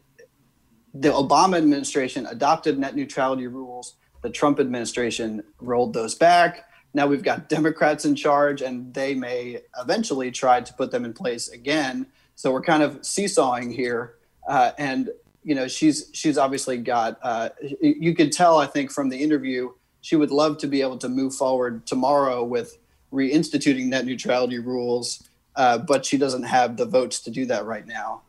the 0.95 1.09
Obama 1.09 1.57
administration 1.57 2.25
adopted 2.25 2.79
net 2.79 2.95
neutrality 2.95 3.47
rules. 3.47 3.95
The 4.21 4.29
Trump 4.29 4.59
administration 4.59 5.43
rolled 5.59 5.93
those 5.93 6.15
back. 6.15 6.69
Now 6.93 7.05
we've 7.05 7.23
got 7.23 7.49
Democrats 7.49 8.05
in 8.05 8.15
charge, 8.15 8.61
and 8.61 8.93
they 8.93 9.13
may 9.13 9.59
eventually 9.77 10.31
try 10.31 10.61
to 10.61 10.73
put 10.73 10.91
them 10.91 11.03
in 11.03 11.13
place 11.13 11.49
again. 11.49 12.07
So 12.35 12.51
we're 12.51 12.61
kind 12.61 12.81
of 12.81 13.05
seesawing 13.05 13.71
here. 13.71 14.15
Uh, 14.47 14.71
and 14.77 15.09
you 15.43 15.53
know, 15.53 15.67
she's 15.67 16.09
she's 16.13 16.37
obviously 16.37 16.77
got. 16.77 17.19
Uh, 17.21 17.49
you 17.81 18.15
could 18.15 18.31
tell, 18.31 18.57
I 18.57 18.65
think, 18.65 18.91
from 18.91 19.09
the 19.09 19.17
interview, 19.17 19.71
she 20.01 20.15
would 20.15 20.31
love 20.31 20.57
to 20.59 20.67
be 20.67 20.81
able 20.81 20.97
to 20.99 21.09
move 21.09 21.35
forward 21.35 21.85
tomorrow 21.85 22.43
with 22.43 22.77
reinstituting 23.11 23.87
net 23.87 24.05
neutrality 24.05 24.59
rules, 24.59 25.27
uh, 25.55 25.77
but 25.77 26.05
she 26.05 26.17
doesn't 26.17 26.43
have 26.43 26.77
the 26.77 26.85
votes 26.85 27.19
to 27.21 27.31
do 27.31 27.45
that 27.45 27.65
right 27.65 27.85
now, 27.85 28.21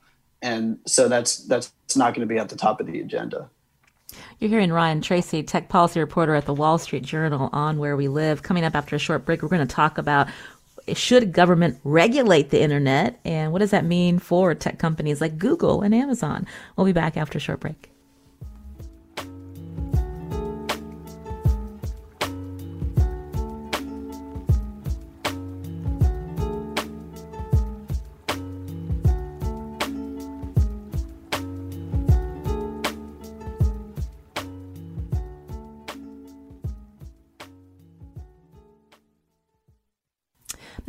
and 0.47 0.79
so 0.87 1.09
that's 1.09 1.39
that's 1.39 1.73
not 1.97 2.15
going 2.15 2.27
to 2.27 2.33
be 2.33 2.39
at 2.39 2.49
the 2.49 2.57
top 2.57 2.81
of 2.81 2.87
the 2.87 3.01
agenda. 3.01 3.51
You're 4.39 4.51
hearing 4.51 4.73
Ryan 4.73 5.01
Tracy, 5.01 5.43
tech 5.43 5.69
policy 5.69 5.99
reporter 5.99 6.37
at 6.37 6.47
the 6.47 6.55
Wall 6.55 6.79
Street 6.79 7.03
Journal 7.03 7.51
on 7.53 7.79
Where 7.79 7.97
We 7.97 8.07
Live. 8.07 8.45
Coming 8.45 8.65
up 8.65 8.77
after 8.77 8.95
a 8.95 8.99
short 8.99 9.25
break, 9.25 9.43
we're 9.43 9.49
going 9.49 9.67
to 9.67 9.75
talk 9.75 9.99
about 9.99 10.29
should 10.95 11.33
government 11.33 11.81
regulate 11.83 12.51
the 12.51 12.63
internet 12.63 13.19
and 13.25 13.51
what 13.51 13.59
does 13.59 13.73
that 13.73 13.85
mean 13.85 14.21
for 14.21 14.55
tech 14.55 14.79
companies 14.79 15.21
like 15.21 15.37
Google 15.37 15.83
and 15.83 15.93
Amazon? 15.93 16.47
We'll 16.77 16.87
be 16.87 16.93
back 16.93 17.17
after 17.17 17.39
a 17.39 17.41
short 17.41 17.59
break. 17.59 17.91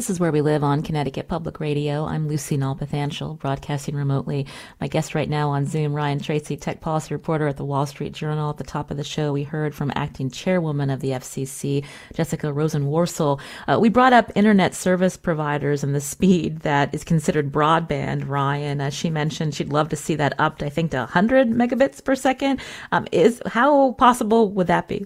This 0.08 0.16
is 0.16 0.20
Where 0.22 0.32
We 0.32 0.40
Live 0.40 0.64
on 0.64 0.84
Connecticut 0.84 1.28
Public 1.28 1.60
Radio. 1.60 2.06
I'm 2.06 2.30
Lucy 2.30 2.58
Nalpathanchel, 2.58 3.40
broadcasting 3.40 3.94
remotely. 3.94 4.46
My 4.80 4.88
guest 4.88 5.14
right 5.14 5.30
now 5.30 5.50
on 5.50 5.66
Zoom, 5.66 5.94
Ryan 5.94 6.22
Tracy, 6.22 6.56
tech 6.56 6.80
policy 6.80 7.14
reporter 7.14 7.46
at 7.46 7.58
the 7.58 7.66
Wall 7.66 7.86
Street 7.86 8.14
Journal. 8.14 8.50
At 8.50 8.56
the 8.56 8.64
top 8.64 8.90
of 8.90 8.96
the 8.96 9.04
show, 9.04 9.34
we 9.34 9.44
heard 9.44 9.76
from 9.76 9.92
acting 9.96 10.32
chairwoman 10.32 10.90
of 10.90 11.02
the 11.02 11.10
FCC, 11.10 11.84
Jessica 12.14 12.48
Rosenworcel. 12.48 13.42
Uh, 13.68 13.80
we 13.82 13.90
brought 13.90 14.14
up 14.14 14.32
internet 14.34 14.74
service 14.74 15.18
providers 15.18 15.84
and 15.84 15.94
the 15.94 16.00
speed 16.00 16.60
that 16.60 16.96
is 16.96 17.04
considered 17.04 17.52
broadband. 17.52 18.30
Ryan, 18.30 18.80
as 18.80 18.94
she 18.94 19.10
mentioned, 19.10 19.56
she'd 19.56 19.74
love 19.74 19.90
to 19.90 19.98
see 19.98 20.16
that 20.16 20.40
up 20.40 20.60
to, 20.60 20.68
I 20.68 20.70
think, 20.70 20.92
to 20.92 21.00
100 21.00 21.50
megabits 21.50 22.02
per 22.02 22.16
second. 22.16 22.62
Um, 22.94 23.10
is 23.12 23.42
how 23.46 23.92
possible 23.92 24.54
would 24.54 24.68
that 24.68 24.88
be? 24.88 25.06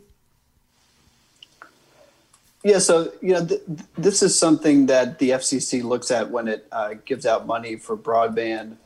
Yeah, 2.63 2.77
so 2.77 3.11
you 3.21 3.33
know, 3.33 3.45
th- 3.45 3.61
this 3.97 4.21
is 4.21 4.37
something 4.37 4.85
that 4.85 5.17
the 5.17 5.31
FCC 5.31 5.83
looks 5.83 6.11
at 6.11 6.29
when 6.29 6.47
it 6.47 6.67
uh, 6.71 6.93
gives 7.05 7.25
out 7.25 7.47
money 7.47 7.75
for 7.75 7.97
broadband, 7.97 8.77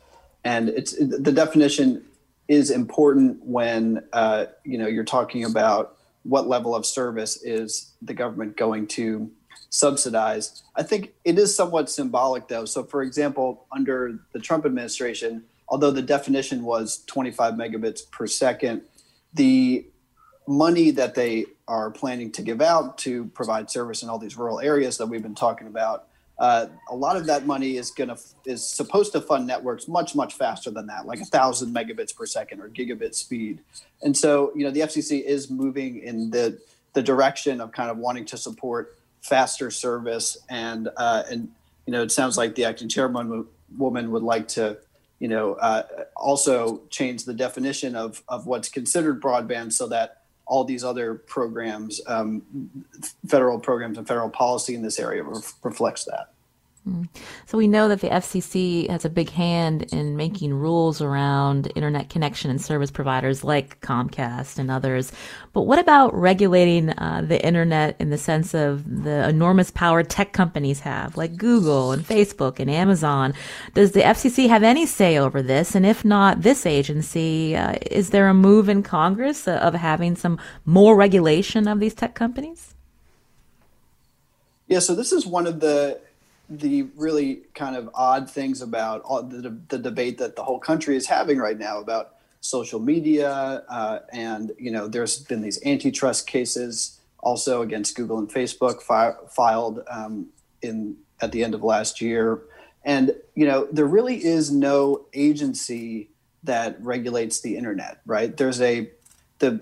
and 0.43 0.69
it's 0.69 0.95
the 0.97 1.31
definition 1.31 2.05
is 2.47 2.71
important 2.71 3.43
when 3.43 4.03
uh, 4.13 4.45
you 4.63 4.77
know 4.77 4.87
you're 4.87 5.03
talking 5.03 5.43
about 5.43 5.97
what 6.23 6.47
level 6.47 6.75
of 6.75 6.85
service 6.85 7.43
is 7.43 7.93
the 8.01 8.13
government 8.13 8.55
going 8.55 8.87
to 8.87 9.29
subsidize. 9.69 10.63
I 10.75 10.83
think 10.83 11.13
it 11.25 11.37
is 11.37 11.55
somewhat 11.55 11.89
symbolic, 11.89 12.47
though. 12.47 12.65
So, 12.65 12.83
for 12.83 13.03
example, 13.03 13.67
under 13.71 14.19
the 14.31 14.39
Trump 14.39 14.65
administration, 14.65 15.43
although 15.67 15.91
the 15.91 16.01
definition 16.01 16.63
was 16.63 17.03
25 17.07 17.53
megabits 17.55 18.09
per 18.09 18.25
second, 18.25 18.83
the 19.33 19.85
money 20.47 20.91
that 20.91 21.15
they 21.15 21.45
are 21.67 21.89
planning 21.89 22.31
to 22.31 22.41
give 22.41 22.61
out 22.61 22.97
to 22.99 23.25
provide 23.27 23.69
service 23.69 24.03
in 24.03 24.09
all 24.09 24.19
these 24.19 24.37
rural 24.37 24.59
areas 24.59 24.97
that 24.97 25.07
we've 25.07 25.23
been 25.23 25.35
talking 25.35 25.67
about. 25.67 26.07
Uh, 26.37 26.67
a 26.89 26.95
lot 26.95 27.15
of 27.15 27.25
that 27.25 27.45
money 27.45 27.77
is 27.77 27.91
going 27.91 28.09
to 28.09 28.17
is 28.45 28.67
supposed 28.67 29.13
to 29.13 29.21
fund 29.21 29.47
networks 29.47 29.87
much 29.87 30.15
much 30.15 30.33
faster 30.33 30.69
than 30.69 30.85
that, 30.85 31.05
like 31.05 31.21
a 31.21 31.25
thousand 31.25 31.73
megabits 31.73 32.13
per 32.13 32.25
second 32.25 32.59
or 32.59 32.69
gigabit 32.69 33.15
speed. 33.15 33.61
And 34.01 34.15
so, 34.15 34.51
you 34.53 34.65
know, 34.65 34.71
the 34.71 34.81
FCC 34.81 35.23
is 35.23 35.49
moving 35.49 36.01
in 36.01 36.29
the 36.31 36.59
the 36.93 37.01
direction 37.01 37.61
of 37.61 37.71
kind 37.71 37.89
of 37.89 37.97
wanting 37.97 38.25
to 38.25 38.37
support 38.37 38.97
faster 39.21 39.71
service, 39.71 40.37
and 40.49 40.89
uh, 40.97 41.23
and 41.29 41.49
you 41.85 41.93
know, 41.93 42.03
it 42.03 42.11
sounds 42.11 42.37
like 42.37 42.55
the 42.55 42.65
acting 42.65 42.89
chairman 42.89 43.47
woman 43.77 44.11
would 44.11 44.23
like 44.23 44.47
to 44.49 44.77
you 45.19 45.27
know 45.27 45.53
uh, 45.53 45.83
also 46.15 46.81
change 46.89 47.25
the 47.25 47.33
definition 47.33 47.95
of 47.95 48.21
of 48.27 48.45
what's 48.45 48.69
considered 48.69 49.21
broadband 49.21 49.71
so 49.71 49.87
that 49.87 50.21
all 50.47 50.63
these 50.63 50.83
other 50.83 51.15
programs, 51.15 52.01
um, 52.07 52.43
federal 53.27 53.59
programs 53.59 53.97
and 53.97 54.07
federal 54.07 54.29
policy 54.29 54.75
in 54.75 54.81
this 54.81 54.99
area 54.99 55.23
re- 55.23 55.41
reflects 55.63 56.05
that. 56.05 56.34
Mm. 56.87 57.09
So 57.47 57.57
we 57.57 57.67
know 57.67 57.87
that 57.87 58.01
the 58.01 58.09
FCC 58.09 58.87
has 58.91 59.05
a 59.05 59.09
big 59.09 59.31
hand 59.31 59.91
in 59.91 60.15
making 60.15 60.53
rules 60.53 61.01
around 61.01 61.71
internet 61.75 62.09
connection 62.09 62.51
and 62.51 62.61
service 62.61 62.91
providers 62.91 63.43
like 63.43 63.81
Comcast 63.81 64.59
and 64.59 64.69
others. 64.69 65.11
But 65.53 65.61
what 65.61 65.79
about 65.79 66.13
regulating 66.13 66.91
uh, 66.91 67.23
the 67.27 67.43
internet 67.43 67.95
in 67.99 68.11
the 68.11 68.19
sense 68.19 68.53
of 68.53 69.03
the 69.03 69.27
enormous 69.27 69.71
power 69.71 70.03
tech 70.03 70.31
companies 70.31 70.79
have, 70.81 71.17
like 71.17 71.37
Google 71.37 71.91
and 71.91 72.05
Facebook 72.05 72.59
and 72.59 72.69
Amazon? 72.69 73.33
Does 73.73 73.93
the 73.93 74.01
FCC 74.01 74.47
have 74.47 74.61
any 74.61 74.85
say 74.85 75.17
over 75.17 75.41
this? 75.41 75.73
And 75.73 75.87
if 75.87 76.05
not 76.05 76.43
this 76.43 76.67
agency, 76.67 77.55
uh, 77.55 77.73
is 77.89 78.11
there 78.11 78.27
a 78.27 78.33
move 78.35 78.69
in 78.69 78.83
Congress 78.83 79.47
of 79.47 79.73
having 79.73 80.15
some 80.15 80.39
more 80.65 80.95
regulation 80.95 81.67
of 81.67 81.79
these 81.79 81.95
tech 81.95 82.13
companies? 82.13 82.75
Yeah, 84.67 84.79
so 84.79 84.93
this 84.93 85.11
is 85.11 85.25
one 85.25 85.47
of 85.47 85.59
the 85.59 85.99
the 86.49 86.83
really 86.95 87.41
kind 87.53 87.75
of 87.75 87.89
odd 87.93 88.29
things 88.29 88.61
about 88.61 89.01
all 89.01 89.23
the, 89.23 89.57
the 89.69 89.77
debate 89.77 90.17
that 90.19 90.35
the 90.35 90.43
whole 90.43 90.59
country 90.59 90.95
is 90.95 91.07
having 91.07 91.37
right 91.37 91.57
now 91.57 91.79
about 91.79 92.15
social 92.41 92.79
media 92.79 93.63
uh, 93.69 93.99
and 94.13 94.51
you 94.59 94.69
know 94.69 94.87
there's 94.87 95.17
been 95.23 95.41
these 95.41 95.59
antitrust 95.65 96.27
cases 96.27 96.99
also 97.19 97.63
against 97.63 97.95
google 97.95 98.19
and 98.19 98.29
facebook 98.29 98.83
fi- 98.83 99.15
filed 99.27 99.79
um, 99.89 100.27
in 100.61 100.95
at 101.21 101.31
the 101.31 101.43
end 101.43 101.53
of 101.53 101.63
last 101.63 102.01
year. 102.01 102.41
And 102.83 103.15
you 103.33 103.45
know 103.45 103.67
there 103.71 103.85
really 103.85 104.23
is 104.23 104.51
no 104.51 105.05
agency 105.13 106.09
that 106.43 106.77
regulates 106.83 107.41
the 107.41 107.57
internet 107.57 107.99
right? 108.05 108.35
There's 108.35 108.61
a 108.61 108.89
the 109.39 109.61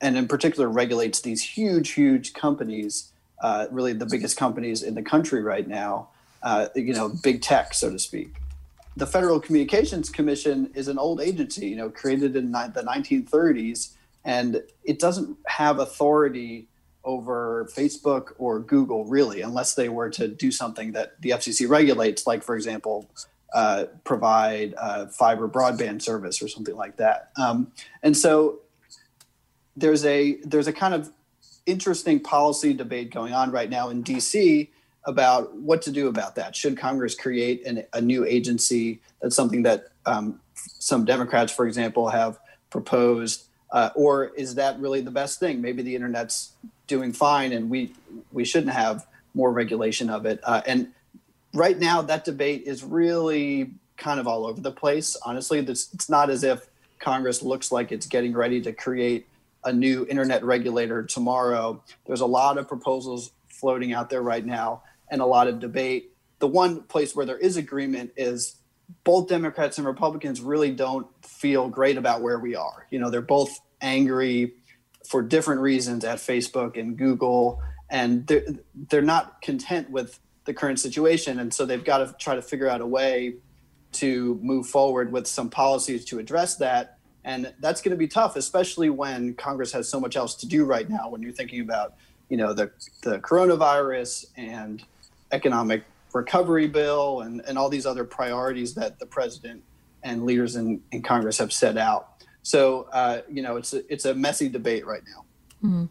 and 0.00 0.16
in 0.16 0.28
particular 0.28 0.68
regulates 0.68 1.20
these 1.20 1.42
huge 1.42 1.90
huge 1.90 2.34
companies 2.34 3.12
uh, 3.40 3.66
really 3.70 3.92
the 3.92 4.06
biggest 4.06 4.36
companies 4.36 4.82
in 4.82 4.94
the 4.94 5.02
country 5.02 5.42
right 5.42 5.68
now 5.68 6.08
uh, 6.46 6.68
you 6.76 6.94
know, 6.94 7.08
big 7.08 7.42
tech, 7.42 7.74
so 7.74 7.90
to 7.90 7.98
speak. 7.98 8.36
The 8.96 9.06
Federal 9.06 9.40
Communications 9.40 10.08
Commission 10.08 10.70
is 10.76 10.86
an 10.86 10.96
old 10.96 11.20
agency, 11.20 11.66
you 11.66 11.74
know, 11.74 11.90
created 11.90 12.36
in 12.36 12.52
the 12.52 12.84
1930s, 12.86 13.94
and 14.24 14.62
it 14.84 15.00
doesn't 15.00 15.36
have 15.48 15.80
authority 15.80 16.68
over 17.02 17.68
Facebook 17.76 18.32
or 18.38 18.60
Google, 18.60 19.04
really, 19.06 19.40
unless 19.40 19.74
they 19.74 19.88
were 19.88 20.08
to 20.10 20.28
do 20.28 20.52
something 20.52 20.92
that 20.92 21.20
the 21.20 21.30
FCC 21.30 21.68
regulates, 21.68 22.28
like, 22.28 22.44
for 22.44 22.54
example, 22.54 23.10
uh, 23.52 23.86
provide 24.04 24.72
uh, 24.78 25.06
fiber 25.06 25.48
broadband 25.48 26.00
service 26.00 26.40
or 26.40 26.46
something 26.46 26.76
like 26.76 26.96
that. 26.98 27.32
Um, 27.36 27.72
and 28.04 28.16
so 28.16 28.60
there's 29.76 30.04
a 30.04 30.36
there's 30.44 30.68
a 30.68 30.72
kind 30.72 30.94
of 30.94 31.10
interesting 31.66 32.20
policy 32.20 32.72
debate 32.72 33.12
going 33.12 33.32
on 33.34 33.50
right 33.50 33.68
now 33.68 33.88
in 33.88 34.04
DC 34.04 34.68
about 35.06 35.54
what 35.54 35.80
to 35.82 35.92
do 35.92 36.08
about 36.08 36.34
that. 36.34 36.54
Should 36.54 36.76
Congress 36.76 37.14
create 37.14 37.64
an, 37.66 37.84
a 37.92 38.00
new 38.00 38.24
agency? 38.24 39.00
That's 39.22 39.36
something 39.36 39.62
that 39.62 39.88
um, 40.04 40.40
some 40.54 41.04
Democrats, 41.04 41.52
for 41.52 41.66
example, 41.66 42.08
have 42.08 42.38
proposed. 42.70 43.44
Uh, 43.70 43.90
or 43.94 44.26
is 44.36 44.56
that 44.56 44.78
really 44.78 45.00
the 45.00 45.10
best 45.10 45.40
thing? 45.40 45.60
Maybe 45.60 45.82
the 45.82 45.94
internet's 45.94 46.52
doing 46.86 47.12
fine, 47.12 47.52
and 47.52 47.70
we 47.70 47.92
we 48.32 48.44
shouldn't 48.44 48.72
have 48.72 49.06
more 49.34 49.52
regulation 49.52 50.10
of 50.10 50.26
it. 50.26 50.40
Uh, 50.42 50.62
and 50.66 50.88
right 51.52 51.78
now, 51.78 52.02
that 52.02 52.24
debate 52.24 52.62
is 52.64 52.82
really 52.84 53.70
kind 53.96 54.20
of 54.20 54.26
all 54.26 54.46
over 54.46 54.60
the 54.60 54.70
place. 54.70 55.16
Honestly, 55.24 55.60
this, 55.60 55.92
it's 55.94 56.08
not 56.08 56.30
as 56.30 56.44
if 56.44 56.68
Congress 56.98 57.42
looks 57.42 57.72
like 57.72 57.92
it's 57.92 58.06
getting 58.06 58.32
ready 58.32 58.60
to 58.60 58.72
create 58.72 59.26
a 59.64 59.72
new 59.72 60.06
internet 60.08 60.44
regulator 60.44 61.02
tomorrow. 61.02 61.82
There's 62.06 62.20
a 62.20 62.26
lot 62.26 62.56
of 62.56 62.68
proposals 62.68 63.32
floating 63.48 63.92
out 63.92 64.10
there 64.10 64.22
right 64.22 64.44
now 64.44 64.82
and 65.10 65.20
a 65.20 65.26
lot 65.26 65.48
of 65.48 65.60
debate. 65.60 66.12
The 66.38 66.46
one 66.46 66.82
place 66.82 67.14
where 67.16 67.26
there 67.26 67.38
is 67.38 67.56
agreement 67.56 68.12
is 68.16 68.56
both 69.04 69.28
Democrats 69.28 69.78
and 69.78 69.86
Republicans 69.86 70.40
really 70.40 70.70
don't 70.70 71.06
feel 71.24 71.68
great 71.68 71.96
about 71.96 72.22
where 72.22 72.38
we 72.38 72.54
are. 72.54 72.86
You 72.90 72.98
know, 72.98 73.10
they're 73.10 73.22
both 73.22 73.58
angry 73.80 74.54
for 75.08 75.22
different 75.22 75.60
reasons 75.60 76.04
at 76.04 76.18
Facebook 76.18 76.78
and 76.78 76.96
Google, 76.96 77.62
and 77.90 78.26
they're, 78.26 78.44
they're 78.74 79.02
not 79.02 79.40
content 79.42 79.90
with 79.90 80.18
the 80.44 80.54
current 80.54 80.80
situation. 80.80 81.38
And 81.38 81.52
so 81.52 81.66
they've 81.66 81.84
got 81.84 81.98
to 81.98 82.14
try 82.18 82.34
to 82.34 82.42
figure 82.42 82.68
out 82.68 82.80
a 82.80 82.86
way 82.86 83.36
to 83.92 84.38
move 84.42 84.66
forward 84.66 85.12
with 85.12 85.26
some 85.26 85.50
policies 85.50 86.04
to 86.06 86.18
address 86.18 86.56
that. 86.56 86.98
And 87.24 87.52
that's 87.60 87.80
going 87.80 87.90
to 87.90 87.96
be 87.96 88.06
tough, 88.06 88.36
especially 88.36 88.88
when 88.88 89.34
Congress 89.34 89.72
has 89.72 89.88
so 89.88 89.98
much 89.98 90.16
else 90.16 90.34
to 90.36 90.46
do 90.46 90.64
right 90.64 90.88
now. 90.88 91.08
When 91.08 91.22
you're 91.22 91.32
thinking 91.32 91.60
about, 91.60 91.94
you 92.28 92.36
know, 92.36 92.52
the 92.52 92.70
the 93.02 93.18
coronavirus 93.18 94.26
and 94.36 94.84
economic 95.32 95.84
recovery 96.12 96.66
bill 96.66 97.20
and, 97.20 97.42
and 97.46 97.58
all 97.58 97.68
these 97.68 97.86
other 97.86 98.04
priorities 98.04 98.74
that 98.74 98.98
the 98.98 99.06
president 99.06 99.62
and 100.02 100.24
leaders 100.24 100.56
in, 100.56 100.80
in 100.92 101.02
Congress 101.02 101.38
have 101.38 101.52
set 101.52 101.76
out. 101.76 102.22
So, 102.42 102.88
uh, 102.92 103.20
you 103.28 103.42
know, 103.42 103.56
it's 103.56 103.74
a, 103.74 103.92
it's 103.92 104.04
a 104.06 104.14
messy 104.14 104.48
debate 104.48 104.86
right 104.86 105.02
now. 105.06 105.25
Mm-hmm. 105.64 105.86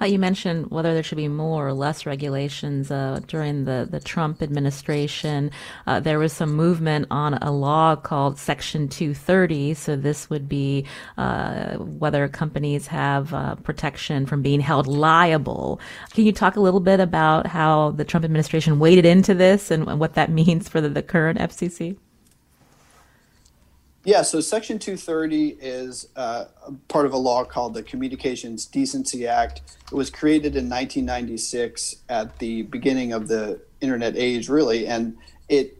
Uh, 0.00 0.06
you 0.06 0.18
mentioned 0.18 0.70
whether 0.70 0.94
there 0.94 1.02
should 1.02 1.16
be 1.16 1.28
more 1.28 1.68
or 1.68 1.74
less 1.74 2.06
regulations 2.06 2.90
uh, 2.90 3.20
during 3.26 3.64
the, 3.66 3.86
the 3.90 4.00
Trump 4.00 4.40
administration. 4.40 5.50
Uh, 5.86 6.00
there 6.00 6.18
was 6.18 6.32
some 6.32 6.54
movement 6.54 7.06
on 7.10 7.34
a 7.34 7.50
law 7.50 7.96
called 7.96 8.38
Section 8.38 8.88
230. 8.88 9.74
So 9.74 9.94
this 9.94 10.30
would 10.30 10.48
be 10.48 10.86
uh, 11.18 11.76
whether 11.76 12.28
companies 12.28 12.86
have 12.86 13.34
uh, 13.34 13.56
protection 13.56 14.24
from 14.24 14.40
being 14.40 14.60
held 14.60 14.86
liable. 14.86 15.80
Can 16.12 16.24
you 16.24 16.32
talk 16.32 16.56
a 16.56 16.60
little 16.60 16.80
bit 16.80 16.98
about 16.98 17.46
how 17.46 17.90
the 17.90 18.04
Trump 18.04 18.24
administration 18.24 18.78
waded 18.78 19.04
into 19.04 19.34
this 19.34 19.70
and, 19.70 19.86
and 19.86 20.00
what 20.00 20.14
that 20.14 20.30
means 20.40 20.68
for 20.68 20.80
the, 20.80 20.88
the 20.88 21.02
current 21.02 21.38
FCC? 21.38 21.98
Yeah, 24.02 24.22
so 24.22 24.40
Section 24.40 24.78
230 24.78 25.58
is 25.60 26.08
uh, 26.16 26.46
part 26.88 27.04
of 27.04 27.12
a 27.12 27.18
law 27.18 27.44
called 27.44 27.74
the 27.74 27.82
Communications 27.82 28.64
Decency 28.64 29.26
Act. 29.26 29.60
It 29.92 29.94
was 29.94 30.08
created 30.08 30.56
in 30.56 30.70
1996 30.70 31.96
at 32.08 32.38
the 32.38 32.62
beginning 32.62 33.12
of 33.12 33.28
the 33.28 33.60
internet 33.82 34.16
age, 34.16 34.48
really, 34.48 34.86
and 34.86 35.18
it 35.50 35.76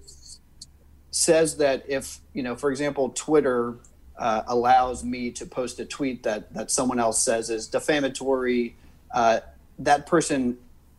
says 1.10 1.56
that 1.56 1.84
if, 1.88 2.18
you 2.34 2.42
know, 2.42 2.56
for 2.56 2.70
example, 2.70 3.08
Twitter 3.08 3.76
uh, 4.18 4.42
allows 4.46 5.02
me 5.02 5.30
to 5.30 5.46
post 5.46 5.80
a 5.80 5.86
tweet 5.86 6.22
that, 6.24 6.52
that 6.52 6.70
someone 6.70 7.00
else 7.00 7.22
says 7.22 7.48
is 7.48 7.68
defamatory, 7.68 8.76
uh, 9.14 9.40
that 9.78 10.06
person 10.06 10.58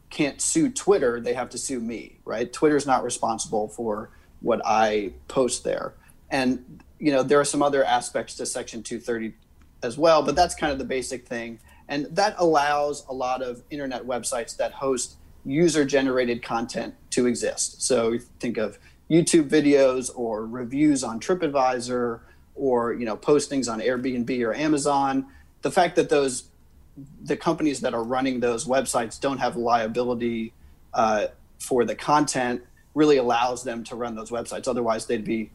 can't 0.10 0.42
sue 0.42 0.70
Twitter, 0.72 1.20
they 1.20 1.36
have 1.36 1.50
to 1.52 1.58
sue 1.60 1.80
me, 1.80 2.18
right? 2.26 2.52
Twitter's 2.52 2.88
not 2.88 3.04
responsible 3.04 3.68
for 3.68 4.10
what 4.42 4.60
I 4.66 5.14
post 5.28 5.64
there. 5.64 5.94
And 6.32 6.82
you 7.02 7.12
know, 7.12 7.24
there 7.24 7.40
are 7.40 7.46
some 7.46 7.64
other 7.64 7.84
aspects 7.84 8.36
to 8.36 8.46
Section 8.46 8.84
230 8.84 9.34
as 9.82 9.98
well, 9.98 10.22
but 10.22 10.36
that's 10.36 10.54
kind 10.54 10.72
of 10.72 10.78
the 10.78 10.86
basic 10.86 11.28
thing. 11.28 11.60
And 11.88 12.06
that 12.16 12.36
allows 12.38 13.04
a 13.10 13.14
lot 13.14 13.42
of 13.42 13.64
internet 13.72 14.06
websites 14.06 14.56
that 14.58 14.72
host 14.74 15.16
user 15.44 15.84
generated 15.84 16.44
content 16.44 16.94
to 17.10 17.26
exist. 17.26 17.82
So 17.82 18.20
think 18.40 18.58
of 18.58 18.78
YouTube 19.10 19.50
videos 19.50 20.12
or 20.16 20.46
reviews 20.46 21.04
on 21.04 21.20
TripAdvisor 21.20 22.20
or 22.54 22.94
you 22.94 23.06
know 23.06 23.18
postings 23.18 23.72
on 23.72 23.80
Airbnb 23.80 24.46
or 24.46 24.54
Amazon. 24.54 25.26
The 25.64 25.72
fact 25.72 25.96
that 25.96 26.10
those 26.10 26.50
the 27.24 27.36
companies 27.36 27.82
that 27.82 27.96
are 27.96 28.04
running 28.04 28.42
those 28.42 28.66
websites 28.66 29.20
don't 29.20 29.40
have 29.40 29.56
liability 29.56 30.54
uh, 30.94 31.28
for 31.58 31.84
the 31.84 31.96
content 31.96 32.62
really 32.94 33.18
allows 33.18 33.64
them 33.64 33.84
to 33.86 33.96
run 33.96 34.16
those 34.16 34.30
websites. 34.30 34.68
Otherwise, 34.68 35.08
they'd 35.08 35.26
be 35.26 35.50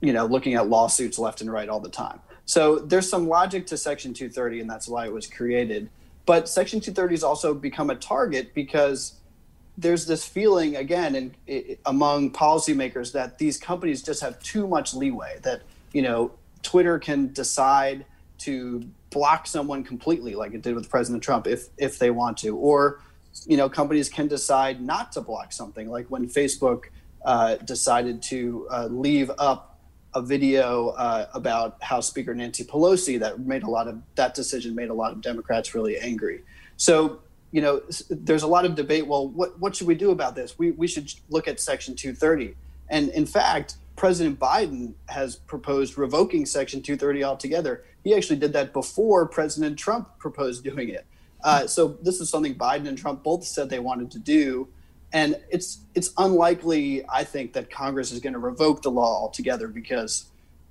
you 0.00 0.12
know, 0.12 0.26
looking 0.26 0.54
at 0.54 0.68
lawsuits 0.68 1.18
left 1.18 1.40
and 1.40 1.50
right 1.50 1.68
all 1.68 1.80
the 1.80 1.88
time. 1.88 2.20
So 2.44 2.78
there's 2.78 3.08
some 3.08 3.28
logic 3.28 3.66
to 3.68 3.76
Section 3.76 4.14
230, 4.14 4.60
and 4.60 4.70
that's 4.70 4.88
why 4.88 5.06
it 5.06 5.12
was 5.12 5.26
created. 5.26 5.90
But 6.24 6.48
Section 6.48 6.80
230 6.80 7.14
has 7.14 7.24
also 7.24 7.54
become 7.54 7.90
a 7.90 7.94
target 7.94 8.54
because 8.54 9.14
there's 9.76 10.06
this 10.06 10.26
feeling, 10.26 10.76
again, 10.76 11.14
in, 11.14 11.34
in, 11.46 11.76
among 11.86 12.32
policymakers 12.32 13.12
that 13.12 13.38
these 13.38 13.58
companies 13.58 14.02
just 14.02 14.22
have 14.22 14.42
too 14.42 14.66
much 14.66 14.94
leeway. 14.94 15.38
That 15.42 15.62
you 15.92 16.02
know, 16.02 16.32
Twitter 16.62 16.98
can 16.98 17.32
decide 17.32 18.04
to 18.38 18.84
block 19.10 19.46
someone 19.46 19.84
completely, 19.84 20.34
like 20.34 20.54
it 20.54 20.62
did 20.62 20.74
with 20.74 20.88
President 20.88 21.22
Trump, 21.22 21.46
if 21.46 21.68
if 21.76 21.98
they 21.98 22.10
want 22.10 22.38
to, 22.38 22.56
or 22.56 23.00
you 23.46 23.56
know, 23.56 23.68
companies 23.68 24.08
can 24.08 24.26
decide 24.26 24.80
not 24.80 25.12
to 25.12 25.20
block 25.20 25.52
something, 25.52 25.88
like 25.88 26.06
when 26.08 26.28
Facebook 26.28 26.84
uh, 27.24 27.56
decided 27.56 28.22
to 28.22 28.66
uh, 28.70 28.86
leave 28.90 29.30
up 29.38 29.67
a 30.14 30.22
video 30.22 30.88
uh, 30.90 31.28
about 31.34 31.82
House 31.82 32.08
Speaker 32.08 32.34
Nancy 32.34 32.64
Pelosi 32.64 33.18
that 33.20 33.40
made 33.40 33.62
a 33.62 33.70
lot 33.70 33.88
of 33.88 34.00
that 34.14 34.34
decision 34.34 34.74
made 34.74 34.90
a 34.90 34.94
lot 34.94 35.12
of 35.12 35.20
Democrats 35.20 35.74
really 35.74 35.98
angry. 35.98 36.42
So 36.76 37.20
you 37.50 37.62
know, 37.62 37.80
there's 38.10 38.42
a 38.42 38.46
lot 38.46 38.64
of 38.64 38.74
debate. 38.74 39.06
Well, 39.06 39.28
what 39.28 39.58
what 39.58 39.74
should 39.76 39.86
we 39.86 39.94
do 39.94 40.10
about 40.10 40.34
this? 40.34 40.58
We 40.58 40.72
we 40.72 40.86
should 40.86 41.12
look 41.30 41.48
at 41.48 41.60
Section 41.60 41.94
230. 41.94 42.54
And 42.90 43.10
in 43.10 43.26
fact, 43.26 43.76
President 43.96 44.38
Biden 44.38 44.94
has 45.08 45.36
proposed 45.36 45.98
revoking 45.98 46.46
Section 46.46 46.82
230 46.82 47.24
altogether. 47.24 47.84
He 48.04 48.14
actually 48.14 48.36
did 48.36 48.52
that 48.52 48.72
before 48.72 49.26
President 49.26 49.78
Trump 49.78 50.18
proposed 50.18 50.64
doing 50.64 50.88
it. 50.88 51.06
Uh, 51.42 51.66
so 51.66 51.98
this 52.02 52.20
is 52.20 52.30
something 52.30 52.54
Biden 52.54 52.88
and 52.88 52.98
Trump 52.98 53.22
both 53.22 53.44
said 53.44 53.70
they 53.70 53.78
wanted 53.78 54.10
to 54.12 54.18
do 54.18 54.68
and 55.12 55.36
it's 55.50 55.78
it's 55.94 56.12
unlikely 56.18 57.04
i 57.08 57.24
think 57.24 57.52
that 57.52 57.70
congress 57.70 58.12
is 58.12 58.20
going 58.20 58.32
to 58.32 58.38
revoke 58.38 58.82
the 58.82 58.90
law 58.90 59.20
altogether 59.20 59.68
because 59.68 60.26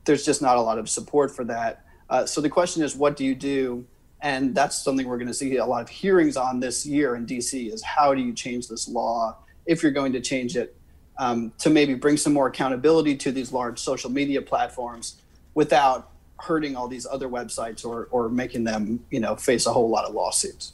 there's 0.07 0.25
just 0.25 0.41
not 0.41 0.57
a 0.57 0.61
lot 0.61 0.79
of 0.79 0.89
support 0.89 1.35
for 1.35 1.43
that. 1.43 1.85
Uh, 2.09 2.25
so 2.25 2.41
the 2.41 2.49
question 2.49 2.81
is 2.81 2.95
what 2.95 3.15
do 3.15 3.23
you 3.23 3.35
do? 3.35 3.85
And 4.21 4.55
that's 4.55 4.81
something 4.81 5.07
we're 5.07 5.17
going 5.17 5.27
to 5.27 5.33
see 5.33 5.57
a 5.57 5.65
lot 5.65 5.83
of 5.83 5.89
hearings 5.89 6.37
on 6.37 6.59
this 6.59 6.87
year 6.87 7.15
in 7.15 7.27
dc 7.27 7.71
is 7.71 7.83
how 7.83 8.15
do 8.15 8.21
you 8.21 8.33
change 8.33 8.67
this 8.67 8.87
law 8.87 9.37
if 9.67 9.83
you're 9.83 9.91
going 9.91 10.13
to 10.13 10.21
change 10.21 10.57
it 10.57 10.75
um, 11.19 11.51
to 11.59 11.69
maybe 11.69 11.93
bring 11.93 12.17
some 12.17 12.33
more 12.33 12.47
accountability 12.47 13.15
to 13.17 13.31
these 13.31 13.51
large 13.51 13.77
social 13.77 14.09
media 14.09 14.41
platforms 14.41 15.21
without 15.53 16.09
hurting 16.39 16.75
all 16.75 16.87
these 16.87 17.05
other 17.05 17.29
websites 17.29 17.85
or, 17.85 18.07
or 18.09 18.27
making 18.27 18.63
them 18.63 19.05
you 19.11 19.19
know 19.19 19.35
face 19.35 19.67
a 19.67 19.73
whole 19.73 19.89
lot 19.89 20.05
of 20.05 20.15
lawsuits 20.15 20.73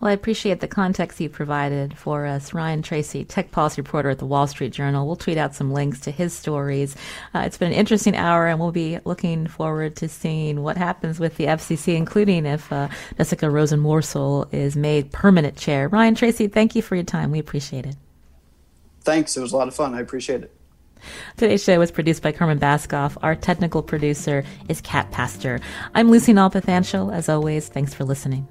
well, 0.00 0.10
I 0.10 0.14
appreciate 0.14 0.58
the 0.58 0.66
context 0.66 1.20
you 1.20 1.28
provided 1.28 1.96
for 1.96 2.26
us. 2.26 2.52
Ryan 2.52 2.82
Tracy, 2.82 3.24
tech 3.24 3.52
policy 3.52 3.80
reporter 3.80 4.10
at 4.10 4.18
the 4.18 4.26
Wall 4.26 4.48
Street 4.48 4.72
Journal. 4.72 5.06
We'll 5.06 5.14
tweet 5.14 5.38
out 5.38 5.54
some 5.54 5.72
links 5.72 6.00
to 6.00 6.10
his 6.10 6.32
stories. 6.32 6.96
Uh, 7.34 7.40
it's 7.40 7.56
been 7.56 7.70
an 7.70 7.78
interesting 7.78 8.16
hour, 8.16 8.48
and 8.48 8.58
we'll 8.58 8.72
be 8.72 8.98
looking 9.04 9.46
forward 9.46 9.94
to 9.96 10.08
seeing 10.08 10.62
what 10.62 10.76
happens 10.76 11.20
with 11.20 11.36
the 11.36 11.44
FCC, 11.44 11.94
including 11.96 12.46
if 12.46 12.72
uh, 12.72 12.88
Jessica 13.16 13.46
Rosenworcel 13.46 14.52
is 14.52 14.74
made 14.74 15.12
permanent 15.12 15.56
chair. 15.56 15.88
Ryan 15.88 16.16
Tracy, 16.16 16.48
thank 16.48 16.74
you 16.74 16.82
for 16.82 16.96
your 16.96 17.04
time. 17.04 17.30
We 17.30 17.38
appreciate 17.38 17.86
it. 17.86 17.94
Thanks. 19.02 19.36
It 19.36 19.40
was 19.40 19.52
a 19.52 19.56
lot 19.56 19.68
of 19.68 19.74
fun. 19.74 19.94
I 19.94 20.00
appreciate 20.00 20.42
it. 20.42 20.52
Today's 21.36 21.62
show 21.62 21.78
was 21.78 21.90
produced 21.90 22.22
by 22.22 22.32
Carmen 22.32 22.58
Baskauf. 22.58 23.16
Our 23.22 23.34
technical 23.34 23.82
producer 23.82 24.44
is 24.68 24.80
Kat 24.80 25.10
Pastor. 25.10 25.60
I'm 25.94 26.10
Lucy 26.10 26.32
Nalpathanchel. 26.32 27.12
As 27.12 27.28
always, 27.28 27.68
thanks 27.68 27.94
for 27.94 28.04
listening. 28.04 28.48